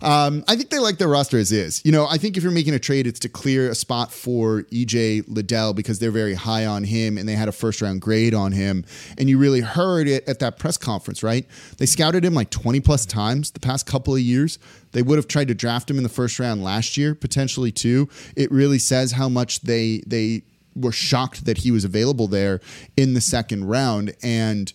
Um, 0.02 0.44
i 0.48 0.56
think 0.56 0.70
they 0.70 0.78
like 0.78 0.98
their 0.98 1.08
roster 1.08 1.38
as 1.38 1.52
is. 1.52 1.80
You 1.84 1.92
know 1.92 2.06
i 2.08 2.18
think 2.18 2.36
if 2.36 2.42
you're 2.42 2.52
making 2.52 2.74
a 2.74 2.78
trade 2.78 3.06
it's 3.06 3.20
to 3.20 3.28
clear 3.28 3.70
a 3.70 3.74
spot 3.74 4.12
for 4.12 4.62
ej 4.72 5.24
liddell 5.28 5.72
because 5.72 5.98
they're 5.98 6.10
very 6.10 6.34
high 6.34 6.66
on 6.66 6.84
him 6.84 7.16
and 7.16 7.28
they 7.28 7.34
had 7.34 7.48
a 7.48 7.52
first 7.52 7.80
round 7.80 8.00
grade 8.00 8.34
on 8.34 8.52
him. 8.52 8.84
And 9.16 9.28
you 9.30 9.38
really 9.38 9.60
heard 9.60 10.08
it 10.08 10.28
at 10.28 10.40
that 10.40 10.58
press 10.58 10.76
conference 10.76 11.22
right? 11.22 11.46
They 11.78 11.86
scouted 11.86 12.24
him 12.24 12.34
like 12.34 12.50
20 12.50 12.80
plus 12.80 13.06
times 13.06 13.52
the 13.52 13.60
past 13.60 13.86
couple 13.86 14.14
of 14.14 14.20
years. 14.20 14.58
They 14.92 15.02
would 15.02 15.18
have 15.18 15.28
tried 15.28 15.48
to 15.48 15.54
draft 15.54 15.90
him 15.90 15.96
in 15.96 16.02
the 16.02 16.08
first 16.08 16.38
round 16.38 16.62
last 16.62 16.96
year 16.96 17.14
potentially 17.14 17.72
too. 17.72 18.08
It 18.36 18.50
really 18.50 18.78
says 18.78 19.12
how 19.12 19.28
much 19.28 19.60
they 19.60 20.02
they 20.06 20.42
were 20.74 20.92
shocked 20.92 21.44
that 21.44 21.58
he 21.58 21.70
was 21.70 21.84
available 21.84 22.26
there 22.26 22.60
in 22.96 23.14
the 23.14 23.20
second 23.20 23.66
round. 23.66 24.14
And 24.22 24.72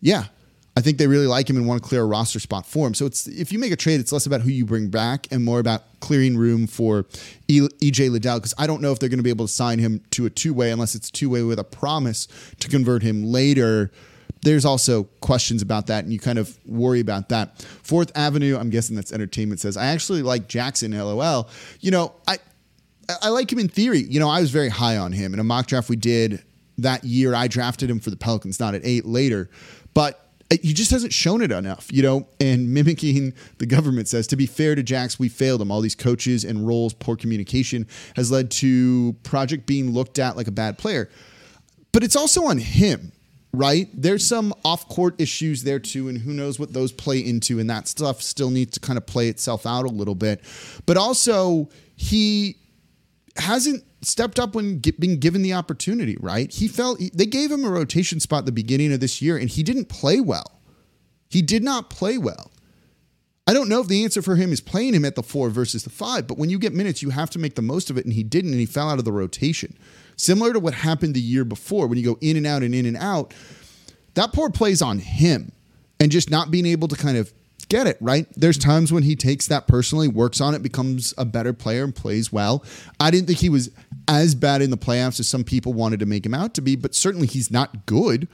yeah 0.00 0.26
I 0.74 0.80
think 0.80 0.96
they 0.98 1.06
really 1.06 1.26
like 1.26 1.50
him 1.50 1.56
and 1.56 1.66
want 1.66 1.82
to 1.82 1.88
clear 1.88 2.02
a 2.02 2.06
roster 2.06 2.40
spot 2.40 2.66
for 2.66 2.86
him. 2.86 2.94
So 2.94 3.04
it's 3.04 3.26
if 3.26 3.52
you 3.52 3.58
make 3.58 3.72
a 3.72 3.76
trade, 3.76 4.00
it's 4.00 4.10
less 4.10 4.24
about 4.24 4.40
who 4.40 4.50
you 4.50 4.64
bring 4.64 4.88
back 4.88 5.26
and 5.30 5.44
more 5.44 5.60
about 5.60 5.82
clearing 6.00 6.36
room 6.36 6.66
for 6.66 7.04
EJ 7.48 8.10
Liddell 8.10 8.38
because 8.38 8.54
I 8.56 8.66
don't 8.66 8.80
know 8.80 8.90
if 8.90 8.98
they're 8.98 9.10
going 9.10 9.18
to 9.18 9.24
be 9.24 9.30
able 9.30 9.46
to 9.46 9.52
sign 9.52 9.78
him 9.78 10.00
to 10.12 10.24
a 10.24 10.30
two 10.30 10.54
way 10.54 10.70
unless 10.70 10.94
it's 10.94 11.10
two 11.10 11.28
way 11.28 11.42
with 11.42 11.58
a 11.58 11.64
promise 11.64 12.26
to 12.60 12.68
convert 12.68 13.02
him 13.02 13.22
later 13.22 13.90
there's 14.42 14.64
also 14.64 15.04
questions 15.20 15.62
about 15.62 15.86
that, 15.86 16.04
and 16.04 16.12
you 16.12 16.18
kind 16.18 16.38
of 16.38 16.58
worry 16.66 17.00
about 17.00 17.28
that. 17.30 17.62
Fourth 17.82 18.10
Avenue, 18.16 18.58
I'm 18.58 18.70
guessing 18.70 18.96
that's 18.96 19.12
entertainment, 19.12 19.60
says, 19.60 19.76
I 19.76 19.86
actually 19.86 20.22
like 20.22 20.48
Jackson, 20.48 20.92
lol. 20.92 21.48
You 21.80 21.92
know, 21.92 22.14
I, 22.26 22.38
I 23.22 23.28
like 23.28 23.52
him 23.52 23.60
in 23.60 23.68
theory. 23.68 24.00
You 24.00 24.18
know, 24.18 24.28
I 24.28 24.40
was 24.40 24.50
very 24.50 24.68
high 24.68 24.96
on 24.96 25.12
him 25.12 25.32
in 25.32 25.40
a 25.40 25.44
mock 25.44 25.68
draft 25.68 25.88
we 25.88 25.96
did 25.96 26.42
that 26.78 27.04
year. 27.04 27.34
I 27.34 27.46
drafted 27.46 27.88
him 27.88 28.00
for 28.00 28.10
the 28.10 28.16
Pelicans, 28.16 28.58
not 28.58 28.74
at 28.74 28.82
eight 28.84 29.06
later, 29.06 29.48
but 29.94 30.31
Uh, 30.52 30.56
he 30.62 30.74
just 30.74 30.90
hasn't 30.90 31.12
shown 31.12 31.40
it 31.40 31.50
enough, 31.50 31.88
you 31.90 32.02
know. 32.02 32.28
And 32.38 32.72
mimicking 32.74 33.32
the 33.58 33.66
government 33.66 34.08
says, 34.08 34.26
to 34.28 34.36
be 34.36 34.46
fair 34.46 34.74
to 34.74 34.82
Jax, 34.82 35.18
we 35.18 35.28
failed 35.28 35.62
him. 35.62 35.70
All 35.70 35.80
these 35.80 35.94
coaches 35.94 36.44
and 36.44 36.66
roles, 36.66 36.92
poor 36.92 37.16
communication 37.16 37.86
has 38.16 38.30
led 38.30 38.50
to 38.52 39.14
Project 39.22 39.66
being 39.66 39.90
looked 39.90 40.18
at 40.18 40.36
like 40.36 40.48
a 40.48 40.52
bad 40.52 40.78
player. 40.78 41.08
But 41.92 42.04
it's 42.04 42.16
also 42.16 42.44
on 42.44 42.58
him, 42.58 43.12
right? 43.52 43.88
There's 43.94 44.26
some 44.26 44.54
off 44.64 44.88
court 44.88 45.20
issues 45.20 45.62
there 45.62 45.78
too, 45.78 46.08
and 46.08 46.18
who 46.18 46.32
knows 46.32 46.58
what 46.58 46.72
those 46.72 46.92
play 46.92 47.18
into, 47.18 47.58
and 47.58 47.68
that 47.70 47.88
stuff 47.88 48.22
still 48.22 48.50
needs 48.50 48.72
to 48.72 48.80
kind 48.80 48.96
of 48.96 49.06
play 49.06 49.28
itself 49.28 49.66
out 49.66 49.84
a 49.84 49.88
little 49.88 50.14
bit. 50.14 50.42
But 50.86 50.96
also, 50.96 51.68
he 51.96 52.56
hasn't 53.36 53.84
stepped 54.02 54.38
up 54.38 54.54
when 54.54 54.80
get, 54.80 55.00
being 55.00 55.18
given 55.18 55.42
the 55.42 55.54
opportunity, 55.54 56.16
right? 56.20 56.52
He 56.52 56.68
felt 56.68 57.00
they 57.14 57.26
gave 57.26 57.50
him 57.50 57.64
a 57.64 57.70
rotation 57.70 58.20
spot 58.20 58.46
the 58.46 58.52
beginning 58.52 58.92
of 58.92 59.00
this 59.00 59.22
year 59.22 59.36
and 59.36 59.48
he 59.48 59.62
didn't 59.62 59.86
play 59.86 60.20
well. 60.20 60.60
He 61.28 61.40
did 61.40 61.62
not 61.64 61.88
play 61.88 62.18
well. 62.18 62.50
I 63.46 63.54
don't 63.54 63.68
know 63.68 63.80
if 63.80 63.88
the 63.88 64.04
answer 64.04 64.22
for 64.22 64.36
him 64.36 64.52
is 64.52 64.60
playing 64.60 64.94
him 64.94 65.04
at 65.04 65.16
the 65.16 65.22
four 65.22 65.50
versus 65.50 65.82
the 65.82 65.90
five, 65.90 66.26
but 66.26 66.38
when 66.38 66.48
you 66.48 66.58
get 66.58 66.74
minutes, 66.74 67.02
you 67.02 67.10
have 67.10 67.30
to 67.30 67.38
make 67.38 67.56
the 67.56 67.62
most 67.62 67.90
of 67.90 67.98
it, 67.98 68.04
and 68.04 68.14
he 68.14 68.22
didn't, 68.22 68.52
and 68.52 68.60
he 68.60 68.66
fell 68.66 68.88
out 68.88 69.00
of 69.00 69.04
the 69.04 69.12
rotation. 69.12 69.76
Similar 70.16 70.52
to 70.52 70.60
what 70.60 70.74
happened 70.74 71.14
the 71.14 71.20
year 71.20 71.44
before, 71.44 71.88
when 71.88 71.98
you 71.98 72.04
go 72.04 72.18
in 72.20 72.36
and 72.36 72.46
out 72.46 72.62
and 72.62 72.74
in 72.74 72.86
and 72.86 72.96
out, 72.96 73.34
that 74.14 74.32
poor 74.32 74.48
plays 74.48 74.80
on 74.80 75.00
him 75.00 75.50
and 75.98 76.12
just 76.12 76.30
not 76.30 76.50
being 76.50 76.66
able 76.66 76.86
to 76.86 76.96
kind 76.96 77.16
of 77.16 77.32
get 77.72 77.86
it, 77.86 77.96
right? 78.02 78.26
There's 78.36 78.58
times 78.58 78.92
when 78.92 79.02
he 79.02 79.16
takes 79.16 79.46
that 79.46 79.66
personally, 79.66 80.06
works 80.06 80.42
on 80.42 80.54
it, 80.54 80.62
becomes 80.62 81.14
a 81.16 81.24
better 81.24 81.54
player, 81.54 81.84
and 81.84 81.94
plays 81.94 82.30
well. 82.30 82.62
I 83.00 83.10
didn't 83.10 83.28
think 83.28 83.38
he 83.38 83.48
was 83.48 83.70
as 84.08 84.34
bad 84.34 84.60
in 84.60 84.70
the 84.70 84.76
playoffs 84.76 85.18
as 85.18 85.26
some 85.26 85.42
people 85.42 85.72
wanted 85.72 85.98
to 86.00 86.06
make 86.06 86.26
him 86.26 86.34
out 86.34 86.52
to 86.54 86.60
be, 86.60 86.76
but 86.76 86.94
certainly 86.94 87.26
he's 87.26 87.50
not 87.50 87.86
good. 87.86 88.28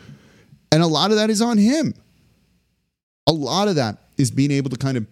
And 0.73 0.83
a 0.83 0.89
lot 0.89 1.13
of 1.13 1.19
that 1.19 1.31
is 1.31 1.41
on 1.41 1.57
him. 1.57 1.95
A 3.29 3.33
lot 3.33 3.69
of 3.69 3.77
that 3.77 3.99
is 4.17 4.33
being 4.33 4.51
able 4.51 4.71
to 4.71 4.77
kind 4.77 4.97
of 4.97 5.07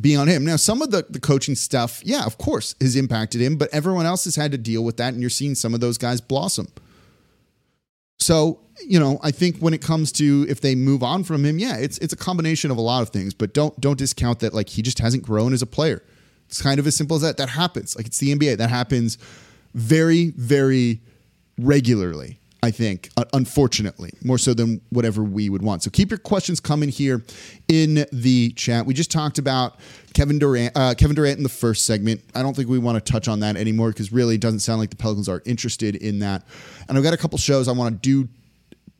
be 0.00 0.16
on 0.16 0.26
him. 0.26 0.44
Now, 0.44 0.56
some 0.56 0.82
of 0.82 0.90
the, 0.90 1.06
the 1.08 1.20
coaching 1.20 1.54
stuff, 1.54 2.02
yeah, 2.04 2.26
of 2.26 2.38
course, 2.38 2.74
has 2.80 2.96
impacted 2.96 3.40
him, 3.40 3.56
but 3.56 3.72
everyone 3.72 4.06
else 4.06 4.24
has 4.24 4.34
had 4.34 4.50
to 4.52 4.58
deal 4.58 4.82
with 4.82 4.96
that, 4.96 5.12
and 5.12 5.20
you're 5.20 5.30
seeing 5.30 5.54
some 5.54 5.72
of 5.72 5.78
those 5.78 5.98
guys 5.98 6.20
blossom. 6.20 6.66
So 8.18 8.60
you 8.84 9.00
know, 9.00 9.18
I 9.22 9.30
think 9.30 9.58
when 9.58 9.74
it 9.74 9.80
comes 9.80 10.12
to 10.12 10.46
if 10.48 10.60
they 10.60 10.74
move 10.74 11.02
on 11.02 11.24
from 11.24 11.44
him, 11.44 11.58
yeah, 11.58 11.76
it's 11.76 11.98
it's 11.98 12.12
a 12.12 12.16
combination 12.16 12.70
of 12.70 12.76
a 12.76 12.80
lot 12.80 13.02
of 13.02 13.10
things, 13.10 13.34
but 13.34 13.54
don't 13.54 13.78
don't 13.80 13.98
discount 13.98 14.40
that 14.40 14.54
like 14.54 14.68
he 14.68 14.82
just 14.82 14.98
hasn't 14.98 15.22
grown 15.22 15.52
as 15.52 15.62
a 15.62 15.66
player. 15.66 16.02
It's 16.46 16.62
kind 16.62 16.78
of 16.78 16.86
as 16.86 16.94
simple 16.94 17.16
as 17.16 17.22
that. 17.22 17.36
That 17.38 17.48
happens. 17.48 17.96
Like 17.96 18.06
it's 18.06 18.18
the 18.18 18.34
NBA. 18.34 18.58
That 18.58 18.70
happens 18.70 19.18
very 19.74 20.30
very 20.36 21.00
regularly. 21.58 22.38
I 22.66 22.72
think, 22.72 23.10
unfortunately, 23.32 24.10
more 24.24 24.38
so 24.38 24.52
than 24.52 24.80
whatever 24.90 25.22
we 25.22 25.48
would 25.48 25.62
want. 25.62 25.84
So 25.84 25.90
keep 25.90 26.10
your 26.10 26.18
questions 26.18 26.58
coming 26.58 26.88
here 26.88 27.22
in 27.68 28.06
the 28.12 28.50
chat. 28.56 28.86
We 28.86 28.92
just 28.92 29.12
talked 29.12 29.38
about 29.38 29.78
Kevin 30.14 30.40
Durant, 30.40 30.76
uh, 30.76 30.94
Kevin 30.98 31.14
Durant 31.14 31.36
in 31.36 31.44
the 31.44 31.48
first 31.48 31.86
segment. 31.86 32.22
I 32.34 32.42
don't 32.42 32.56
think 32.56 32.68
we 32.68 32.80
want 32.80 32.96
to 32.96 33.12
touch 33.12 33.28
on 33.28 33.38
that 33.38 33.56
anymore 33.56 33.90
because 33.90 34.10
really 34.10 34.34
it 34.34 34.40
doesn't 34.40 34.60
sound 34.60 34.80
like 34.80 34.90
the 34.90 34.96
Pelicans 34.96 35.28
are 35.28 35.42
interested 35.46 35.94
in 35.94 36.18
that. 36.18 36.42
And 36.88 36.98
I've 36.98 37.04
got 37.04 37.14
a 37.14 37.16
couple 37.16 37.38
shows 37.38 37.68
I 37.68 37.72
want 37.72 38.02
to 38.02 38.24
do 38.24 38.28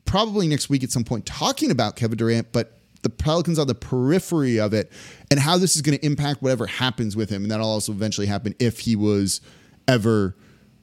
probably 0.05 0.47
next 0.47 0.69
week 0.69 0.85
at 0.85 0.89
some 0.89 1.03
point 1.03 1.25
talking 1.25 1.69
about 1.69 1.97
Kevin 1.97 2.17
Durant, 2.17 2.53
but 2.53 2.71
the 3.01 3.09
Pelicans 3.09 3.59
are 3.59 3.65
the 3.65 3.75
periphery 3.75 4.61
of 4.61 4.73
it 4.73 4.93
and 5.29 5.41
how 5.41 5.57
this 5.57 5.75
is 5.75 5.81
going 5.81 5.97
to 5.97 6.05
impact 6.05 6.41
whatever 6.41 6.67
happens 6.67 7.17
with 7.17 7.29
him. 7.29 7.41
And 7.41 7.51
that'll 7.51 7.67
also 7.67 7.91
eventually 7.91 8.27
happen 8.27 8.55
if 8.59 8.79
he 8.79 8.95
was 8.95 9.41
ever 9.89 10.35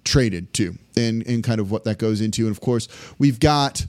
traded 0.05 0.53
to 0.55 0.77
and, 0.97 1.27
and 1.27 1.43
kind 1.43 1.61
of 1.61 1.71
what 1.71 1.85
that 1.85 1.99
goes 1.99 2.21
into. 2.21 2.43
And 2.43 2.51
of 2.51 2.61
course, 2.61 2.89
we've 3.19 3.41
got 3.41 3.87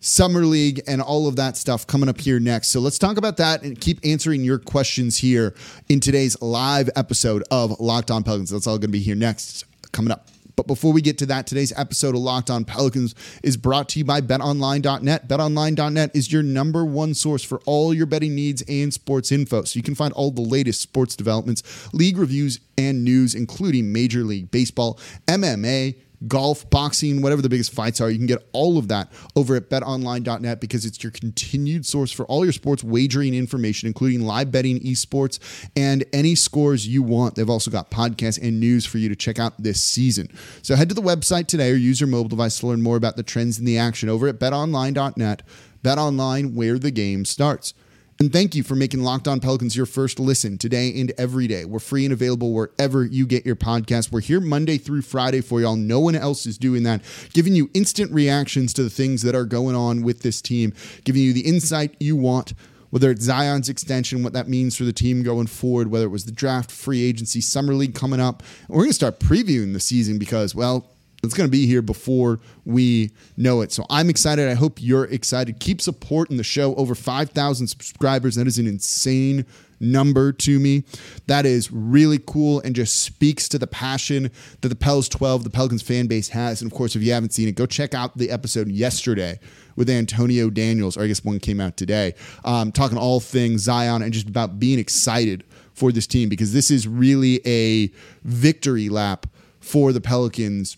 Summer 0.00 0.44
League 0.44 0.82
and 0.86 1.00
all 1.00 1.26
of 1.26 1.36
that 1.36 1.56
stuff 1.56 1.86
coming 1.86 2.08
up 2.08 2.20
here 2.20 2.38
next. 2.38 2.68
So 2.68 2.80
let's 2.80 2.98
talk 2.98 3.16
about 3.16 3.38
that 3.38 3.62
and 3.62 3.80
keep 3.80 3.98
answering 4.04 4.44
your 4.44 4.58
questions 4.58 5.16
here 5.16 5.54
in 5.88 6.00
today's 6.00 6.40
live 6.42 6.90
episode 6.94 7.42
of 7.50 7.80
Locked 7.80 8.10
On 8.10 8.22
Pelicans. 8.22 8.50
That's 8.50 8.66
all 8.66 8.76
going 8.76 8.88
to 8.90 8.98
be 8.98 9.00
here 9.00 9.16
next, 9.16 9.64
coming 9.92 10.12
up. 10.12 10.28
But 10.56 10.66
before 10.66 10.92
we 10.92 11.02
get 11.02 11.18
to 11.18 11.26
that, 11.26 11.46
today's 11.46 11.72
episode 11.76 12.14
of 12.14 12.20
Locked 12.20 12.50
On 12.50 12.64
Pelicans 12.64 13.14
is 13.42 13.56
brought 13.56 13.88
to 13.90 13.98
you 13.98 14.04
by 14.04 14.20
betonline.net. 14.20 15.28
Betonline.net 15.28 16.10
is 16.14 16.32
your 16.32 16.42
number 16.42 16.84
one 16.84 17.14
source 17.14 17.42
for 17.42 17.60
all 17.66 17.92
your 17.92 18.06
betting 18.06 18.34
needs 18.34 18.62
and 18.68 18.92
sports 18.92 19.32
info. 19.32 19.64
So 19.64 19.76
you 19.76 19.82
can 19.82 19.94
find 19.94 20.12
all 20.14 20.30
the 20.30 20.40
latest 20.40 20.80
sports 20.80 21.16
developments, 21.16 21.62
league 21.92 22.18
reviews, 22.18 22.60
and 22.76 23.04
news, 23.04 23.34
including 23.34 23.92
Major 23.92 24.24
League 24.24 24.50
Baseball, 24.50 24.98
MMA, 25.26 25.96
golf, 26.28 26.68
boxing, 26.70 27.22
whatever 27.22 27.42
the 27.42 27.48
biggest 27.48 27.72
fights 27.72 28.00
are. 28.00 28.10
You 28.10 28.18
can 28.18 28.26
get 28.26 28.46
all 28.52 28.78
of 28.78 28.88
that 28.88 29.12
over 29.36 29.56
at 29.56 29.68
betonline.net 29.68 30.60
because 30.60 30.84
it's 30.84 31.02
your 31.02 31.12
continued 31.12 31.86
source 31.86 32.10
for 32.12 32.24
all 32.26 32.44
your 32.44 32.52
sports 32.52 32.82
wagering 32.82 33.34
information, 33.34 33.86
including 33.86 34.22
live 34.22 34.50
betting, 34.50 34.80
esports, 34.80 35.38
and 35.76 36.04
any 36.12 36.34
scores 36.34 36.86
you 36.86 37.02
want. 37.02 37.34
They've 37.34 37.50
also 37.50 37.70
got 37.70 37.90
podcasts 37.90 38.40
and 38.40 38.60
news 38.60 38.86
for 38.86 38.98
you 38.98 39.08
to 39.08 39.16
check 39.16 39.38
out 39.38 39.62
this 39.62 39.82
season. 39.82 40.28
So 40.62 40.76
head 40.76 40.88
to 40.88 40.94
the 40.94 41.02
website 41.02 41.46
today 41.46 41.70
or 41.70 41.76
use 41.76 42.00
your 42.00 42.08
mobile 42.08 42.28
device 42.28 42.58
to 42.60 42.66
learn 42.66 42.82
more 42.82 42.96
about 42.96 43.16
the 43.16 43.22
trends 43.22 43.58
in 43.58 43.64
the 43.64 43.78
action 43.78 44.08
over 44.08 44.28
at 44.28 44.38
betonline.net. 44.38 45.42
BetOnline, 45.82 46.54
where 46.54 46.78
the 46.78 46.90
game 46.90 47.24
starts. 47.24 47.74
And 48.20 48.32
thank 48.32 48.54
you 48.54 48.62
for 48.62 48.76
making 48.76 49.02
Locked 49.02 49.26
On 49.26 49.40
Pelicans 49.40 49.76
your 49.76 49.86
first 49.86 50.20
listen 50.20 50.56
today 50.56 51.00
and 51.00 51.12
every 51.18 51.48
day. 51.48 51.64
We're 51.64 51.80
free 51.80 52.04
and 52.04 52.12
available 52.12 52.52
wherever 52.52 53.04
you 53.04 53.26
get 53.26 53.44
your 53.44 53.56
podcast. 53.56 54.12
We're 54.12 54.20
here 54.20 54.40
Monday 54.40 54.78
through 54.78 55.02
Friday 55.02 55.40
for 55.40 55.60
y'all. 55.60 55.74
No 55.74 55.98
one 55.98 56.14
else 56.14 56.46
is 56.46 56.56
doing 56.56 56.84
that, 56.84 57.02
giving 57.32 57.56
you 57.56 57.70
instant 57.74 58.12
reactions 58.12 58.72
to 58.74 58.84
the 58.84 58.90
things 58.90 59.22
that 59.22 59.34
are 59.34 59.44
going 59.44 59.74
on 59.74 60.02
with 60.02 60.22
this 60.22 60.40
team, 60.40 60.72
giving 61.02 61.22
you 61.22 61.32
the 61.32 61.46
insight 61.46 61.96
you 61.98 62.14
want 62.14 62.54
whether 62.94 63.10
it's 63.10 63.24
Zion's 63.24 63.68
extension, 63.68 64.22
what 64.22 64.34
that 64.34 64.46
means 64.46 64.76
for 64.76 64.84
the 64.84 64.92
team 64.92 65.24
going 65.24 65.48
forward, 65.48 65.90
whether 65.90 66.04
it 66.04 66.10
was 66.10 66.26
the 66.26 66.30
draft, 66.30 66.70
free 66.70 67.02
agency, 67.02 67.40
summer 67.40 67.74
league 67.74 67.92
coming 67.92 68.20
up. 68.20 68.40
We're 68.68 68.82
going 68.82 68.90
to 68.90 68.94
start 68.94 69.18
previewing 69.18 69.72
the 69.72 69.80
season 69.80 70.16
because, 70.16 70.54
well, 70.54 70.93
it's 71.24 71.34
going 71.34 71.48
to 71.48 71.52
be 71.52 71.66
here 71.66 71.82
before 71.82 72.40
we 72.64 73.10
know 73.36 73.60
it. 73.60 73.72
So 73.72 73.84
I'm 73.90 74.10
excited. 74.10 74.48
I 74.48 74.54
hope 74.54 74.80
you're 74.80 75.04
excited. 75.04 75.60
Keep 75.60 75.80
supporting 75.80 76.36
the 76.36 76.44
show. 76.44 76.74
Over 76.74 76.94
5,000 76.94 77.66
subscribers. 77.66 78.34
That 78.36 78.46
is 78.46 78.58
an 78.58 78.66
insane 78.66 79.46
number 79.80 80.32
to 80.32 80.58
me. 80.58 80.84
That 81.26 81.46
is 81.46 81.70
really 81.70 82.18
cool 82.26 82.60
and 82.60 82.74
just 82.74 83.02
speaks 83.02 83.48
to 83.50 83.58
the 83.58 83.66
passion 83.66 84.30
that 84.60 84.68
the 84.68 84.76
Pels 84.76 85.08
12, 85.08 85.44
the 85.44 85.50
Pelicans 85.50 85.82
fan 85.82 86.06
base 86.06 86.28
has. 86.28 86.62
And 86.62 86.70
of 86.70 86.76
course, 86.76 86.96
if 86.96 87.02
you 87.02 87.12
haven't 87.12 87.32
seen 87.32 87.48
it, 87.48 87.54
go 87.54 87.66
check 87.66 87.94
out 87.94 88.16
the 88.16 88.30
episode 88.30 88.68
yesterday 88.68 89.38
with 89.76 89.90
Antonio 89.90 90.50
Daniels, 90.50 90.96
or 90.96 91.02
I 91.02 91.06
guess 91.06 91.24
one 91.24 91.40
came 91.40 91.60
out 91.60 91.76
today, 91.76 92.14
um, 92.44 92.72
talking 92.72 92.98
all 92.98 93.20
things 93.20 93.62
Zion 93.62 94.02
and 94.02 94.12
just 94.12 94.28
about 94.28 94.58
being 94.58 94.78
excited 94.78 95.44
for 95.74 95.90
this 95.90 96.06
team 96.06 96.28
because 96.28 96.52
this 96.52 96.70
is 96.70 96.86
really 96.86 97.40
a 97.44 97.90
victory 98.22 98.88
lap 98.88 99.26
for 99.60 99.92
the 99.92 100.00
Pelicans 100.00 100.76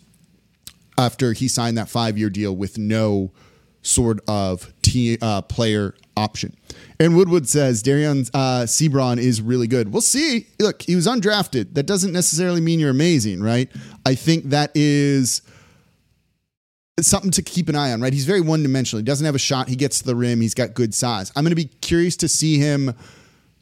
after 0.98 1.32
he 1.32 1.48
signed 1.48 1.78
that 1.78 1.88
five 1.88 2.16
year 2.18 2.30
deal 2.30 2.54
with 2.54 2.78
no 2.78 3.32
sort 3.82 4.20
of 4.26 4.72
uh, 5.22 5.42
player 5.42 5.94
option. 6.16 6.56
And 6.98 7.16
Woodwood 7.16 7.48
says 7.48 7.82
Dereon 7.82 8.30
uh, 8.32 8.64
Seabron 8.64 9.18
is 9.18 9.42
really 9.42 9.66
good. 9.66 9.92
We'll 9.92 10.00
see. 10.00 10.46
Look, 10.58 10.82
he 10.82 10.96
was 10.96 11.06
undrafted. 11.06 11.74
That 11.74 11.84
doesn't 11.84 12.12
necessarily 12.12 12.60
mean 12.60 12.80
you're 12.80 12.90
amazing, 12.90 13.42
right? 13.42 13.70
I 14.04 14.14
think 14.14 14.46
that 14.46 14.70
is 14.74 15.42
something 17.00 17.30
to 17.32 17.42
keep 17.42 17.68
an 17.68 17.76
eye 17.76 17.92
on, 17.92 18.00
right? 18.00 18.12
He's 18.12 18.24
very 18.24 18.40
one 18.40 18.62
dimensional. 18.62 19.00
He 19.00 19.04
doesn't 19.04 19.26
have 19.26 19.34
a 19.34 19.38
shot. 19.38 19.68
He 19.68 19.76
gets 19.76 19.98
to 19.98 20.06
the 20.06 20.16
rim. 20.16 20.40
He's 20.40 20.54
got 20.54 20.72
good 20.72 20.94
size. 20.94 21.30
I'm 21.36 21.44
going 21.44 21.50
to 21.50 21.56
be 21.56 21.70
curious 21.82 22.16
to 22.18 22.28
see 22.28 22.58
him 22.58 22.94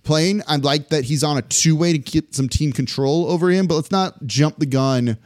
playing. 0.04 0.42
I'd 0.46 0.64
like 0.64 0.90
that 0.90 1.04
he's 1.04 1.24
on 1.24 1.36
a 1.36 1.42
two 1.42 1.74
way 1.74 1.92
to 1.92 1.98
get 1.98 2.34
some 2.34 2.48
team 2.48 2.72
control 2.72 3.26
over 3.26 3.50
him, 3.50 3.66
but 3.66 3.74
let's 3.74 3.90
not 3.90 4.24
jump 4.26 4.58
the 4.58 4.66
gun 4.66 5.18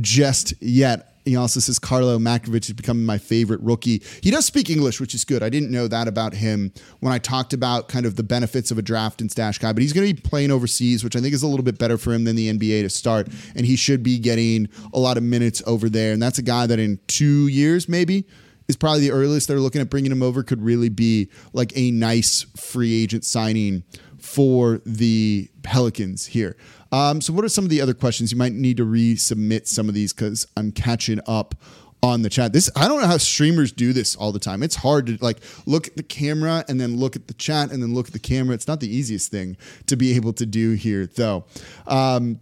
just 0.00 0.54
yet. 0.62 1.09
He 1.24 1.36
also 1.36 1.60
says 1.60 1.78
Karlo 1.78 2.18
Matkovic 2.18 2.64
is 2.64 2.72
becoming 2.72 3.04
my 3.04 3.18
favorite 3.18 3.60
rookie. 3.60 4.02
He 4.22 4.30
does 4.30 4.46
speak 4.46 4.70
English, 4.70 5.00
which 5.00 5.14
is 5.14 5.24
good. 5.24 5.42
I 5.42 5.50
didn't 5.50 5.70
know 5.70 5.86
that 5.86 6.08
about 6.08 6.34
him 6.34 6.72
when 7.00 7.12
I 7.12 7.18
talked 7.18 7.52
about 7.52 7.88
kind 7.88 8.06
of 8.06 8.16
the 8.16 8.22
benefits 8.22 8.70
of 8.70 8.78
a 8.78 8.82
draft 8.82 9.20
and 9.20 9.30
stash 9.30 9.58
guy, 9.58 9.72
but 9.72 9.82
he's 9.82 9.92
going 9.92 10.08
to 10.08 10.14
be 10.14 10.20
playing 10.20 10.50
overseas, 10.50 11.04
which 11.04 11.16
I 11.16 11.20
think 11.20 11.34
is 11.34 11.42
a 11.42 11.46
little 11.46 11.64
bit 11.64 11.78
better 11.78 11.98
for 11.98 12.12
him 12.14 12.24
than 12.24 12.36
the 12.36 12.50
NBA 12.50 12.82
to 12.82 12.90
start. 12.90 13.28
And 13.54 13.66
he 13.66 13.76
should 13.76 14.02
be 14.02 14.18
getting 14.18 14.68
a 14.94 14.98
lot 14.98 15.16
of 15.18 15.22
minutes 15.22 15.62
over 15.66 15.90
there. 15.90 16.12
And 16.12 16.22
that's 16.22 16.38
a 16.38 16.42
guy 16.42 16.66
that 16.66 16.78
in 16.78 16.98
two 17.06 17.48
years, 17.48 17.88
maybe, 17.88 18.26
is 18.66 18.76
probably 18.76 19.00
the 19.00 19.10
earliest 19.10 19.48
they're 19.48 19.60
looking 19.60 19.80
at 19.80 19.90
bringing 19.90 20.12
him 20.12 20.22
over, 20.22 20.42
could 20.42 20.62
really 20.62 20.88
be 20.88 21.28
like 21.52 21.72
a 21.76 21.90
nice 21.90 22.46
free 22.56 23.02
agent 23.02 23.24
signing 23.24 23.82
for 24.18 24.80
the 24.86 25.50
Pelicans 25.62 26.26
here. 26.26 26.56
Um, 26.92 27.20
so, 27.20 27.32
what 27.32 27.44
are 27.44 27.48
some 27.48 27.64
of 27.64 27.70
the 27.70 27.80
other 27.80 27.94
questions? 27.94 28.32
You 28.32 28.38
might 28.38 28.52
need 28.52 28.76
to 28.78 28.84
resubmit 28.84 29.66
some 29.66 29.88
of 29.88 29.94
these 29.94 30.12
because 30.12 30.46
I'm 30.56 30.72
catching 30.72 31.20
up 31.26 31.54
on 32.02 32.22
the 32.22 32.30
chat. 32.30 32.52
This 32.52 32.70
I 32.76 32.88
don't 32.88 33.00
know 33.00 33.06
how 33.06 33.18
streamers 33.18 33.72
do 33.72 33.92
this 33.92 34.16
all 34.16 34.32
the 34.32 34.38
time. 34.38 34.62
It's 34.62 34.76
hard 34.76 35.06
to 35.06 35.18
like 35.20 35.38
look 35.66 35.86
at 35.86 35.96
the 35.96 36.02
camera 36.02 36.64
and 36.68 36.80
then 36.80 36.96
look 36.96 37.16
at 37.16 37.28
the 37.28 37.34
chat 37.34 37.70
and 37.70 37.82
then 37.82 37.94
look 37.94 38.08
at 38.08 38.12
the 38.12 38.18
camera. 38.18 38.54
It's 38.54 38.68
not 38.68 38.80
the 38.80 38.94
easiest 38.94 39.30
thing 39.30 39.56
to 39.86 39.96
be 39.96 40.16
able 40.16 40.32
to 40.34 40.46
do 40.46 40.72
here 40.72 41.06
though. 41.06 41.44
Um, 41.86 42.40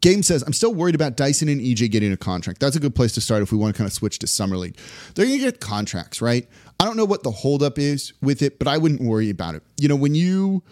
Game 0.00 0.22
says, 0.22 0.42
I'm 0.42 0.54
still 0.54 0.72
worried 0.72 0.94
about 0.94 1.16
Dyson 1.18 1.48
and 1.50 1.60
EJ 1.60 1.90
getting 1.90 2.10
a 2.10 2.16
contract. 2.16 2.58
That's 2.58 2.74
a 2.74 2.80
good 2.80 2.94
place 2.94 3.12
to 3.12 3.20
start 3.20 3.42
if 3.42 3.52
we 3.52 3.58
want 3.58 3.74
to 3.74 3.78
kind 3.78 3.86
of 3.86 3.92
switch 3.92 4.18
to 4.20 4.26
Summer 4.26 4.56
League. 4.56 4.78
They're 5.14 5.26
going 5.26 5.38
to 5.38 5.44
get 5.44 5.60
contracts, 5.60 6.22
right? 6.22 6.48
I 6.78 6.86
don't 6.86 6.96
know 6.96 7.04
what 7.04 7.22
the 7.22 7.30
holdup 7.30 7.78
is 7.78 8.14
with 8.22 8.40
it, 8.40 8.58
but 8.58 8.66
I 8.66 8.78
wouldn't 8.78 9.02
worry 9.02 9.28
about 9.28 9.56
it. 9.56 9.62
You 9.76 9.88
know, 9.88 9.96
when 9.96 10.14
you 10.14 10.62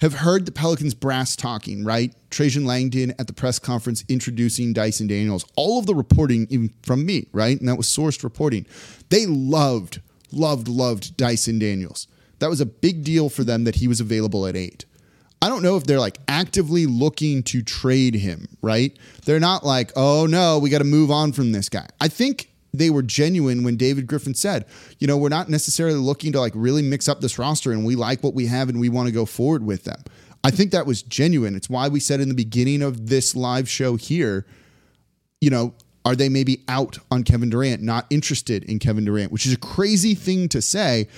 have 0.00 0.14
heard 0.14 0.44
the 0.44 0.52
Pelicans 0.52 0.94
brass 0.94 1.36
talking, 1.36 1.84
right? 1.84 2.14
Trajan 2.30 2.66
Langdon 2.66 3.14
at 3.18 3.26
the 3.26 3.32
press 3.32 3.58
conference 3.58 4.04
introducing 4.08 4.72
Dyson 4.72 5.06
Daniels, 5.06 5.44
all 5.56 5.78
of 5.78 5.86
the 5.86 5.94
reporting 5.94 6.46
even 6.50 6.72
from 6.82 7.06
me, 7.06 7.28
right? 7.32 7.58
And 7.58 7.68
that 7.68 7.76
was 7.76 7.88
sourced 7.88 8.22
reporting. 8.22 8.66
They 9.08 9.24
loved, 9.26 10.00
loved, 10.32 10.68
loved 10.68 11.16
Dyson 11.16 11.58
Daniels. 11.58 12.08
That 12.40 12.50
was 12.50 12.60
a 12.60 12.66
big 12.66 13.04
deal 13.04 13.30
for 13.30 13.44
them 13.44 13.64
that 13.64 13.76
he 13.76 13.88
was 13.88 14.00
available 14.00 14.46
at 14.46 14.56
eight. 14.56 14.84
I 15.40 15.48
don't 15.48 15.62
know 15.62 15.76
if 15.76 15.84
they're 15.84 16.00
like 16.00 16.18
actively 16.28 16.86
looking 16.86 17.42
to 17.44 17.62
trade 17.62 18.14
him, 18.14 18.48
right? 18.62 18.98
They're 19.24 19.40
not 19.40 19.64
like, 19.64 19.92
oh 19.96 20.26
no, 20.26 20.58
we 20.58 20.70
got 20.70 20.78
to 20.78 20.84
move 20.84 21.10
on 21.10 21.32
from 21.32 21.52
this 21.52 21.68
guy. 21.68 21.88
I 22.00 22.08
think 22.08 22.50
they 22.78 22.90
were 22.90 23.02
genuine 23.02 23.64
when 23.64 23.76
David 23.76 24.06
Griffin 24.06 24.34
said, 24.34 24.66
you 24.98 25.06
know, 25.06 25.16
we're 25.16 25.28
not 25.28 25.48
necessarily 25.48 25.98
looking 25.98 26.32
to 26.32 26.40
like 26.40 26.52
really 26.54 26.82
mix 26.82 27.08
up 27.08 27.20
this 27.20 27.38
roster 27.38 27.72
and 27.72 27.84
we 27.84 27.96
like 27.96 28.22
what 28.22 28.34
we 28.34 28.46
have 28.46 28.68
and 28.68 28.80
we 28.80 28.88
want 28.88 29.06
to 29.08 29.12
go 29.12 29.26
forward 29.26 29.64
with 29.64 29.84
them. 29.84 30.02
I 30.44 30.50
think 30.50 30.70
that 30.70 30.86
was 30.86 31.02
genuine. 31.02 31.56
It's 31.56 31.68
why 31.68 31.88
we 31.88 32.00
said 32.00 32.20
in 32.20 32.28
the 32.28 32.34
beginning 32.34 32.82
of 32.82 33.08
this 33.08 33.34
live 33.34 33.68
show 33.68 33.96
here, 33.96 34.46
you 35.40 35.50
know, 35.50 35.74
are 36.04 36.14
they 36.14 36.28
maybe 36.28 36.62
out 36.68 36.98
on 37.10 37.24
Kevin 37.24 37.50
Durant, 37.50 37.82
not 37.82 38.06
interested 38.10 38.62
in 38.64 38.78
Kevin 38.78 39.04
Durant, 39.04 39.32
which 39.32 39.44
is 39.44 39.52
a 39.52 39.58
crazy 39.58 40.14
thing 40.14 40.48
to 40.50 40.62
say. 40.62 41.08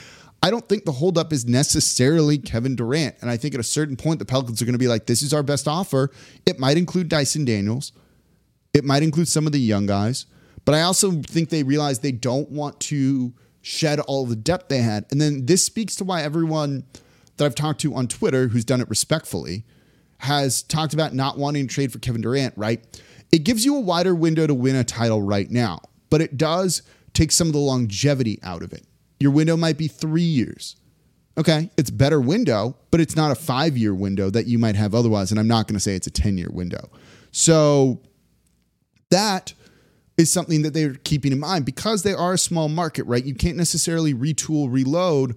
I 0.43 0.51
don't 0.51 0.67
think 0.67 0.87
the 0.87 0.93
holdup 0.93 1.31
is 1.33 1.45
necessarily 1.45 2.39
Kevin 2.39 2.75
Durant. 2.75 3.17
And 3.21 3.31
I 3.31 3.37
think 3.37 3.53
at 3.55 3.61
a 3.61 3.65
certain 3.65 3.97
point, 3.97 4.19
the 4.19 4.25
Pelicans 4.25 4.63
are 4.63 4.65
going 4.65 4.73
to 4.73 4.79
be 4.79 4.89
like, 4.89 5.05
this 5.05 5.21
is 5.21 5.35
our 5.35 5.43
best 5.43 5.69
offer. 5.69 6.11
It 6.47 6.59
might 6.59 6.79
include 6.79 7.09
Dyson 7.11 7.45
Daniels, 7.45 7.93
it 8.73 8.85
might 8.85 9.03
include 9.03 9.29
some 9.29 9.47
of 9.47 9.53
the 9.53 9.61
young 9.61 9.87
guys. 9.87 10.27
But 10.69 10.75
I 10.75 10.83
also 10.83 11.13
think 11.13 11.49
they 11.49 11.63
realize 11.63 12.01
they 12.01 12.13
don't 12.13 12.51
want 12.51 12.79
to 12.81 13.33
shed 13.63 14.01
all 14.01 14.27
the 14.27 14.37
depth 14.37 14.69
they 14.69 14.83
had. 14.83 15.07
And 15.11 15.19
then 15.19 15.47
this 15.47 15.65
speaks 15.65 15.97
to 15.97 16.05
why 16.05 16.21
everyone 16.21 16.85
that 17.39 17.47
I've 17.47 17.55
talked 17.55 17.81
to 17.81 17.95
on 17.95 18.07
Twitter, 18.07 18.49
who's 18.49 18.67
done 18.67 18.83
it 18.83 18.91
respectfully, 18.91 19.65
has 20.19 20.63
talked 20.63 20.93
about 20.93 21.15
not 21.15 21.39
wanting 21.39 21.67
to 21.67 21.75
trade 21.75 21.91
for 21.91 21.99
Kevin 22.01 22.21
Durant, 22.21 22.53
right? 22.59 22.85
It 23.33 23.45
gives 23.45 23.65
you 23.65 23.77
a 23.77 23.81
wider 23.81 24.15
window 24.15 24.47
to 24.47 24.53
win 24.53 24.77
a 24.77 24.85
title 24.85 25.23
right 25.23 25.51
now, 25.51 25.81
but 26.11 26.21
it 26.21 26.37
does 26.37 26.83
take 27.15 27.33
some 27.33 27.47
of 27.47 27.55
the 27.55 27.61
longevity 27.61 28.39
out 28.43 28.63
of 28.63 28.75
it. 28.75 28.85
Your 29.21 29.31
window 29.31 29.57
might 29.57 29.79
be 29.79 29.89
three 29.89 30.21
years. 30.21 30.77
Okay, 31.39 31.71
it's 31.79 31.89
better 31.89 32.21
window, 32.21 32.77
but 32.91 33.01
it's 33.01 33.17
not 33.17 33.31
a 33.31 33.35
five 33.35 33.79
year 33.79 33.95
window 33.95 34.29
that 34.29 34.47
you 34.47 34.59
might 34.59 34.77
have 34.77 34.95
otherwise. 34.95 35.31
And 35.31 35.41
I'm 35.41 35.49
not 35.49 35.67
going 35.67 35.77
to 35.77 35.81
say 35.81 35.95
it's 35.95 36.07
a 36.07 36.11
10 36.11 36.37
year 36.37 36.51
window. 36.53 36.91
So 37.33 38.03
that 39.09 39.55
is 40.19 40.33
something 40.33 40.63
that 40.63 40.75
they're 40.75 40.95
keeping 40.95 41.33
in 41.33 41.39
mind 41.39 41.65
because 41.65 42.03
they 42.03 42.13
are 42.13 42.35
a 42.35 42.39
small 42.39 42.69
market, 42.69 43.05
right? 43.05 43.25
You 43.25 43.35
can't 43.35 43.57
necessarily 43.57 44.13
retool, 44.13 44.71
reload 44.71 45.37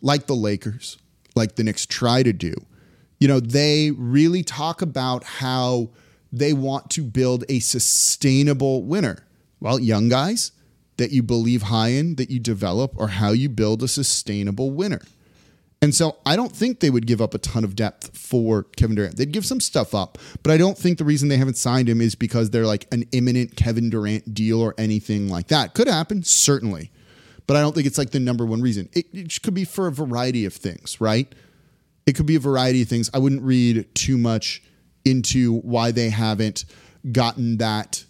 like 0.00 0.26
the 0.26 0.36
Lakers, 0.36 0.96
like 1.34 1.56
the 1.56 1.64
Knicks 1.64 1.84
try 1.84 2.22
to 2.22 2.32
do. 2.32 2.54
You 3.18 3.28
know, 3.28 3.40
they 3.40 3.90
really 3.90 4.42
talk 4.42 4.80
about 4.80 5.24
how 5.24 5.90
they 6.32 6.52
want 6.52 6.88
to 6.90 7.02
build 7.02 7.44
a 7.48 7.58
sustainable 7.58 8.84
winner. 8.84 9.26
Well, 9.60 9.78
young 9.78 10.08
guys, 10.08 10.52
that 10.96 11.10
you 11.10 11.22
believe 11.22 11.62
high 11.62 11.88
in, 11.88 12.16
that 12.16 12.30
you 12.30 12.38
develop, 12.38 12.92
or 12.96 13.08
how 13.08 13.30
you 13.32 13.48
build 13.48 13.82
a 13.82 13.88
sustainable 13.88 14.70
winner. 14.70 15.02
And 15.82 15.92
so 15.92 16.16
I 16.24 16.36
don't 16.36 16.52
think 16.52 16.78
they 16.78 16.90
would 16.90 17.08
give 17.08 17.20
up 17.20 17.34
a 17.34 17.38
ton 17.38 17.64
of 17.64 17.74
depth 17.74 18.16
for 18.16 18.62
Kevin 18.76 18.94
Durant. 18.94 19.16
They'd 19.16 19.32
give 19.32 19.44
some 19.44 19.58
stuff 19.58 19.96
up, 19.96 20.16
but 20.44 20.52
I 20.52 20.56
don't 20.56 20.78
think 20.78 20.98
the 20.98 21.04
reason 21.04 21.28
they 21.28 21.36
haven't 21.36 21.56
signed 21.56 21.88
him 21.88 22.00
is 22.00 22.14
because 22.14 22.50
they're 22.50 22.66
like 22.66 22.86
an 22.92 23.04
imminent 23.10 23.56
Kevin 23.56 23.90
Durant 23.90 24.32
deal 24.32 24.60
or 24.60 24.76
anything 24.78 25.28
like 25.28 25.48
that. 25.48 25.74
Could 25.74 25.88
happen, 25.88 26.22
certainly. 26.22 26.92
But 27.48 27.56
I 27.56 27.60
don't 27.60 27.74
think 27.74 27.88
it's 27.88 27.98
like 27.98 28.10
the 28.10 28.20
number 28.20 28.46
one 28.46 28.62
reason. 28.62 28.88
It, 28.92 29.06
it 29.12 29.42
could 29.42 29.54
be 29.54 29.64
for 29.64 29.88
a 29.88 29.92
variety 29.92 30.44
of 30.44 30.54
things, 30.54 31.00
right? 31.00 31.34
It 32.06 32.12
could 32.14 32.26
be 32.26 32.36
a 32.36 32.40
variety 32.40 32.82
of 32.82 32.88
things. 32.88 33.10
I 33.12 33.18
wouldn't 33.18 33.42
read 33.42 33.92
too 33.96 34.16
much 34.16 34.62
into 35.04 35.58
why 35.58 35.90
they 35.90 36.10
haven't 36.10 36.64
gotten 37.10 37.56
that 37.56 38.04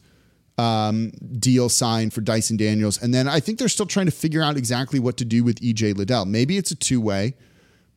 um, 0.59 1.13
deal 1.39 1.71
signed 1.71 2.13
for 2.13 2.21
Dyson 2.21 2.59
Daniels. 2.59 3.03
And 3.03 3.15
then 3.15 3.29
I 3.29 3.41
think 3.41 3.59
they're 3.59 3.69
still 3.69 3.87
trying 3.87 4.07
to 4.07 4.13
figure 4.13 4.43
out 4.43 4.59
exactly 4.59 5.01
what 5.01 5.17
to 5.17 5.25
do 5.25 5.43
with 5.43 5.61
EJ 5.61 5.97
Liddell. 5.97 6.27
Maybe 6.27 6.59
it's 6.59 6.71
a 6.71 6.77
two 6.77 7.01
way. 7.01 7.35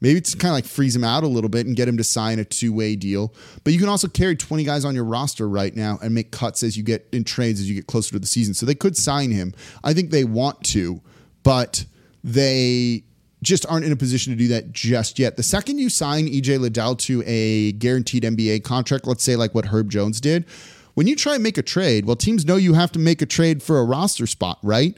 Maybe 0.05 0.19
it's 0.19 0.35
kind 0.35 0.51
of 0.51 0.53
like 0.53 0.65
freeze 0.65 0.95
him 0.95 1.03
out 1.03 1.23
a 1.23 1.27
little 1.27 1.49
bit 1.49 1.65
and 1.65 1.75
get 1.75 1.87
him 1.87 1.97
to 1.97 2.03
sign 2.03 2.37
a 2.37 2.45
two 2.45 2.71
way 2.71 2.95
deal. 2.95 3.33
But 3.63 3.73
you 3.73 3.79
can 3.79 3.89
also 3.89 4.07
carry 4.07 4.35
20 4.35 4.63
guys 4.63 4.85
on 4.85 4.93
your 4.93 5.03
roster 5.03 5.49
right 5.49 5.75
now 5.75 5.97
and 5.99 6.13
make 6.13 6.29
cuts 6.29 6.61
as 6.61 6.77
you 6.77 6.83
get 6.83 7.07
in 7.11 7.23
trades 7.23 7.59
as 7.59 7.67
you 7.67 7.73
get 7.73 7.87
closer 7.87 8.11
to 8.11 8.19
the 8.19 8.27
season. 8.27 8.53
So 8.53 8.67
they 8.67 8.75
could 8.75 8.95
sign 8.95 9.31
him. 9.31 9.55
I 9.83 9.95
think 9.95 10.11
they 10.11 10.23
want 10.23 10.63
to, 10.65 11.01
but 11.41 11.85
they 12.23 13.03
just 13.41 13.65
aren't 13.65 13.83
in 13.83 13.91
a 13.91 13.95
position 13.95 14.31
to 14.31 14.37
do 14.37 14.47
that 14.49 14.71
just 14.71 15.17
yet. 15.17 15.37
The 15.37 15.43
second 15.43 15.79
you 15.79 15.89
sign 15.89 16.27
EJ 16.27 16.59
Liddell 16.59 16.95
to 16.97 17.23
a 17.25 17.71
guaranteed 17.71 18.21
NBA 18.21 18.63
contract, 18.63 19.07
let's 19.07 19.23
say 19.23 19.35
like 19.35 19.55
what 19.55 19.65
Herb 19.65 19.89
Jones 19.89 20.21
did, 20.21 20.45
when 20.93 21.07
you 21.07 21.15
try 21.15 21.33
and 21.33 21.41
make 21.41 21.57
a 21.57 21.63
trade, 21.63 22.05
well, 22.05 22.15
teams 22.15 22.45
know 22.45 22.57
you 22.57 22.75
have 22.75 22.91
to 22.91 22.99
make 22.99 23.23
a 23.23 23.25
trade 23.25 23.63
for 23.63 23.79
a 23.79 23.83
roster 23.83 24.27
spot, 24.27 24.59
right? 24.61 24.95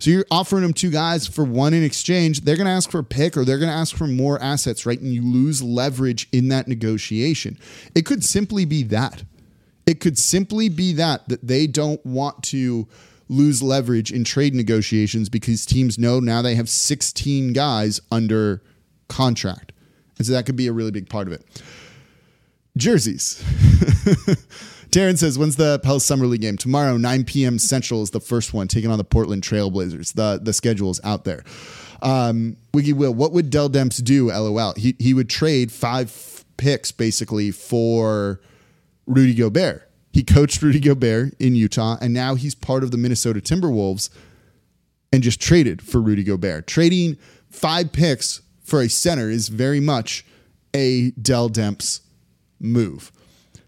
So 0.00 0.10
you're 0.10 0.24
offering 0.30 0.62
them 0.62 0.72
two 0.72 0.90
guys 0.90 1.26
for 1.26 1.44
one 1.44 1.74
in 1.74 1.84
exchange. 1.84 2.40
They're 2.40 2.56
going 2.56 2.66
to 2.66 2.72
ask 2.72 2.90
for 2.90 3.00
a 3.00 3.04
pick 3.04 3.36
or 3.36 3.44
they're 3.44 3.58
going 3.58 3.70
to 3.70 3.76
ask 3.76 3.94
for 3.94 4.06
more 4.06 4.42
assets, 4.42 4.86
right? 4.86 4.98
And 4.98 5.12
you 5.12 5.22
lose 5.22 5.62
leverage 5.62 6.26
in 6.32 6.48
that 6.48 6.66
negotiation. 6.66 7.58
It 7.94 8.06
could 8.06 8.24
simply 8.24 8.64
be 8.64 8.82
that. 8.84 9.24
It 9.86 10.00
could 10.00 10.18
simply 10.18 10.70
be 10.70 10.94
that 10.94 11.28
that 11.28 11.46
they 11.46 11.66
don't 11.66 12.04
want 12.06 12.42
to 12.44 12.88
lose 13.28 13.62
leverage 13.62 14.10
in 14.10 14.24
trade 14.24 14.54
negotiations 14.54 15.28
because 15.28 15.66
teams 15.66 15.98
know 15.98 16.18
now 16.18 16.40
they 16.42 16.54
have 16.54 16.68
16 16.68 17.52
guys 17.52 18.00
under 18.10 18.62
contract. 19.08 19.72
And 20.16 20.26
so 20.26 20.32
that 20.32 20.46
could 20.46 20.56
be 20.56 20.66
a 20.66 20.72
really 20.72 20.90
big 20.90 21.10
part 21.10 21.26
of 21.26 21.34
it. 21.34 21.62
Jerseys. 22.76 23.44
Darren 24.90 25.16
says, 25.18 25.38
when's 25.38 25.56
the 25.56 25.78
Pels 25.80 26.04
Summer 26.04 26.26
League 26.26 26.40
game? 26.40 26.56
Tomorrow, 26.56 26.96
9 26.96 27.24
p.m. 27.24 27.58
Central 27.58 28.02
is 28.02 28.10
the 28.10 28.20
first 28.20 28.52
one, 28.52 28.68
taking 28.68 28.90
on 28.90 28.98
the 28.98 29.04
Portland 29.04 29.42
Trailblazers. 29.42 30.14
The 30.14 30.40
the 30.42 30.52
schedule 30.52 30.90
is 30.90 31.00
out 31.04 31.24
there. 31.24 31.44
Um, 32.02 32.56
Wiggy 32.72 32.92
Will, 32.92 33.12
what 33.12 33.32
would 33.32 33.50
Dell 33.50 33.68
Demps 33.68 34.02
do? 34.02 34.30
LOL. 34.30 34.74
He, 34.76 34.96
he 34.98 35.14
would 35.14 35.28
trade 35.28 35.70
five 35.70 36.44
picks 36.56 36.92
basically 36.92 37.50
for 37.50 38.40
Rudy 39.06 39.34
Gobert. 39.34 39.90
He 40.12 40.22
coached 40.22 40.62
Rudy 40.62 40.80
Gobert 40.80 41.34
in 41.38 41.54
Utah, 41.54 41.96
and 42.00 42.12
now 42.12 42.34
he's 42.34 42.54
part 42.54 42.82
of 42.82 42.90
the 42.90 42.96
Minnesota 42.96 43.40
Timberwolves 43.40 44.10
and 45.12 45.22
just 45.22 45.40
traded 45.40 45.82
for 45.82 46.00
Rudy 46.00 46.24
Gobert. 46.24 46.66
Trading 46.66 47.16
five 47.48 47.92
picks 47.92 48.40
for 48.62 48.80
a 48.80 48.88
center 48.88 49.30
is 49.30 49.48
very 49.48 49.80
much 49.80 50.24
a 50.74 51.10
Dell 51.12 51.48
Demps 51.48 52.00
move. 52.58 53.12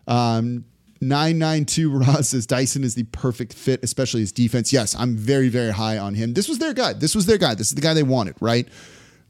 Um, 0.06 0.64
992 1.02 1.90
Ross 1.90 2.28
says 2.28 2.46
Dyson 2.46 2.84
is 2.84 2.94
the 2.94 3.02
perfect 3.02 3.52
fit, 3.52 3.82
especially 3.82 4.20
his 4.20 4.30
defense. 4.30 4.72
Yes, 4.72 4.94
I'm 4.94 5.16
very, 5.16 5.48
very 5.48 5.72
high 5.72 5.98
on 5.98 6.14
him. 6.14 6.32
This 6.32 6.48
was 6.48 6.58
their 6.58 6.72
guy. 6.72 6.92
This 6.92 7.14
was 7.14 7.26
their 7.26 7.38
guy. 7.38 7.54
This 7.54 7.68
is 7.68 7.74
the 7.74 7.80
guy 7.80 7.92
they 7.92 8.04
wanted, 8.04 8.36
right? 8.40 8.68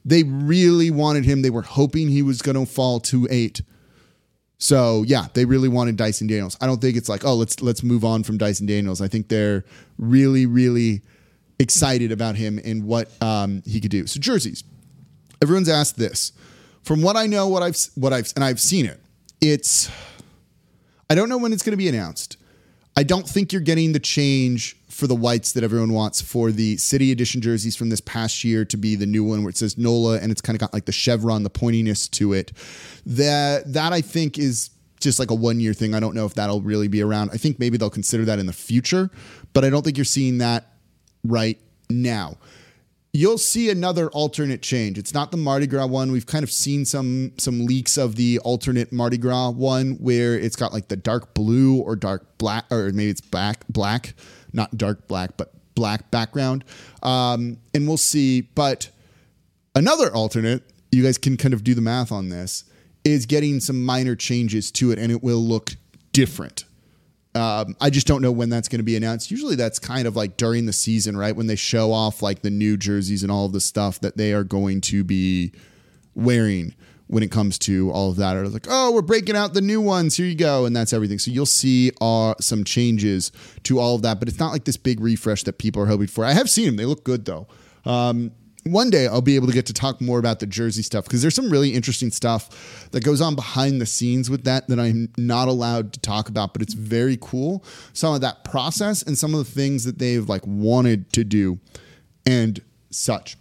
They 0.04 0.22
really 0.22 0.90
wanted 0.90 1.24
him. 1.24 1.40
They 1.40 1.50
were 1.50 1.62
hoping 1.62 2.08
he 2.08 2.22
was 2.22 2.42
going 2.42 2.58
to 2.58 2.70
fall 2.70 3.00
to 3.00 3.26
eight. 3.30 3.62
So 4.58 5.02
yeah, 5.06 5.26
they 5.32 5.46
really 5.46 5.68
wanted 5.68 5.96
Dyson 5.96 6.26
Daniels. 6.26 6.58
I 6.60 6.66
don't 6.66 6.80
think 6.80 6.96
it's 6.96 7.08
like, 7.08 7.24
oh, 7.24 7.34
let's 7.34 7.60
let's 7.62 7.82
move 7.82 8.04
on 8.04 8.22
from 8.22 8.36
Dyson 8.38 8.66
Daniels. 8.66 9.00
I 9.00 9.08
think 9.08 9.28
they're 9.28 9.64
really, 9.96 10.44
really 10.46 11.00
excited 11.58 12.12
about 12.12 12.36
him 12.36 12.60
and 12.62 12.84
what 12.84 13.10
um, 13.22 13.62
he 13.66 13.80
could 13.80 13.90
do. 13.90 14.06
So 14.06 14.20
jerseys. 14.20 14.62
Everyone's 15.42 15.68
asked 15.68 15.96
this. 15.96 16.32
From 16.84 17.00
what 17.02 17.16
I 17.16 17.26
know, 17.26 17.48
what 17.48 17.62
I've 17.62 17.76
what 17.94 18.12
I've 18.12 18.30
and 18.36 18.44
I've 18.44 18.60
seen 18.60 18.86
it, 18.86 19.00
it's 19.40 19.90
I 21.12 21.14
don't 21.14 21.28
know 21.28 21.36
when 21.36 21.52
it's 21.52 21.62
going 21.62 21.74
to 21.74 21.76
be 21.76 21.90
announced. 21.90 22.38
I 22.96 23.02
don't 23.02 23.28
think 23.28 23.52
you're 23.52 23.60
getting 23.60 23.92
the 23.92 24.00
change 24.00 24.78
for 24.88 25.06
the 25.06 25.14
whites 25.14 25.52
that 25.52 25.62
everyone 25.62 25.92
wants 25.92 26.22
for 26.22 26.50
the 26.50 26.78
city 26.78 27.12
edition 27.12 27.42
jerseys 27.42 27.76
from 27.76 27.90
this 27.90 28.00
past 28.00 28.44
year 28.44 28.64
to 28.64 28.78
be 28.78 28.96
the 28.96 29.04
new 29.04 29.22
one 29.22 29.42
where 29.42 29.50
it 29.50 29.58
says 29.58 29.76
NOLA 29.76 30.20
and 30.20 30.32
it's 30.32 30.40
kind 30.40 30.56
of 30.56 30.60
got 30.60 30.72
like 30.72 30.86
the 30.86 30.92
chevron, 30.92 31.42
the 31.42 31.50
pointiness 31.50 32.10
to 32.12 32.32
it. 32.32 32.52
That 33.04 33.70
that 33.74 33.92
I 33.92 34.00
think 34.00 34.38
is 34.38 34.70
just 35.00 35.18
like 35.18 35.30
a 35.30 35.34
one 35.34 35.60
year 35.60 35.74
thing. 35.74 35.94
I 35.94 36.00
don't 36.00 36.14
know 36.14 36.24
if 36.24 36.32
that'll 36.32 36.62
really 36.62 36.88
be 36.88 37.02
around. 37.02 37.28
I 37.30 37.36
think 37.36 37.58
maybe 37.58 37.76
they'll 37.76 37.90
consider 37.90 38.24
that 38.24 38.38
in 38.38 38.46
the 38.46 38.54
future, 38.54 39.10
but 39.52 39.66
I 39.66 39.68
don't 39.68 39.82
think 39.82 39.98
you're 39.98 40.06
seeing 40.06 40.38
that 40.38 40.72
right 41.24 41.58
now 41.90 42.38
you'll 43.12 43.38
see 43.38 43.70
another 43.70 44.08
alternate 44.10 44.62
change. 44.62 44.98
It's 44.98 45.12
not 45.12 45.30
the 45.30 45.36
Mardi 45.36 45.66
Gras 45.66 45.86
one. 45.86 46.12
We've 46.12 46.26
kind 46.26 46.42
of 46.42 46.50
seen 46.50 46.84
some 46.84 47.32
some 47.38 47.66
leaks 47.66 47.96
of 47.96 48.16
the 48.16 48.38
alternate 48.40 48.92
Mardi 48.92 49.18
Gras 49.18 49.50
one 49.50 49.94
where 49.96 50.38
it's 50.38 50.56
got 50.56 50.72
like 50.72 50.88
the 50.88 50.96
dark 50.96 51.34
blue 51.34 51.80
or 51.80 51.96
dark 51.96 52.38
black 52.38 52.64
or 52.70 52.90
maybe 52.92 53.10
it's 53.10 53.20
black 53.20 53.66
black 53.68 54.14
not 54.52 54.76
dark 54.76 55.08
black, 55.08 55.36
but 55.36 55.52
black 55.74 56.10
background. 56.10 56.64
Um, 57.02 57.58
and 57.74 57.88
we'll 57.88 57.96
see. 57.96 58.42
But 58.42 58.90
another 59.74 60.14
alternate, 60.14 60.62
you 60.90 61.02
guys 61.02 61.18
can 61.18 61.36
kind 61.36 61.54
of 61.54 61.64
do 61.64 61.74
the 61.74 61.80
math 61.80 62.12
on 62.12 62.28
this, 62.28 62.64
is 63.04 63.26
getting 63.26 63.60
some 63.60 63.84
minor 63.84 64.14
changes 64.14 64.70
to 64.72 64.92
it, 64.92 64.98
and 64.98 65.10
it 65.10 65.22
will 65.22 65.42
look 65.42 65.72
different. 66.12 66.64
Um, 67.34 67.76
I 67.80 67.88
just 67.88 68.06
don't 68.06 68.20
know 68.20 68.32
when 68.32 68.50
that's 68.50 68.68
going 68.68 68.80
to 68.80 68.84
be 68.84 68.96
announced. 68.96 69.30
Usually 69.30 69.56
that's 69.56 69.78
kind 69.78 70.06
of 70.06 70.16
like 70.16 70.36
during 70.36 70.66
the 70.66 70.72
season, 70.72 71.16
right? 71.16 71.34
When 71.34 71.46
they 71.46 71.56
show 71.56 71.90
off 71.92 72.20
like 72.20 72.42
the 72.42 72.50
new 72.50 72.76
jerseys 72.76 73.22
and 73.22 73.32
all 73.32 73.46
of 73.46 73.52
the 73.52 73.60
stuff 73.60 74.00
that 74.00 74.16
they 74.16 74.32
are 74.32 74.44
going 74.44 74.82
to 74.82 75.02
be 75.02 75.52
wearing 76.14 76.74
when 77.06 77.22
it 77.22 77.30
comes 77.30 77.58
to 77.58 77.90
all 77.90 78.10
of 78.10 78.16
that. 78.16 78.36
Or 78.36 78.48
like, 78.48 78.66
oh, 78.68 78.92
we're 78.92 79.02
breaking 79.02 79.36
out 79.36 79.54
the 79.54 79.60
new 79.60 79.80
ones. 79.80 80.16
Here 80.16 80.26
you 80.26 80.34
go. 80.34 80.66
And 80.66 80.74
that's 80.74 80.92
everything. 80.92 81.18
So 81.18 81.30
you'll 81.30 81.46
see 81.46 81.92
uh, 82.00 82.34
some 82.40 82.64
changes 82.64 83.32
to 83.64 83.78
all 83.78 83.94
of 83.94 84.02
that, 84.02 84.18
but 84.18 84.28
it's 84.28 84.38
not 84.38 84.52
like 84.52 84.64
this 84.64 84.76
big 84.76 85.00
refresh 85.00 85.42
that 85.44 85.58
people 85.58 85.82
are 85.82 85.86
hoping 85.86 86.06
for. 86.08 86.24
I 86.24 86.32
have 86.32 86.50
seen 86.50 86.66
them. 86.66 86.76
They 86.76 86.86
look 86.86 87.04
good 87.04 87.24
though. 87.24 87.48
Um, 87.84 88.32
one 88.64 88.90
day 88.90 89.06
I'll 89.06 89.20
be 89.20 89.36
able 89.36 89.48
to 89.48 89.52
get 89.52 89.66
to 89.66 89.72
talk 89.72 90.00
more 90.00 90.18
about 90.18 90.40
the 90.40 90.46
jersey 90.46 90.82
stuff 90.82 91.04
because 91.04 91.20
there's 91.20 91.34
some 91.34 91.50
really 91.50 91.70
interesting 91.70 92.10
stuff 92.10 92.88
that 92.92 93.02
goes 93.02 93.20
on 93.20 93.34
behind 93.34 93.80
the 93.80 93.86
scenes 93.86 94.30
with 94.30 94.44
that 94.44 94.68
that 94.68 94.78
I'm 94.78 95.08
not 95.16 95.48
allowed 95.48 95.92
to 95.94 96.00
talk 96.00 96.28
about, 96.28 96.52
but 96.52 96.62
it's 96.62 96.74
very 96.74 97.18
cool. 97.20 97.64
Some 97.92 98.14
of 98.14 98.20
that 98.20 98.44
process 98.44 99.02
and 99.02 99.18
some 99.18 99.34
of 99.34 99.38
the 99.44 99.50
things 99.50 99.84
that 99.84 99.98
they've 99.98 100.28
like 100.28 100.42
wanted 100.46 101.12
to 101.14 101.24
do 101.24 101.58
and 102.24 102.60
such. 102.90 103.36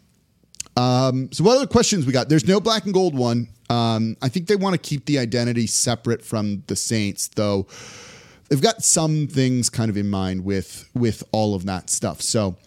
Um, 0.76 1.32
so 1.32 1.44
what 1.44 1.58
other 1.58 1.68
questions 1.68 2.06
we 2.06 2.14
got? 2.14 2.30
There's 2.30 2.48
no 2.48 2.60
black 2.60 2.86
and 2.86 2.94
gold 2.94 3.16
one. 3.16 3.50
Um, 3.70 4.18
I 4.22 4.30
think 4.30 4.48
they 4.48 4.56
want 4.56 4.74
to 4.74 4.80
keep 4.80 5.06
the 5.06 5.20
identity 5.20 5.68
separate 5.68 6.24
from 6.24 6.64
the 6.68 6.76
Saints, 6.76 7.30
though. 7.30 7.68
They've 8.50 8.62
got 8.62 8.84
some 8.84 9.28
things 9.28 9.70
kind 9.70 9.90
of 9.90 9.96
in 9.96 10.10
mind 10.10 10.44
with 10.44 10.90
with 10.94 11.24
all 11.32 11.56
of 11.56 11.66
that 11.68 11.90
stuff. 11.90 12.22
So, 12.22 12.58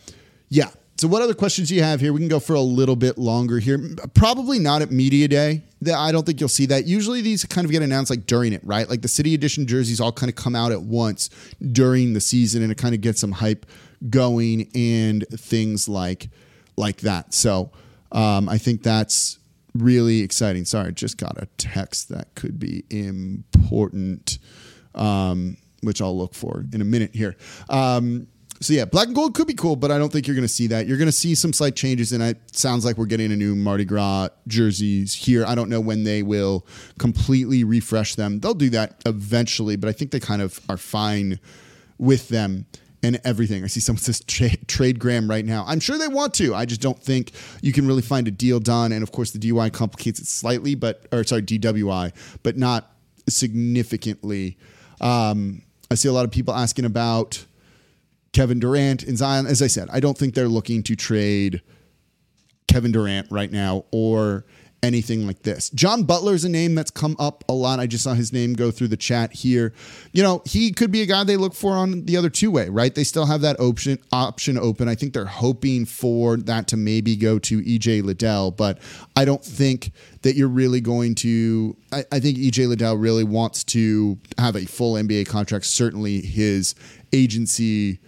yeah, 0.49 0.71
so, 0.97 1.09
what 1.09 1.23
other 1.23 1.35
questions 1.35 1.69
do 1.69 1.75
you 1.75 1.83
have 1.83 2.01
here? 2.01 2.13
We 2.13 2.21
can 2.21 2.29
go 2.29 2.39
for 2.39 2.55
a 2.55 2.61
little 2.61 2.95
bit 2.95 3.19
longer 3.19 3.59
here. 3.59 3.81
Probably 4.15 4.61
not 4.61 4.81
at 4.81 4.93
Media 4.93 5.27
Day. 5.27 5.63
I 5.93 6.13
don't 6.13 6.25
think 6.25 6.39
you'll 6.39 6.49
see 6.49 6.67
that. 6.67 6.87
Usually, 6.87 7.21
these 7.21 7.45
kind 7.45 7.65
of 7.65 7.73
get 7.73 7.83
announced 7.83 8.11
like 8.11 8.27
during 8.27 8.53
it, 8.53 8.65
right? 8.65 8.89
Like 8.89 9.03
the 9.03 9.09
City 9.09 9.35
Edition 9.35 9.67
jerseys 9.67 10.01
all 10.01 10.13
kind 10.13 10.31
of 10.31 10.37
come 10.37 10.55
out 10.55 10.71
at 10.71 10.83
once 10.83 11.31
during 11.73 12.13
the 12.13 12.21
season, 12.21 12.63
and 12.63 12.71
it 12.71 12.79
kind 12.79 12.95
of 12.95 13.01
gets 13.01 13.21
some 13.21 13.33
hype 13.33 13.67
going 14.09 14.71
and 14.75 15.27
things 15.31 15.89
like 15.89 16.29
like 16.77 16.99
that. 16.99 17.35
So, 17.35 17.73
um, 18.13 18.49
I 18.49 18.59
think 18.59 18.85
that's 18.85 19.41
really 19.75 20.21
exciting. 20.21 20.65
Sorry, 20.65 20.93
just 20.93 21.19
got 21.19 21.43
a 21.43 21.47
text 21.59 22.09
that 22.11 22.35
could 22.37 22.61
be 22.61 22.85
important, 22.89 24.39
um, 24.95 25.57
which 25.83 26.01
I'll 26.01 26.17
look 26.17 26.35
for 26.35 26.65
in 26.73 26.81
a 26.81 26.85
minute 26.85 27.17
here. 27.17 27.37
Um, 27.69 28.29
so 28.61 28.73
yeah, 28.73 28.85
black 28.85 29.07
and 29.07 29.15
gold 29.15 29.35
could 29.35 29.47
be 29.47 29.55
cool, 29.55 29.77
but 29.77 29.91
I 29.91 29.99
don't 29.99 30.13
think 30.13 30.27
you're 30.27 30.37
going 30.37 30.47
to 30.47 30.53
see 30.53 30.67
that. 30.69 30.87
You're 30.87 30.97
going 30.97 31.07
to 31.07 31.13
see 31.13 31.35
some 31.35 31.53
slight 31.53 31.77
changes, 31.77 32.13
and 32.13 32.23
it 32.23 32.39
sounds 32.57 32.85
like 32.85 32.97
we're 32.97 33.07
getting 33.07 33.33
a 33.33 33.37
new 33.37 33.55
Mardi 33.55 33.85
Gras 33.85 34.29
jerseys 34.47 35.15
here. 35.15 35.45
I 35.45 35.55
don't 35.55 35.69
know 35.69 35.81
when 35.81 36.05
they 36.05 36.23
will 36.23 36.67
completely 36.99 37.65
refresh 37.65 38.15
them. 38.15 38.41
They'll 38.41 38.55
do 38.55 38.71
that 38.71 39.03
eventually, 39.07 39.77
but 39.77 39.89
I 39.89 39.93
think 39.93 40.13
they 40.13 40.21
kind 40.21 40.41
of 40.41 40.61
are 40.69 40.77
fine 40.77 41.41
with 41.99 42.29
them 42.29 42.67
and 43.03 43.21
everything. 43.25 43.63
I 43.65 43.67
see 43.67 43.81
someone 43.81 44.01
says 44.01 44.21
tra- 44.25 44.57
trade 44.67 44.99
Graham 44.99 45.29
right 45.29 45.45
now. 45.45 45.65
I'm 45.67 45.81
sure 45.81 45.99
they 45.99 46.09
want 46.09 46.33
to. 46.35 46.55
I 46.55 46.65
just 46.65 46.81
don't 46.81 46.99
think 46.99 47.33
you 47.61 47.73
can 47.73 47.87
really 47.87 48.03
find 48.03 48.27
a 48.27 48.31
deal 48.31 48.61
done. 48.61 48.93
And 48.93 49.03
of 49.03 49.13
course, 49.13 49.33
the 49.33 49.39
DUI 49.39 49.73
complicates 49.73 50.21
it 50.21 50.27
slightly, 50.27 50.75
but 50.75 51.07
or 51.13 51.23
sorry, 51.25 51.43
DWI, 51.43 52.13
but 52.43 52.57
not 52.57 52.93
significantly. 53.29 54.57
Um, 55.01 55.63
I 55.91 55.97
see 55.97 56.09
a 56.09 56.13
lot 56.13 56.25
of 56.25 56.31
people 56.31 56.55
asking 56.55 56.87
about 56.87 57.45
Kevin 58.35 58.59
Durant 58.59 59.05
and 59.05 59.17
Zion. 59.17 59.47
As 59.47 59.63
I 59.63 59.69
said, 59.69 59.89
I 59.91 60.01
don't 60.01 60.19
think 60.19 60.35
they're 60.35 60.49
looking 60.49 60.83
to 60.83 60.97
trade 60.97 61.63
Kevin 62.69 62.93
Durant 62.93 63.29
right 63.31 63.51
now 63.51 63.85
or 63.91 64.45
anything 64.83 65.27
like 65.27 65.43
this. 65.43 65.71
John 65.71 66.03
Butler 66.05 66.35
is 66.35 66.45
a 66.45 66.49
name 66.49 66.75
that's 66.75 66.91
come 66.91 67.17
up 67.19 67.43
a 67.49 67.55
lot. 67.55 67.81
I 67.81 67.87
just 67.87 68.05
saw 68.05 68.13
his 68.13 68.33
name 68.33 68.53
go 68.53 68.71
through 68.71 68.89
the 68.89 68.97
chat 68.97 69.33
here. 69.33 69.73
You 70.13 70.23
know, 70.23 70.43
he 70.45 70.73
could 70.73 70.91
be 70.91 71.01
a 71.01 71.07
guy 71.07 71.25
they 71.25 71.37
look 71.37 71.55
for 71.55 71.73
on 71.73 72.05
the 72.05 72.17
other 72.17 72.29
two 72.29 72.51
way, 72.51 72.69
right? 72.69 72.95
They 72.95 73.05
still 73.05 73.25
have 73.25 73.41
that 73.41 73.59
option 73.59 73.99
option 74.13 74.59
open. 74.59 74.89
I 74.89 74.95
think 74.95 75.15
they're 75.15 75.25
hoping 75.25 75.87
for 75.87 76.37
that 76.37 76.69
to 76.69 76.77
maybe 76.77 77.17
go 77.17 77.39
to 77.39 77.63
EJ 77.63 78.03
Liddell, 78.03 78.51
but 78.51 78.79
I 79.17 79.25
don't 79.25 79.45
think 79.45 79.93
that 80.23 80.37
you're 80.37 80.49
really 80.49 80.81
going 80.81 81.15
to. 81.17 81.77
I, 81.93 82.05
I 82.13 82.21
think 82.21 82.37
EJ 82.37 82.69
Liddell 82.69 82.97
really 82.97 83.25
wants 83.25 83.65
to 83.65 84.19
have 84.39 84.55
a 84.55 84.67
full 84.67 84.95
NBA 84.95 85.27
contract. 85.29 85.65
Certainly, 85.65 86.21
his 86.21 86.75
agency 87.13 88.01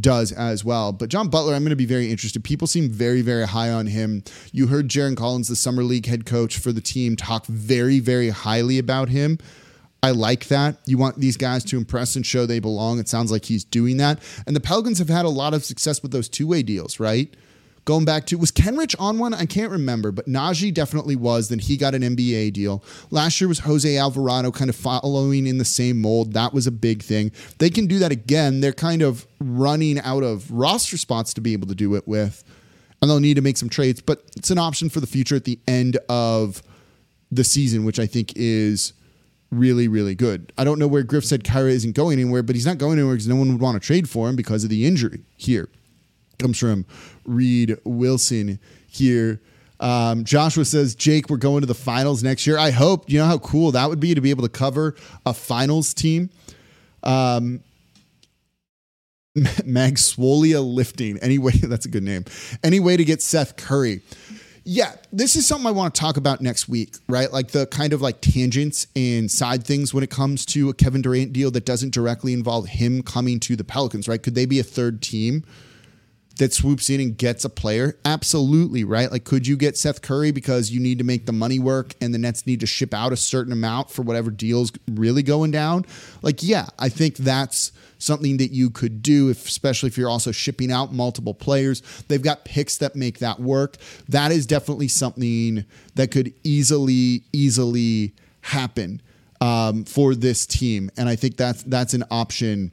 does 0.00 0.32
as 0.32 0.64
well. 0.64 0.92
But 0.92 1.08
John 1.10 1.28
Butler, 1.28 1.54
I'm 1.54 1.62
going 1.62 1.70
to 1.70 1.76
be 1.76 1.86
very 1.86 2.10
interested. 2.10 2.42
People 2.42 2.66
seem 2.66 2.90
very, 2.90 3.22
very 3.22 3.46
high 3.46 3.70
on 3.70 3.86
him. 3.86 4.24
You 4.52 4.68
heard 4.68 4.88
Jarron 4.88 5.16
Collins, 5.16 5.48
the 5.48 5.56
summer 5.56 5.82
league 5.82 6.06
head 6.06 6.24
coach 6.26 6.58
for 6.58 6.72
the 6.72 6.80
team, 6.80 7.16
talk 7.16 7.46
very, 7.46 7.98
very 7.98 8.30
highly 8.30 8.78
about 8.78 9.08
him. 9.10 9.38
I 10.02 10.10
like 10.10 10.48
that. 10.48 10.78
You 10.86 10.98
want 10.98 11.18
these 11.18 11.36
guys 11.36 11.62
to 11.64 11.76
impress 11.76 12.16
and 12.16 12.26
show 12.26 12.44
they 12.44 12.58
belong. 12.58 12.98
It 12.98 13.08
sounds 13.08 13.30
like 13.30 13.44
he's 13.44 13.62
doing 13.62 13.98
that. 13.98 14.18
And 14.46 14.56
the 14.56 14.60
Pelicans 14.60 14.98
have 14.98 15.08
had 15.08 15.24
a 15.24 15.30
lot 15.30 15.54
of 15.54 15.64
success 15.64 16.02
with 16.02 16.10
those 16.10 16.28
two 16.28 16.46
way 16.48 16.62
deals, 16.62 16.98
right? 16.98 17.32
Going 17.84 18.04
back 18.04 18.26
to 18.26 18.36
was 18.36 18.52
Kenrich 18.52 18.94
on 18.98 19.18
one? 19.18 19.34
I 19.34 19.46
can't 19.46 19.70
remember, 19.70 20.12
but 20.12 20.26
Naji 20.26 20.72
definitely 20.72 21.16
was. 21.16 21.48
Then 21.48 21.58
he 21.58 21.76
got 21.76 21.94
an 21.94 22.02
NBA 22.02 22.52
deal. 22.52 22.82
Last 23.10 23.40
year 23.40 23.48
was 23.48 23.60
Jose 23.60 23.96
Alvarado 23.96 24.50
kind 24.50 24.70
of 24.70 24.76
following 24.76 25.46
in 25.46 25.58
the 25.58 25.64
same 25.64 26.00
mold. 26.00 26.32
That 26.32 26.52
was 26.52 26.66
a 26.66 26.72
big 26.72 27.02
thing. 27.02 27.32
They 27.58 27.70
can 27.70 27.86
do 27.86 27.98
that 27.98 28.12
again. 28.12 28.60
They're 28.60 28.72
kind 28.72 29.02
of 29.02 29.26
running 29.40 29.98
out 30.00 30.22
of 30.22 30.50
roster 30.50 30.96
spots 30.96 31.34
to 31.34 31.40
be 31.40 31.52
able 31.52 31.68
to 31.68 31.74
do 31.74 31.94
it 31.94 32.06
with. 32.06 32.44
And 33.00 33.10
they'll 33.10 33.20
need 33.20 33.34
to 33.34 33.42
make 33.42 33.56
some 33.56 33.68
trades, 33.68 34.00
but 34.00 34.22
it's 34.36 34.52
an 34.52 34.58
option 34.58 34.88
for 34.88 35.00
the 35.00 35.08
future 35.08 35.34
at 35.34 35.42
the 35.42 35.58
end 35.66 35.96
of 36.08 36.62
the 37.32 37.42
season, 37.42 37.84
which 37.84 37.98
I 37.98 38.06
think 38.06 38.32
is 38.36 38.92
really, 39.50 39.88
really 39.88 40.14
good. 40.14 40.52
I 40.56 40.62
don't 40.62 40.78
know 40.78 40.86
where 40.86 41.02
Griff 41.02 41.24
said 41.24 41.42
Kira 41.42 41.70
isn't 41.70 41.96
going 41.96 42.20
anywhere, 42.20 42.44
but 42.44 42.54
he's 42.54 42.64
not 42.64 42.78
going 42.78 42.98
anywhere 42.98 43.14
because 43.14 43.26
no 43.26 43.34
one 43.34 43.50
would 43.50 43.60
want 43.60 43.74
to 43.74 43.84
trade 43.84 44.08
for 44.08 44.28
him 44.28 44.36
because 44.36 44.62
of 44.62 44.70
the 44.70 44.86
injury 44.86 45.24
here 45.36 45.68
comes 46.42 46.58
from 46.58 46.84
Reed 47.24 47.78
Wilson 47.84 48.58
here. 48.88 49.40
Um, 49.80 50.24
Joshua 50.24 50.64
says, 50.64 50.94
Jake, 50.94 51.28
we're 51.28 51.38
going 51.38 51.62
to 51.62 51.66
the 51.66 51.74
finals 51.74 52.22
next 52.22 52.46
year. 52.46 52.56
I 52.56 52.70
hope. 52.70 53.10
You 53.10 53.18
know 53.18 53.26
how 53.26 53.38
cool 53.38 53.72
that 53.72 53.88
would 53.88 54.00
be 54.00 54.14
to 54.14 54.20
be 54.20 54.30
able 54.30 54.44
to 54.44 54.48
cover 54.48 54.94
a 55.26 55.34
finals 55.34 55.92
team? 55.92 56.30
Um, 57.02 57.60
Mag 59.64 59.94
Swolia 59.94 60.64
lifting. 60.64 61.18
Anyway, 61.18 61.52
that's 61.62 61.86
a 61.86 61.88
good 61.88 62.02
name. 62.04 62.24
Any 62.62 62.80
way 62.80 62.96
to 62.96 63.04
get 63.04 63.22
Seth 63.22 63.56
Curry. 63.56 64.02
Yeah, 64.64 64.92
this 65.12 65.34
is 65.34 65.44
something 65.44 65.66
I 65.66 65.72
want 65.72 65.92
to 65.92 66.00
talk 66.00 66.16
about 66.16 66.40
next 66.40 66.68
week, 66.68 66.94
right? 67.08 67.32
Like 67.32 67.48
the 67.48 67.66
kind 67.66 67.92
of 67.92 68.00
like 68.00 68.20
tangents 68.20 68.86
and 68.94 69.28
side 69.28 69.64
things 69.64 69.92
when 69.92 70.04
it 70.04 70.10
comes 70.10 70.46
to 70.46 70.68
a 70.68 70.74
Kevin 70.74 71.02
Durant 71.02 71.32
deal 71.32 71.50
that 71.50 71.66
doesn't 71.66 71.92
directly 71.92 72.32
involve 72.32 72.68
him 72.68 73.02
coming 73.02 73.40
to 73.40 73.56
the 73.56 73.64
Pelicans, 73.64 74.06
right? 74.06 74.22
Could 74.22 74.36
they 74.36 74.46
be 74.46 74.60
a 74.60 74.64
third 74.64 75.02
team? 75.02 75.44
That 76.38 76.52
swoops 76.52 76.90
in 76.90 77.00
and 77.00 77.16
gets 77.16 77.44
a 77.44 77.48
player? 77.48 77.98
Absolutely, 78.04 78.84
right? 78.84 79.10
Like, 79.10 79.24
could 79.24 79.46
you 79.46 79.56
get 79.56 79.76
Seth 79.76 80.02
Curry 80.02 80.32
because 80.32 80.70
you 80.70 80.80
need 80.80 80.98
to 80.98 81.04
make 81.04 81.26
the 81.26 81.32
money 81.32 81.58
work 81.58 81.94
and 82.00 82.14
the 82.14 82.18
Nets 82.18 82.46
need 82.46 82.60
to 82.60 82.66
ship 82.66 82.94
out 82.94 83.12
a 83.12 83.16
certain 83.16 83.52
amount 83.52 83.90
for 83.90 84.02
whatever 84.02 84.30
deal's 84.30 84.72
really 84.90 85.22
going 85.22 85.50
down? 85.50 85.84
Like, 86.22 86.42
yeah, 86.42 86.66
I 86.78 86.88
think 86.88 87.16
that's 87.16 87.72
something 87.98 88.38
that 88.38 88.50
you 88.50 88.70
could 88.70 89.02
do, 89.02 89.30
if, 89.30 89.46
especially 89.46 89.88
if 89.88 89.96
you're 89.96 90.10
also 90.10 90.32
shipping 90.32 90.72
out 90.72 90.92
multiple 90.92 91.34
players. 91.34 91.82
They've 92.08 92.22
got 92.22 92.44
picks 92.44 92.78
that 92.78 92.96
make 92.96 93.18
that 93.20 93.40
work. 93.40 93.76
That 94.08 94.32
is 94.32 94.46
definitely 94.46 94.88
something 94.88 95.64
that 95.94 96.10
could 96.10 96.32
easily, 96.42 97.22
easily 97.32 98.14
happen 98.40 99.00
um, 99.40 99.84
for 99.84 100.14
this 100.14 100.46
team. 100.46 100.90
And 100.96 101.08
I 101.08 101.16
think 101.16 101.36
that's 101.36 101.64
that's 101.64 101.94
an 101.94 102.04
option 102.10 102.70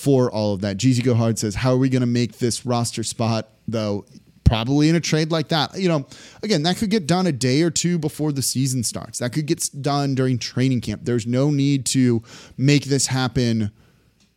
for 0.00 0.30
all 0.30 0.54
of 0.54 0.62
that. 0.62 0.78
Jeezy 0.78 1.02
Gohard 1.02 1.38
says, 1.38 1.54
How 1.54 1.72
are 1.72 1.78
we 1.78 1.90
going 1.90 2.00
to 2.00 2.06
make 2.06 2.38
this 2.38 2.64
roster 2.64 3.04
spot, 3.04 3.48
though? 3.68 4.06
Probably 4.44 4.88
in 4.88 4.96
a 4.96 5.00
trade 5.00 5.30
like 5.30 5.48
that. 5.48 5.78
You 5.78 5.88
know, 5.88 6.06
again, 6.42 6.64
that 6.64 6.76
could 6.76 6.90
get 6.90 7.06
done 7.06 7.26
a 7.28 7.32
day 7.32 7.62
or 7.62 7.70
two 7.70 7.98
before 7.98 8.32
the 8.32 8.42
season 8.42 8.82
starts. 8.82 9.20
That 9.20 9.32
could 9.32 9.46
get 9.46 9.68
done 9.80 10.16
during 10.16 10.38
training 10.38 10.80
camp. 10.80 11.02
There's 11.04 11.26
no 11.26 11.50
need 11.50 11.86
to 11.86 12.22
make 12.56 12.86
this 12.86 13.06
happen 13.06 13.70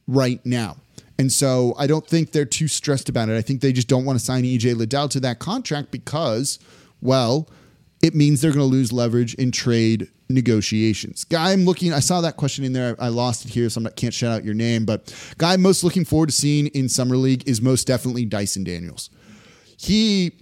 right 0.06 0.40
now. 0.46 0.78
And 1.18 1.32
so 1.32 1.74
I 1.80 1.88
don't 1.88 2.06
think 2.06 2.32
they're 2.32 2.46
too 2.46 2.68
stressed 2.68 3.10
about 3.10 3.30
it. 3.30 3.38
I 3.38 3.42
think 3.42 3.62
they 3.62 3.74
just 3.74 3.88
don't 3.88 4.06
want 4.06 4.20
to 4.20 4.24
sign 4.24 4.44
EJ 4.44 4.76
Liddell 4.76 5.10
to 5.10 5.20
that 5.22 5.40
contract 5.40 5.90
because, 5.90 6.60
well, 7.02 7.50
it 8.04 8.14
means 8.14 8.42
they're 8.42 8.52
going 8.52 8.60
to 8.60 8.66
lose 8.66 8.92
leverage 8.92 9.34
in 9.36 9.50
trade 9.52 10.10
negotiations. 10.30 11.24
Guy, 11.24 11.54
I'm 11.54 11.64
looking. 11.64 11.94
I 11.94 12.02
saw 12.02 12.20
that 12.22 12.36
question 12.36 12.66
in 12.66 12.74
there. 12.74 12.98
I 13.00 13.08
lost 13.08 13.46
it 13.46 13.52
here, 13.52 13.70
so 13.70 13.82
I 13.84 13.90
can't 13.92 14.14
shout 14.14 14.32
out 14.32 14.44
your 14.44 14.54
name. 14.54 14.84
But 14.84 15.16
guy, 15.38 15.54
I'm 15.54 15.62
most 15.62 15.86
looking 15.86 16.04
forward 16.04 16.28
to 16.28 16.36
seeing 16.36 16.68
in 16.68 16.90
summer 16.90 17.16
league 17.16 17.48
is 17.48 17.62
most 17.62 17.88
definitely 17.88 18.26
Dyson 18.26 18.66
Daniels. 18.66 19.10
He 19.78 20.34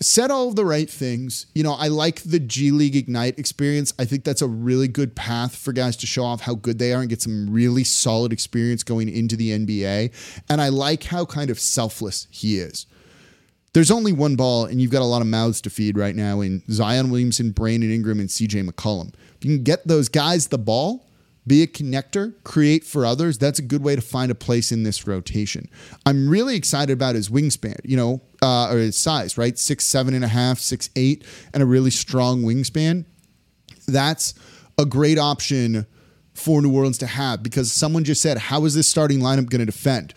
said 0.00 0.30
all 0.30 0.52
the 0.52 0.64
right 0.64 0.88
things. 0.88 1.46
You 1.56 1.64
know, 1.64 1.72
I 1.72 1.88
like 1.88 2.22
the 2.22 2.38
G 2.38 2.70
League 2.70 2.94
Ignite 2.94 3.36
experience. 3.36 3.92
I 3.98 4.04
think 4.04 4.22
that's 4.22 4.42
a 4.42 4.46
really 4.46 4.86
good 4.86 5.16
path 5.16 5.56
for 5.56 5.72
guys 5.72 5.96
to 5.96 6.06
show 6.06 6.22
off 6.22 6.42
how 6.42 6.54
good 6.54 6.78
they 6.78 6.92
are 6.92 7.00
and 7.00 7.10
get 7.10 7.20
some 7.20 7.50
really 7.50 7.82
solid 7.82 8.32
experience 8.32 8.84
going 8.84 9.08
into 9.08 9.34
the 9.34 9.50
NBA. 9.50 10.40
And 10.48 10.60
I 10.60 10.68
like 10.68 11.02
how 11.02 11.24
kind 11.24 11.50
of 11.50 11.58
selfless 11.58 12.28
he 12.30 12.60
is. 12.60 12.86
There's 13.78 13.92
only 13.92 14.10
one 14.10 14.34
ball, 14.34 14.64
and 14.64 14.82
you've 14.82 14.90
got 14.90 15.02
a 15.02 15.04
lot 15.04 15.22
of 15.22 15.28
mouths 15.28 15.60
to 15.60 15.70
feed 15.70 15.96
right 15.96 16.16
now 16.16 16.40
in 16.40 16.64
Zion 16.68 17.10
Williamson, 17.10 17.52
Brandon 17.52 17.92
Ingram, 17.92 18.18
and 18.18 18.28
CJ 18.28 18.68
McCollum. 18.68 19.14
If 19.36 19.44
you 19.44 19.54
can 19.54 19.62
get 19.62 19.86
those 19.86 20.08
guys 20.08 20.48
the 20.48 20.58
ball, 20.58 21.06
be 21.46 21.62
a 21.62 21.68
connector, 21.68 22.34
create 22.42 22.82
for 22.82 23.06
others. 23.06 23.38
That's 23.38 23.60
a 23.60 23.62
good 23.62 23.84
way 23.84 23.94
to 23.94 24.02
find 24.02 24.32
a 24.32 24.34
place 24.34 24.72
in 24.72 24.82
this 24.82 25.06
rotation. 25.06 25.70
I'm 26.04 26.28
really 26.28 26.56
excited 26.56 26.92
about 26.92 27.14
his 27.14 27.28
wingspan, 27.28 27.78
you 27.84 27.96
know, 27.96 28.20
uh, 28.42 28.72
or 28.72 28.78
his 28.78 28.98
size, 28.98 29.38
right? 29.38 29.56
Six, 29.56 29.86
seven 29.86 30.12
and 30.12 30.24
a 30.24 30.28
half, 30.28 30.58
six, 30.58 30.90
eight, 30.96 31.24
and 31.54 31.62
a 31.62 31.66
really 31.66 31.92
strong 31.92 32.42
wingspan. 32.42 33.04
That's 33.86 34.34
a 34.76 34.86
great 34.86 35.18
option 35.18 35.86
for 36.34 36.60
New 36.62 36.74
Orleans 36.74 36.98
to 36.98 37.06
have 37.06 37.44
because 37.44 37.70
someone 37.70 38.02
just 38.02 38.22
said, 38.22 38.38
How 38.38 38.64
is 38.64 38.74
this 38.74 38.88
starting 38.88 39.20
lineup 39.20 39.48
going 39.48 39.60
to 39.60 39.66
defend? 39.66 40.14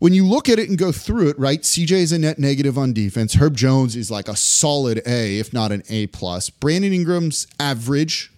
When 0.00 0.14
you 0.14 0.26
look 0.26 0.48
at 0.48 0.58
it 0.58 0.70
and 0.70 0.78
go 0.78 0.92
through 0.92 1.28
it, 1.28 1.38
right? 1.38 1.60
CJ 1.60 1.92
is 1.92 2.10
a 2.10 2.18
net 2.18 2.38
negative 2.38 2.78
on 2.78 2.94
defense. 2.94 3.34
Herb 3.34 3.54
Jones 3.54 3.96
is 3.96 4.10
like 4.10 4.28
a 4.28 4.34
solid 4.34 5.02
A, 5.06 5.38
if 5.38 5.52
not 5.52 5.72
an 5.72 5.82
A 5.90 6.06
plus. 6.06 6.48
Brandon 6.48 6.94
Ingram's 6.94 7.46
average, 7.60 8.32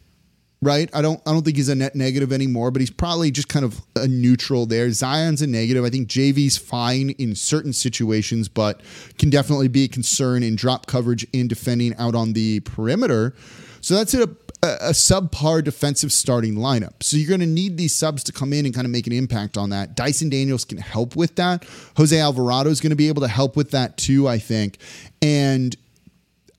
right? 0.61 0.91
I 0.93 1.03
don't 1.03 1.23
I 1.25 1.31
don't 1.31 1.45
think 1.45 1.57
he's 1.57 1.69
a 1.69 1.77
net 1.77 1.95
negative 1.95 2.33
anymore, 2.33 2.73
but 2.73 2.81
he's 2.81 2.91
probably 2.91 3.31
just 3.31 3.49
kind 3.49 3.65
of 3.65 3.81
a 3.95 4.09
neutral 4.09 4.67
there. 4.67 4.91
Zion's 4.91 5.41
a 5.41 5.47
negative. 5.47 5.85
I 5.85 5.91
think 5.91 6.09
JV's 6.09 6.59
fine 6.59 7.11
in 7.11 7.37
certain 7.37 7.73
situations, 7.73 8.49
but 8.49 8.81
can 9.17 9.31
definitely 9.31 9.69
be 9.69 9.85
a 9.85 9.89
concern 9.89 10.43
in 10.43 10.57
drop 10.57 10.87
coverage 10.87 11.25
in 11.33 11.47
defending 11.47 11.95
out 11.95 12.17
on 12.17 12.33
the 12.33 12.59
perimeter. 12.61 13.37
So 13.81 13.95
that's 13.95 14.15
a 14.15 14.27
a 14.63 14.93
subpar 14.93 15.65
defensive 15.65 16.13
starting 16.13 16.55
lineup. 16.55 17.03
So 17.03 17.17
you're 17.17 17.29
going 17.29 17.41
to 17.41 17.47
need 17.47 17.77
these 17.77 17.93
subs 17.93 18.23
to 18.25 18.33
come 18.33 18.53
in 18.53 18.65
and 18.65 18.73
kind 18.73 18.85
of 18.85 18.93
make 18.93 19.09
an 19.09 19.13
impact 19.13 19.57
on 19.57 19.71
that. 19.71 19.97
Dyson 19.97 20.29
Daniels 20.29 20.65
can 20.65 20.79
help 20.79 21.17
with 21.17 21.35
that. 21.35 21.67
Jose 21.97 22.17
Alvarado 22.17 22.71
is 22.71 22.81
going 22.81 22.91
to 22.91 22.97
be 22.97 23.09
able 23.09 23.23
to 23.23 23.29
help 23.29 23.57
with 23.57 23.73
that 23.73 23.97
too, 23.97 24.29
I 24.29 24.39
think. 24.39 24.79
And 25.21 25.75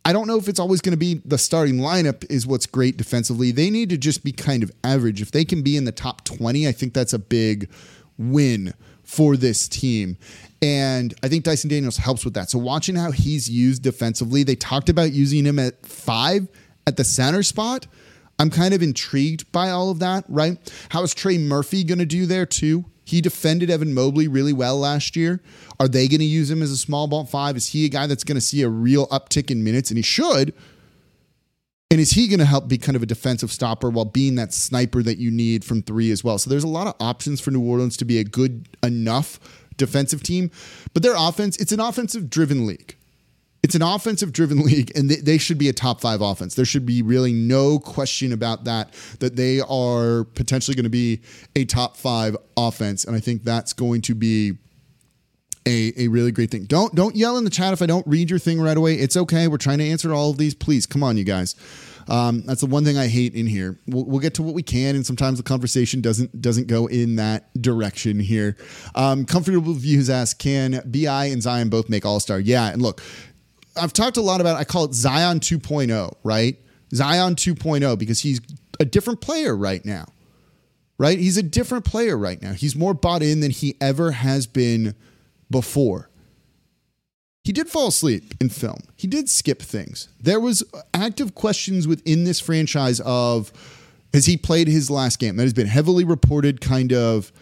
I 0.03 0.11
don't 0.11 0.27
know 0.27 0.37
if 0.37 0.49
it's 0.49 0.59
always 0.59 0.81
going 0.81 0.91
to 0.91 0.97
be 0.97 1.21
the 1.23 1.37
starting 1.37 1.77
lineup 1.77 2.29
is 2.29 2.45
what's 2.45 2.65
great 2.65 2.97
defensively. 2.97 3.51
They 3.51 3.69
need 3.69 3.89
to 3.91 3.97
just 3.97 4.21
be 4.21 4.33
kind 4.33 4.63
of 4.63 4.71
average. 4.83 5.21
If 5.21 5.31
they 5.31 5.45
can 5.45 5.61
be 5.61 5.77
in 5.77 5.85
the 5.85 5.93
top 5.93 6.25
20, 6.25 6.67
I 6.67 6.73
think 6.73 6.93
that's 6.93 7.13
a 7.13 7.19
big 7.19 7.69
win 8.17 8.73
for 9.03 9.37
this 9.37 9.69
team. 9.69 10.17
And 10.61 11.13
I 11.23 11.29
think 11.29 11.45
Dyson 11.45 11.69
Daniels 11.69 11.97
helps 11.97 12.25
with 12.25 12.33
that. 12.33 12.49
So 12.49 12.57
watching 12.57 12.95
how 12.95 13.11
he's 13.11 13.49
used 13.49 13.81
defensively, 13.81 14.43
they 14.43 14.55
talked 14.55 14.89
about 14.89 15.13
using 15.13 15.45
him 15.45 15.57
at 15.57 15.85
five 15.85 16.49
at 16.85 16.97
the 16.97 17.03
center 17.03 17.43
spot. 17.43 17.87
I'm 18.39 18.49
kind 18.49 18.73
of 18.73 18.81
intrigued 18.81 19.51
by 19.51 19.69
all 19.69 19.89
of 19.89 19.99
that, 19.99 20.25
right? 20.27 20.57
How 20.89 21.03
is 21.03 21.13
Trey 21.13 21.37
Murphy 21.37 21.83
going 21.83 21.99
to 21.99 22.05
do 22.05 22.25
there 22.25 22.45
too? 22.45 22.85
He 23.05 23.21
defended 23.21 23.69
Evan 23.69 23.93
Mobley 23.93 24.27
really 24.27 24.53
well 24.53 24.77
last 24.79 25.15
year. 25.15 25.41
Are 25.79 25.87
they 25.87 26.07
going 26.07 26.19
to 26.19 26.25
use 26.25 26.49
him 26.49 26.61
as 26.61 26.71
a 26.71 26.77
small 26.77 27.07
ball 27.07 27.25
five? 27.25 27.57
Is 27.57 27.67
he 27.67 27.85
a 27.85 27.89
guy 27.89 28.07
that's 28.07 28.23
going 28.23 28.35
to 28.35 28.41
see 28.41 28.61
a 28.61 28.69
real 28.69 29.07
uptick 29.07 29.51
in 29.51 29.63
minutes? 29.63 29.91
And 29.91 29.97
he 29.97 30.03
should. 30.03 30.53
And 31.91 31.99
is 32.01 32.11
he 32.11 32.27
going 32.27 32.39
to 32.39 32.45
help 32.45 32.67
be 32.67 32.77
kind 32.79 32.95
of 32.95 33.03
a 33.03 33.05
defensive 33.05 33.51
stopper 33.51 33.89
while 33.89 34.05
being 34.05 34.35
that 34.35 34.51
sniper 34.53 35.03
that 35.03 35.19
you 35.19 35.29
need 35.29 35.63
from 35.63 35.83
three 35.83 36.09
as 36.11 36.23
well? 36.23 36.39
So 36.39 36.49
there's 36.49 36.63
a 36.63 36.67
lot 36.67 36.87
of 36.87 36.95
options 36.99 37.39
for 37.39 37.51
New 37.51 37.61
Orleans 37.61 37.97
to 37.97 38.05
be 38.05 38.17
a 38.17 38.23
good 38.23 38.67
enough 38.81 39.39
defensive 39.77 40.23
team. 40.23 40.49
But 40.93 41.03
their 41.03 41.15
offense, 41.15 41.57
it's 41.57 41.71
an 41.71 41.79
offensive 41.79 42.29
driven 42.29 42.65
league. 42.65 42.95
It's 43.63 43.75
an 43.75 43.81
offensive 43.81 44.33
driven 44.33 44.59
league, 44.65 44.91
and 44.95 45.09
they, 45.09 45.15
they, 45.15 45.37
should 45.37 45.57
be 45.57 45.69
a 45.69 45.73
top 45.73 46.01
five 46.01 46.21
offense. 46.21 46.55
There 46.55 46.65
should 46.65 46.85
be 46.85 47.01
really 47.01 47.33
no 47.33 47.79
question 47.79 48.33
about 48.33 48.65
that, 48.65 48.93
that 49.19 49.35
they 49.35 49.61
are 49.61 50.25
potentially 50.35 50.75
going 50.75 50.83
to 50.83 50.89
be 50.89 51.21
a 51.55 51.65
top 51.65 51.95
five 51.97 52.35
offense. 52.57 53.05
And 53.05 53.15
I 53.15 53.19
think 53.19 53.43
that's 53.43 53.73
going 53.73 54.01
to 54.03 54.15
be 54.15 54.57
a, 55.65 55.93
a 55.97 56.07
really 56.09 56.31
great 56.31 56.51
thing. 56.51 56.65
Don't 56.65 56.93
don't 56.93 57.15
yell 57.15 57.37
in 57.37 57.43
the 57.43 57.49
chat 57.49 57.73
if 57.73 57.81
I 57.81 57.85
don't 57.85 58.05
read 58.05 58.29
your 58.29 58.39
thing 58.39 58.59
right 58.59 58.75
away. 58.75 58.95
It's 58.95 59.15
okay. 59.15 59.47
We're 59.47 59.57
trying 59.57 59.77
to 59.77 59.87
answer 59.87 60.13
all 60.13 60.31
of 60.31 60.37
these. 60.37 60.53
Please, 60.53 60.85
come 60.85 61.03
on, 61.03 61.17
you 61.17 61.23
guys. 61.23 61.55
Um, 62.09 62.43
that's 62.45 62.59
the 62.59 62.67
one 62.67 62.83
thing 62.83 62.97
I 62.97 63.07
hate 63.07 63.33
in 63.33 63.47
here. 63.47 63.79
We'll, 63.87 64.03
we'll, 64.03 64.19
get 64.19 64.33
to 64.33 64.43
what 64.43 64.53
we 64.53 64.61
can, 64.61 64.95
and 64.95 65.05
sometimes 65.05 65.37
the 65.37 65.43
conversation 65.43 66.01
doesn't 66.01 66.41
doesn't 66.41 66.67
go 66.67 66.87
in 66.87 67.15
that 67.15 67.49
direction 67.61 68.19
here. 68.19 68.57
Um, 68.93 69.25
Comfortable 69.25 69.73
views 69.73 70.09
ask, 70.09 70.37
can 70.37 70.81
Bi 70.85 71.25
and 71.25 71.41
Zion 71.41 71.69
both 71.69 71.89
make 71.89 72.05
All 72.05 72.19
Star? 72.19 72.39
Yeah, 72.39 72.67
and 72.67 72.81
look, 72.81 73.01
I've 73.75 73.93
talked 73.93 74.17
a 74.17 74.21
lot 74.21 74.41
about. 74.41 74.57
I 74.57 74.63
call 74.63 74.85
it 74.85 74.93
Zion 74.93 75.39
2.0, 75.39 76.15
right? 76.23 76.57
Zion 76.93 77.35
2.0 77.35 77.97
because 77.97 78.19
he's 78.19 78.39
a 78.79 78.85
different 78.85 79.21
player 79.21 79.55
right 79.55 79.83
now, 79.83 80.05
right? 80.97 81.17
He's 81.17 81.37
a 81.37 81.43
different 81.43 81.85
player 81.85 82.17
right 82.17 82.41
now. 82.41 82.53
He's 82.53 82.75
more 82.75 82.93
bought 82.93 83.23
in 83.23 83.39
than 83.39 83.51
he 83.51 83.75
ever 83.81 84.11
has 84.11 84.47
been 84.47 84.95
before. 85.49 86.09
He 87.43 87.51
did 87.51 87.67
fall 87.67 87.87
asleep 87.87 88.33
in 88.39 88.49
film. 88.49 88.79
He 88.95 89.07
did 89.07 89.29
skip 89.29 89.61
things. 89.61 90.07
There 90.19 90.39
was 90.39 90.63
active 90.93 91.35
questions 91.35 91.87
within 91.87 92.23
this 92.23 92.39
franchise 92.39 93.01
of 93.01 93.51
has 94.13 94.25
he 94.27 94.37
played 94.37 94.67
his 94.67 94.89
last 94.89 95.19
game? 95.19 95.35
That 95.35 95.43
has 95.43 95.53
been 95.53 95.67
heavily 95.67 96.05
reported 96.05 96.61
kind 96.61 96.93
of 96.93 97.33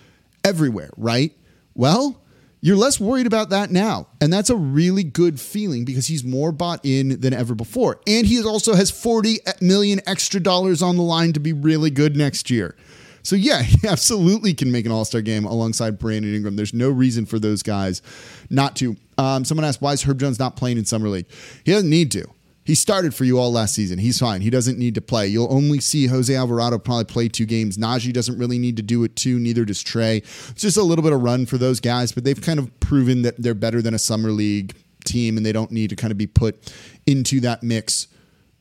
everywhere, 0.44 0.90
right? 0.98 1.34
Well, 1.76 2.22
you're 2.62 2.78
less 2.78 3.00
worried 3.00 3.28
about 3.28 3.50
that 3.50 3.72
now. 3.72 4.08
And 4.22 4.32
that's 4.32 4.50
a 4.50 4.56
really 4.56 5.04
good 5.04 5.40
feeling 5.40 5.84
because 5.84 6.08
he's 6.08 6.24
more 6.24 6.52
bought 6.52 6.80
in 6.84 7.20
than 7.20 7.34
ever 7.34 7.56
before. 7.56 8.00
And 8.08 8.26
he 8.26 8.42
also 8.44 8.76
has 8.76 8.92
40 8.92 9.40
million 9.60 10.00
extra 10.06 10.40
dollars 10.40 10.82
on 10.82 10.96
the 10.96 11.04
line 11.04 11.34
to 11.34 11.40
be 11.40 11.54
really 11.54 11.90
good 11.90 12.16
next 12.16 12.52
year. 12.52 12.76
So 13.24 13.36
yeah, 13.36 13.62
he 13.64 13.88
absolutely 13.88 14.54
can 14.54 14.72
make 14.72 14.86
an 14.86 14.92
All 14.92 15.06
Star 15.06 15.22
game 15.22 15.46
alongside 15.46 15.98
Brandon 16.00 16.34
Ingram. 16.34 16.56
There's 16.56 16.74
no 16.74 16.90
reason 16.90 17.26
for 17.26 17.40
those 17.40 17.64
guys 17.64 18.02
not 18.50 18.76
to. 18.78 18.96
Um, 19.18 19.44
someone 19.46 19.66
asked 19.66 19.82
why 19.82 19.94
is 19.94 20.04
Herb 20.04 20.20
Jones 20.20 20.40
not 20.40 20.56
playing 20.56 20.78
in 20.78 20.86
summer 20.86 21.10
league? 21.10 21.28
He 21.66 21.72
doesn't 21.72 21.90
need 21.90 22.12
to. 22.12 22.26
He 22.64 22.76
started 22.76 23.16
for 23.16 23.24
you 23.24 23.40
all 23.40 23.52
last 23.52 23.74
season. 23.74 23.98
He's 23.98 24.20
fine. 24.20 24.42
He 24.42 24.52
doesn't 24.52 24.78
need 24.78 24.96
to 24.96 25.02
play. 25.02 25.28
You'll 25.28 25.52
only 25.52 25.80
see 25.80 26.06
Jose 26.08 26.34
Alvarado 26.34 26.78
probably 26.78 27.06
play 27.06 27.28
two 27.28 27.46
games. 27.46 27.78
Naji 27.78 28.14
doesn't 28.14 28.38
really 28.38 28.60
need 28.60 28.78
to 28.78 28.84
do 28.84 29.04
it 29.04 29.16
too. 29.16 29.40
Neither 29.40 29.66
does 29.66 29.82
Trey. 29.82 30.18
It's 30.18 30.62
just 30.62 30.78
a 30.78 30.84
little 30.84 31.04
bit 31.04 31.12
of 31.12 31.22
run 31.22 31.48
for 31.48 31.58
those 31.58 31.80
guys, 31.80 32.12
but 32.12 32.24
they've 32.24 32.40
kind 32.40 32.60
of 32.60 32.80
proven 32.80 33.24
that 33.24 33.36
they're 33.38 33.56
better 33.56 33.82
than 33.82 33.94
a 33.96 34.00
summer 34.00 34.30
league 34.30 34.76
team, 35.06 35.38
and 35.38 35.46
they 35.46 35.52
don't 35.52 35.72
need 35.72 35.90
to 35.90 35.96
kind 35.96 36.12
of 36.12 36.18
be 36.18 36.28
put 36.28 36.72
into 37.08 37.40
that 37.40 37.64
mix 37.64 38.08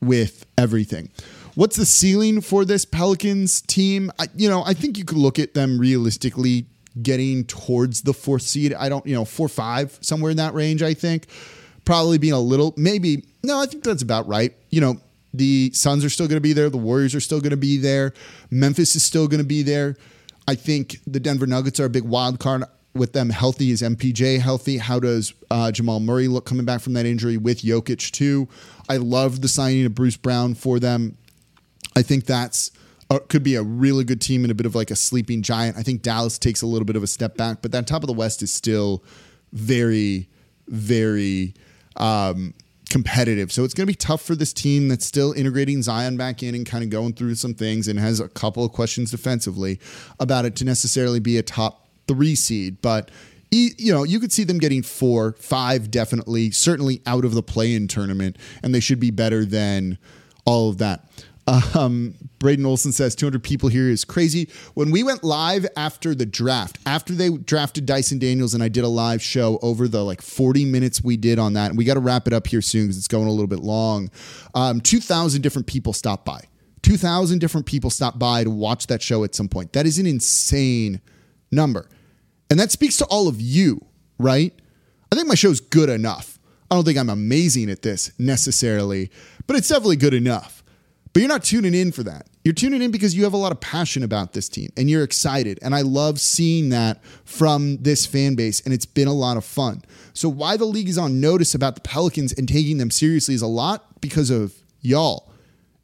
with 0.01 0.47
everything. 0.57 1.11
What's 1.53 1.75
the 1.75 1.85
ceiling 1.85 2.41
for 2.41 2.65
this 2.65 2.85
Pelicans 2.85 3.61
team? 3.61 4.11
I, 4.17 4.27
you 4.35 4.49
know, 4.49 4.63
I 4.65 4.73
think 4.73 4.97
you 4.97 5.05
could 5.05 5.17
look 5.17 5.37
at 5.37 5.53
them 5.53 5.77
realistically 5.77 6.65
getting 7.01 7.43
towards 7.45 8.01
the 8.01 8.13
fourth 8.13 8.41
seed. 8.41 8.73
I 8.73 8.89
don't, 8.89 9.05
you 9.05 9.13
know, 9.13 9.25
four 9.25 9.47
five 9.47 9.97
somewhere 10.01 10.31
in 10.31 10.37
that 10.37 10.53
range. 10.53 10.81
I 10.81 10.93
think 10.93 11.27
probably 11.85 12.17
being 12.17 12.33
a 12.33 12.39
little 12.39 12.73
maybe 12.77 13.23
no, 13.43 13.59
I 13.59 13.65
think 13.65 13.83
that's 13.83 14.03
about 14.03 14.27
right. 14.27 14.53
You 14.69 14.81
know, 14.81 14.97
the 15.33 15.71
Suns 15.73 16.05
are 16.05 16.09
still 16.09 16.27
going 16.27 16.37
to 16.37 16.41
be 16.41 16.53
there. 16.53 16.69
The 16.69 16.77
Warriors 16.77 17.15
are 17.15 17.19
still 17.19 17.39
going 17.39 17.51
to 17.51 17.57
be 17.57 17.77
there. 17.77 18.13
Memphis 18.49 18.95
is 18.95 19.03
still 19.03 19.27
going 19.27 19.41
to 19.41 19.47
be 19.47 19.63
there. 19.63 19.95
I 20.47 20.55
think 20.55 20.97
the 21.07 21.19
Denver 21.19 21.47
Nuggets 21.47 21.79
are 21.79 21.85
a 21.85 21.89
big 21.89 22.03
wild 22.03 22.39
card 22.39 22.63
with 22.93 23.13
them 23.13 23.29
healthy. 23.29 23.71
Is 23.71 23.81
MPJ 23.81 24.39
healthy? 24.39 24.77
How 24.77 24.99
does 24.99 25.33
uh, 25.49 25.71
Jamal 25.71 25.99
Murray 25.99 26.27
look 26.27 26.45
coming 26.45 26.65
back 26.65 26.81
from 26.81 26.93
that 26.93 27.05
injury 27.05 27.37
with 27.37 27.61
Jokic 27.61 28.11
too? 28.11 28.47
I 28.89 28.97
love 28.97 29.41
the 29.41 29.47
signing 29.47 29.85
of 29.85 29.95
Bruce 29.95 30.17
Brown 30.17 30.55
for 30.55 30.79
them. 30.79 31.17
I 31.95 32.01
think 32.01 32.25
that's 32.25 32.71
uh, 33.09 33.19
could 33.27 33.43
be 33.43 33.55
a 33.55 33.63
really 33.63 34.03
good 34.03 34.21
team 34.21 34.43
and 34.43 34.51
a 34.51 34.55
bit 34.55 34.65
of 34.65 34.75
like 34.75 34.91
a 34.91 34.95
sleeping 34.95 35.41
giant. 35.41 35.77
I 35.77 35.83
think 35.83 36.01
Dallas 36.01 36.37
takes 36.37 36.61
a 36.61 36.67
little 36.67 36.85
bit 36.85 36.95
of 36.95 37.03
a 37.03 37.07
step 37.07 37.37
back, 37.37 37.61
but 37.61 37.71
that 37.71 37.87
top 37.87 38.03
of 38.03 38.07
the 38.07 38.13
West 38.13 38.41
is 38.41 38.53
still 38.53 39.03
very, 39.51 40.29
very 40.67 41.53
um, 41.97 42.53
competitive. 42.89 43.51
So 43.51 43.63
it's 43.63 43.73
going 43.73 43.87
to 43.87 43.91
be 43.91 43.95
tough 43.95 44.21
for 44.21 44.35
this 44.35 44.53
team 44.53 44.89
that's 44.89 45.05
still 45.05 45.31
integrating 45.31 45.81
Zion 45.81 46.17
back 46.17 46.43
in 46.43 46.53
and 46.55 46.65
kind 46.65 46.83
of 46.83 46.89
going 46.89 47.13
through 47.13 47.35
some 47.35 47.53
things 47.53 47.87
and 47.87 47.99
has 47.99 48.19
a 48.19 48.27
couple 48.27 48.65
of 48.65 48.71
questions 48.71 49.11
defensively 49.11 49.79
about 50.19 50.45
it 50.45 50.55
to 50.57 50.65
necessarily 50.65 51.19
be 51.19 51.37
a 51.37 51.43
top 51.43 51.87
three 52.07 52.35
seed. 52.35 52.81
But 52.81 53.09
you 53.53 53.91
know, 53.91 54.03
you 54.03 54.19
could 54.19 54.31
see 54.31 54.45
them 54.45 54.59
getting 54.59 54.81
four, 54.81 55.33
five, 55.33 55.91
definitely, 55.91 56.51
certainly 56.51 57.01
out 57.05 57.25
of 57.25 57.33
the 57.33 57.43
play-in 57.43 57.89
tournament, 57.89 58.37
and 58.63 58.73
they 58.73 58.79
should 58.79 58.99
be 58.99 59.11
better 59.11 59.43
than 59.43 59.97
all 60.45 60.69
of 60.69 60.77
that. 60.77 61.05
Um, 61.47 62.15
Braden 62.39 62.65
Olson 62.65 62.91
says 62.91 63.15
200 63.15 63.43
people 63.43 63.69
here 63.69 63.89
is 63.89 64.05
crazy. 64.05 64.49
When 64.73 64.91
we 64.91 65.03
went 65.03 65.23
live 65.23 65.65
after 65.75 66.13
the 66.15 66.25
draft, 66.25 66.77
after 66.85 67.13
they 67.13 67.29
drafted 67.29 67.85
Dyson 67.85 68.19
Daniels, 68.19 68.53
and 68.53 68.63
I 68.63 68.69
did 68.69 68.83
a 68.83 68.87
live 68.87 69.21
show 69.21 69.59
over 69.61 69.87
the 69.87 70.03
like 70.03 70.21
40 70.21 70.65
minutes 70.65 71.03
we 71.03 71.17
did 71.17 71.39
on 71.39 71.53
that, 71.53 71.69
and 71.69 71.77
we 71.77 71.85
got 71.85 71.95
to 71.95 71.99
wrap 71.99 72.27
it 72.27 72.33
up 72.33 72.47
here 72.47 72.61
soon 72.61 72.85
because 72.85 72.97
it's 72.97 73.07
going 73.07 73.27
a 73.27 73.31
little 73.31 73.47
bit 73.47 73.59
long. 73.59 74.09
Um, 74.53 74.81
2,000 74.81 75.41
different 75.41 75.67
people 75.67 75.93
stopped 75.93 76.25
by. 76.25 76.41
2,000 76.83 77.39
different 77.39 77.65
people 77.65 77.89
stopped 77.89 78.19
by 78.19 78.43
to 78.43 78.49
watch 78.49 78.87
that 78.87 79.01
show 79.01 79.23
at 79.23 79.35
some 79.35 79.47
point. 79.47 79.73
That 79.73 79.85
is 79.85 79.99
an 79.99 80.05
insane 80.05 81.01
number. 81.51 81.89
And 82.49 82.59
that 82.59 82.71
speaks 82.71 82.97
to 82.97 83.05
all 83.05 83.27
of 83.27 83.39
you, 83.39 83.85
right? 84.17 84.53
I 85.11 85.15
think 85.15 85.27
my 85.27 85.35
show's 85.35 85.59
good 85.59 85.89
enough. 85.89 86.39
I 86.69 86.75
don't 86.75 86.85
think 86.85 86.97
I'm 86.97 87.09
amazing 87.09 87.69
at 87.69 87.81
this 87.81 88.11
necessarily, 88.17 89.11
but 89.45 89.57
it's 89.57 89.67
definitely 89.67 89.97
good 89.97 90.13
enough. 90.13 90.60
But 91.13 91.19
you're 91.19 91.29
not 91.29 91.43
tuning 91.43 91.73
in 91.73 91.91
for 91.91 92.03
that. 92.03 92.27
You're 92.43 92.53
tuning 92.53 92.81
in 92.81 92.89
because 92.89 93.15
you 93.15 93.23
have 93.25 93.33
a 93.33 93.37
lot 93.37 93.51
of 93.51 93.59
passion 93.59 94.01
about 94.01 94.33
this 94.33 94.47
team 94.47 94.71
and 94.77 94.89
you're 94.89 95.03
excited. 95.03 95.59
And 95.61 95.75
I 95.75 95.81
love 95.81 96.19
seeing 96.19 96.69
that 96.69 97.03
from 97.25 97.77
this 97.77 98.05
fan 98.05 98.35
base, 98.35 98.61
and 98.61 98.73
it's 98.73 98.85
been 98.85 99.07
a 99.07 99.13
lot 99.13 99.37
of 99.37 99.43
fun. 99.43 99.83
So, 100.13 100.29
why 100.29 100.57
the 100.57 100.65
league 100.65 100.89
is 100.89 100.97
on 100.97 101.19
notice 101.19 101.53
about 101.53 101.75
the 101.75 101.81
Pelicans 101.81 102.33
and 102.33 102.47
taking 102.47 102.77
them 102.77 102.91
seriously 102.91 103.35
is 103.35 103.41
a 103.41 103.47
lot 103.47 104.01
because 104.01 104.29
of 104.29 104.53
y'all 104.81 105.31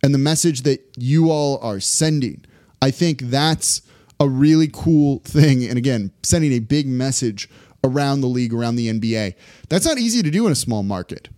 and 0.01 0.13
the 0.13 0.19
message 0.19 0.61
that 0.61 0.81
you 0.97 1.29
all 1.29 1.59
are 1.61 1.79
sending. 1.79 2.45
I 2.81 2.91
think 2.91 3.21
that's 3.23 3.81
a 4.19 4.27
really 4.27 4.69
cool 4.71 5.19
thing. 5.19 5.63
And 5.63 5.77
again, 5.77 6.11
sending 6.23 6.53
a 6.53 6.59
big 6.59 6.87
message 6.87 7.49
around 7.83 8.21
the 8.21 8.27
league, 8.27 8.53
around 8.53 8.75
the 8.75 8.89
NBA. 8.89 9.35
That's 9.69 9.85
not 9.85 9.97
easy 9.97 10.23
to 10.23 10.31
do 10.31 10.45
in 10.45 10.51
a 10.51 10.55
small 10.55 10.83
market. 10.83 11.29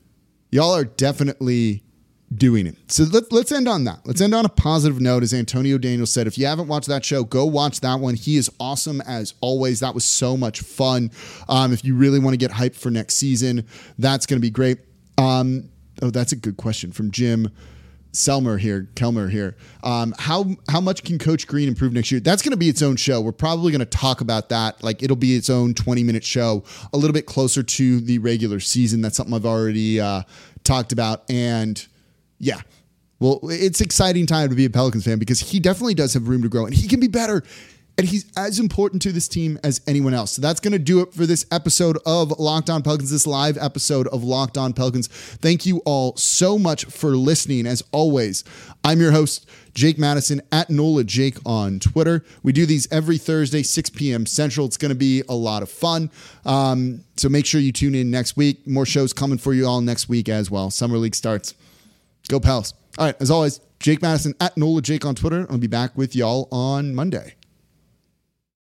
Y'all 0.51 0.75
are 0.75 0.85
definitely 0.85 1.83
doing 2.33 2.67
it. 2.67 2.75
So 2.91 3.03
let, 3.05 3.31
let's 3.31 3.51
end 3.51 3.67
on 3.67 3.85
that. 3.85 3.99
Let's 4.05 4.21
end 4.21 4.35
on 4.35 4.45
a 4.45 4.49
positive 4.49 5.01
note. 5.01 5.23
As 5.23 5.33
Antonio 5.33 5.77
Daniels 5.77 6.13
said, 6.13 6.27
if 6.27 6.37
you 6.37 6.45
haven't 6.45 6.67
watched 6.67 6.87
that 6.87 7.03
show, 7.03 7.23
go 7.23 7.45
watch 7.45 7.79
that 7.81 7.99
one. 7.99 8.15
He 8.15 8.37
is 8.37 8.51
awesome 8.59 9.01
as 9.01 9.33
always. 9.41 9.79
That 9.79 9.95
was 9.95 10.05
so 10.05 10.37
much 10.37 10.61
fun. 10.61 11.11
Um, 11.47 11.73
if 11.73 11.83
you 11.83 11.95
really 11.95 12.19
want 12.19 12.33
to 12.33 12.37
get 12.37 12.51
hyped 12.51 12.75
for 12.75 12.91
next 12.91 13.15
season, 13.15 13.65
that's 13.97 14.25
going 14.25 14.37
to 14.37 14.41
be 14.41 14.51
great. 14.51 14.79
Um, 15.17 15.69
oh, 16.01 16.11
that's 16.11 16.31
a 16.31 16.35
good 16.35 16.57
question 16.57 16.91
from 16.91 17.11
Jim. 17.11 17.49
Selmer 18.11 18.59
here, 18.59 18.89
Kelmer 18.95 19.29
here. 19.29 19.55
Um, 19.83 20.15
how 20.17 20.45
how 20.67 20.81
much 20.81 21.03
can 21.03 21.19
Coach 21.19 21.45
Green 21.45 21.67
improve 21.67 21.93
next 21.93 22.11
year? 22.11 22.19
That's 22.19 22.41
going 22.41 22.51
to 22.51 22.57
be 22.57 22.67
its 22.67 22.81
own 22.81 22.95
show. 22.95 23.21
We're 23.21 23.31
probably 23.31 23.71
going 23.71 23.79
to 23.81 23.85
talk 23.85 24.21
about 24.21 24.49
that. 24.49 24.83
Like 24.83 25.03
it'll 25.03 25.15
be 25.15 25.35
its 25.35 25.47
own 25.47 25.75
twenty 25.75 26.03
minute 26.03 26.23
show, 26.23 26.63
a 26.91 26.97
little 26.97 27.13
bit 27.13 27.27
closer 27.27 27.61
to 27.61 27.99
the 27.99 28.17
regular 28.17 28.59
season. 28.59 29.01
That's 29.01 29.15
something 29.15 29.35
I've 29.35 29.45
already 29.45 29.99
uh, 29.99 30.23
talked 30.63 30.91
about, 30.91 31.23
and 31.29 31.85
yeah. 32.39 32.61
Well, 33.19 33.39
it's 33.43 33.81
exciting 33.81 34.25
time 34.25 34.49
to 34.49 34.55
be 34.55 34.65
a 34.65 34.69
Pelicans 34.69 35.03
fan 35.03 35.19
because 35.19 35.39
he 35.41 35.59
definitely 35.59 35.93
does 35.93 36.13
have 36.13 36.27
room 36.27 36.41
to 36.43 36.49
grow, 36.49 36.65
and 36.65 36.73
he 36.73 36.87
can 36.87 36.99
be 36.99 37.07
better 37.07 37.43
and 37.99 38.07
he's 38.07 38.31
as 38.37 38.59
important 38.59 39.01
to 39.01 39.11
this 39.11 39.27
team 39.27 39.59
as 39.61 39.81
anyone 39.85 40.13
else. 40.13 40.31
So 40.31 40.41
that's 40.41 40.61
going 40.61 40.71
to 40.71 40.79
do 40.79 41.01
it 41.01 41.13
for 41.13 41.25
this 41.25 41.45
episode 41.51 41.97
of 42.05 42.31
Locked 42.39 42.69
On 42.69 42.81
Pelicans, 42.81 43.11
this 43.11 43.27
live 43.27 43.57
episode 43.57 44.07
of 44.07 44.23
Locked 44.23 44.57
On 44.57 44.71
Pelicans. 44.71 45.07
Thank 45.07 45.65
you 45.65 45.79
all 45.79 46.15
so 46.15 46.57
much 46.57 46.85
for 46.85 47.09
listening. 47.17 47.67
As 47.67 47.83
always, 47.91 48.45
I'm 48.85 49.01
your 49.01 49.11
host, 49.11 49.49
Jake 49.73 49.99
Madison 49.99 50.41
at 50.53 50.69
NOLA 50.69 51.03
Jake 51.03 51.39
on 51.45 51.77
Twitter. 51.81 52.23
We 52.41 52.53
do 52.53 52.65
these 52.65 52.89
every 52.89 53.17
Thursday, 53.17 53.63
6 53.63 53.89
p.m. 53.89 54.25
Central. 54.25 54.65
It's 54.65 54.77
going 54.77 54.93
to 54.93 54.97
be 54.97 55.21
a 55.27 55.35
lot 55.35 55.61
of 55.61 55.69
fun. 55.69 56.09
Um, 56.45 57.03
so 57.17 57.27
make 57.27 57.45
sure 57.45 57.59
you 57.59 57.73
tune 57.73 57.95
in 57.95 58.09
next 58.09 58.37
week. 58.37 58.65
More 58.65 58.85
shows 58.85 59.11
coming 59.11 59.37
for 59.37 59.53
you 59.53 59.67
all 59.67 59.81
next 59.81 60.07
week 60.07 60.29
as 60.29 60.49
well. 60.49 60.71
Summer 60.71 60.97
League 60.97 61.15
starts. 61.15 61.53
Go 62.29 62.39
Pels. 62.39 62.73
All 62.97 63.07
right, 63.07 63.15
as 63.19 63.29
always, 63.29 63.59
Jake 63.79 64.01
Madison 64.01 64.33
at 64.39 64.55
NOLA 64.55 64.81
Jake 64.81 65.03
on 65.03 65.15
Twitter. 65.15 65.45
I'll 65.49 65.57
be 65.57 65.67
back 65.67 65.97
with 65.97 66.15
y'all 66.15 66.47
on 66.51 66.95
Monday. 66.95 67.35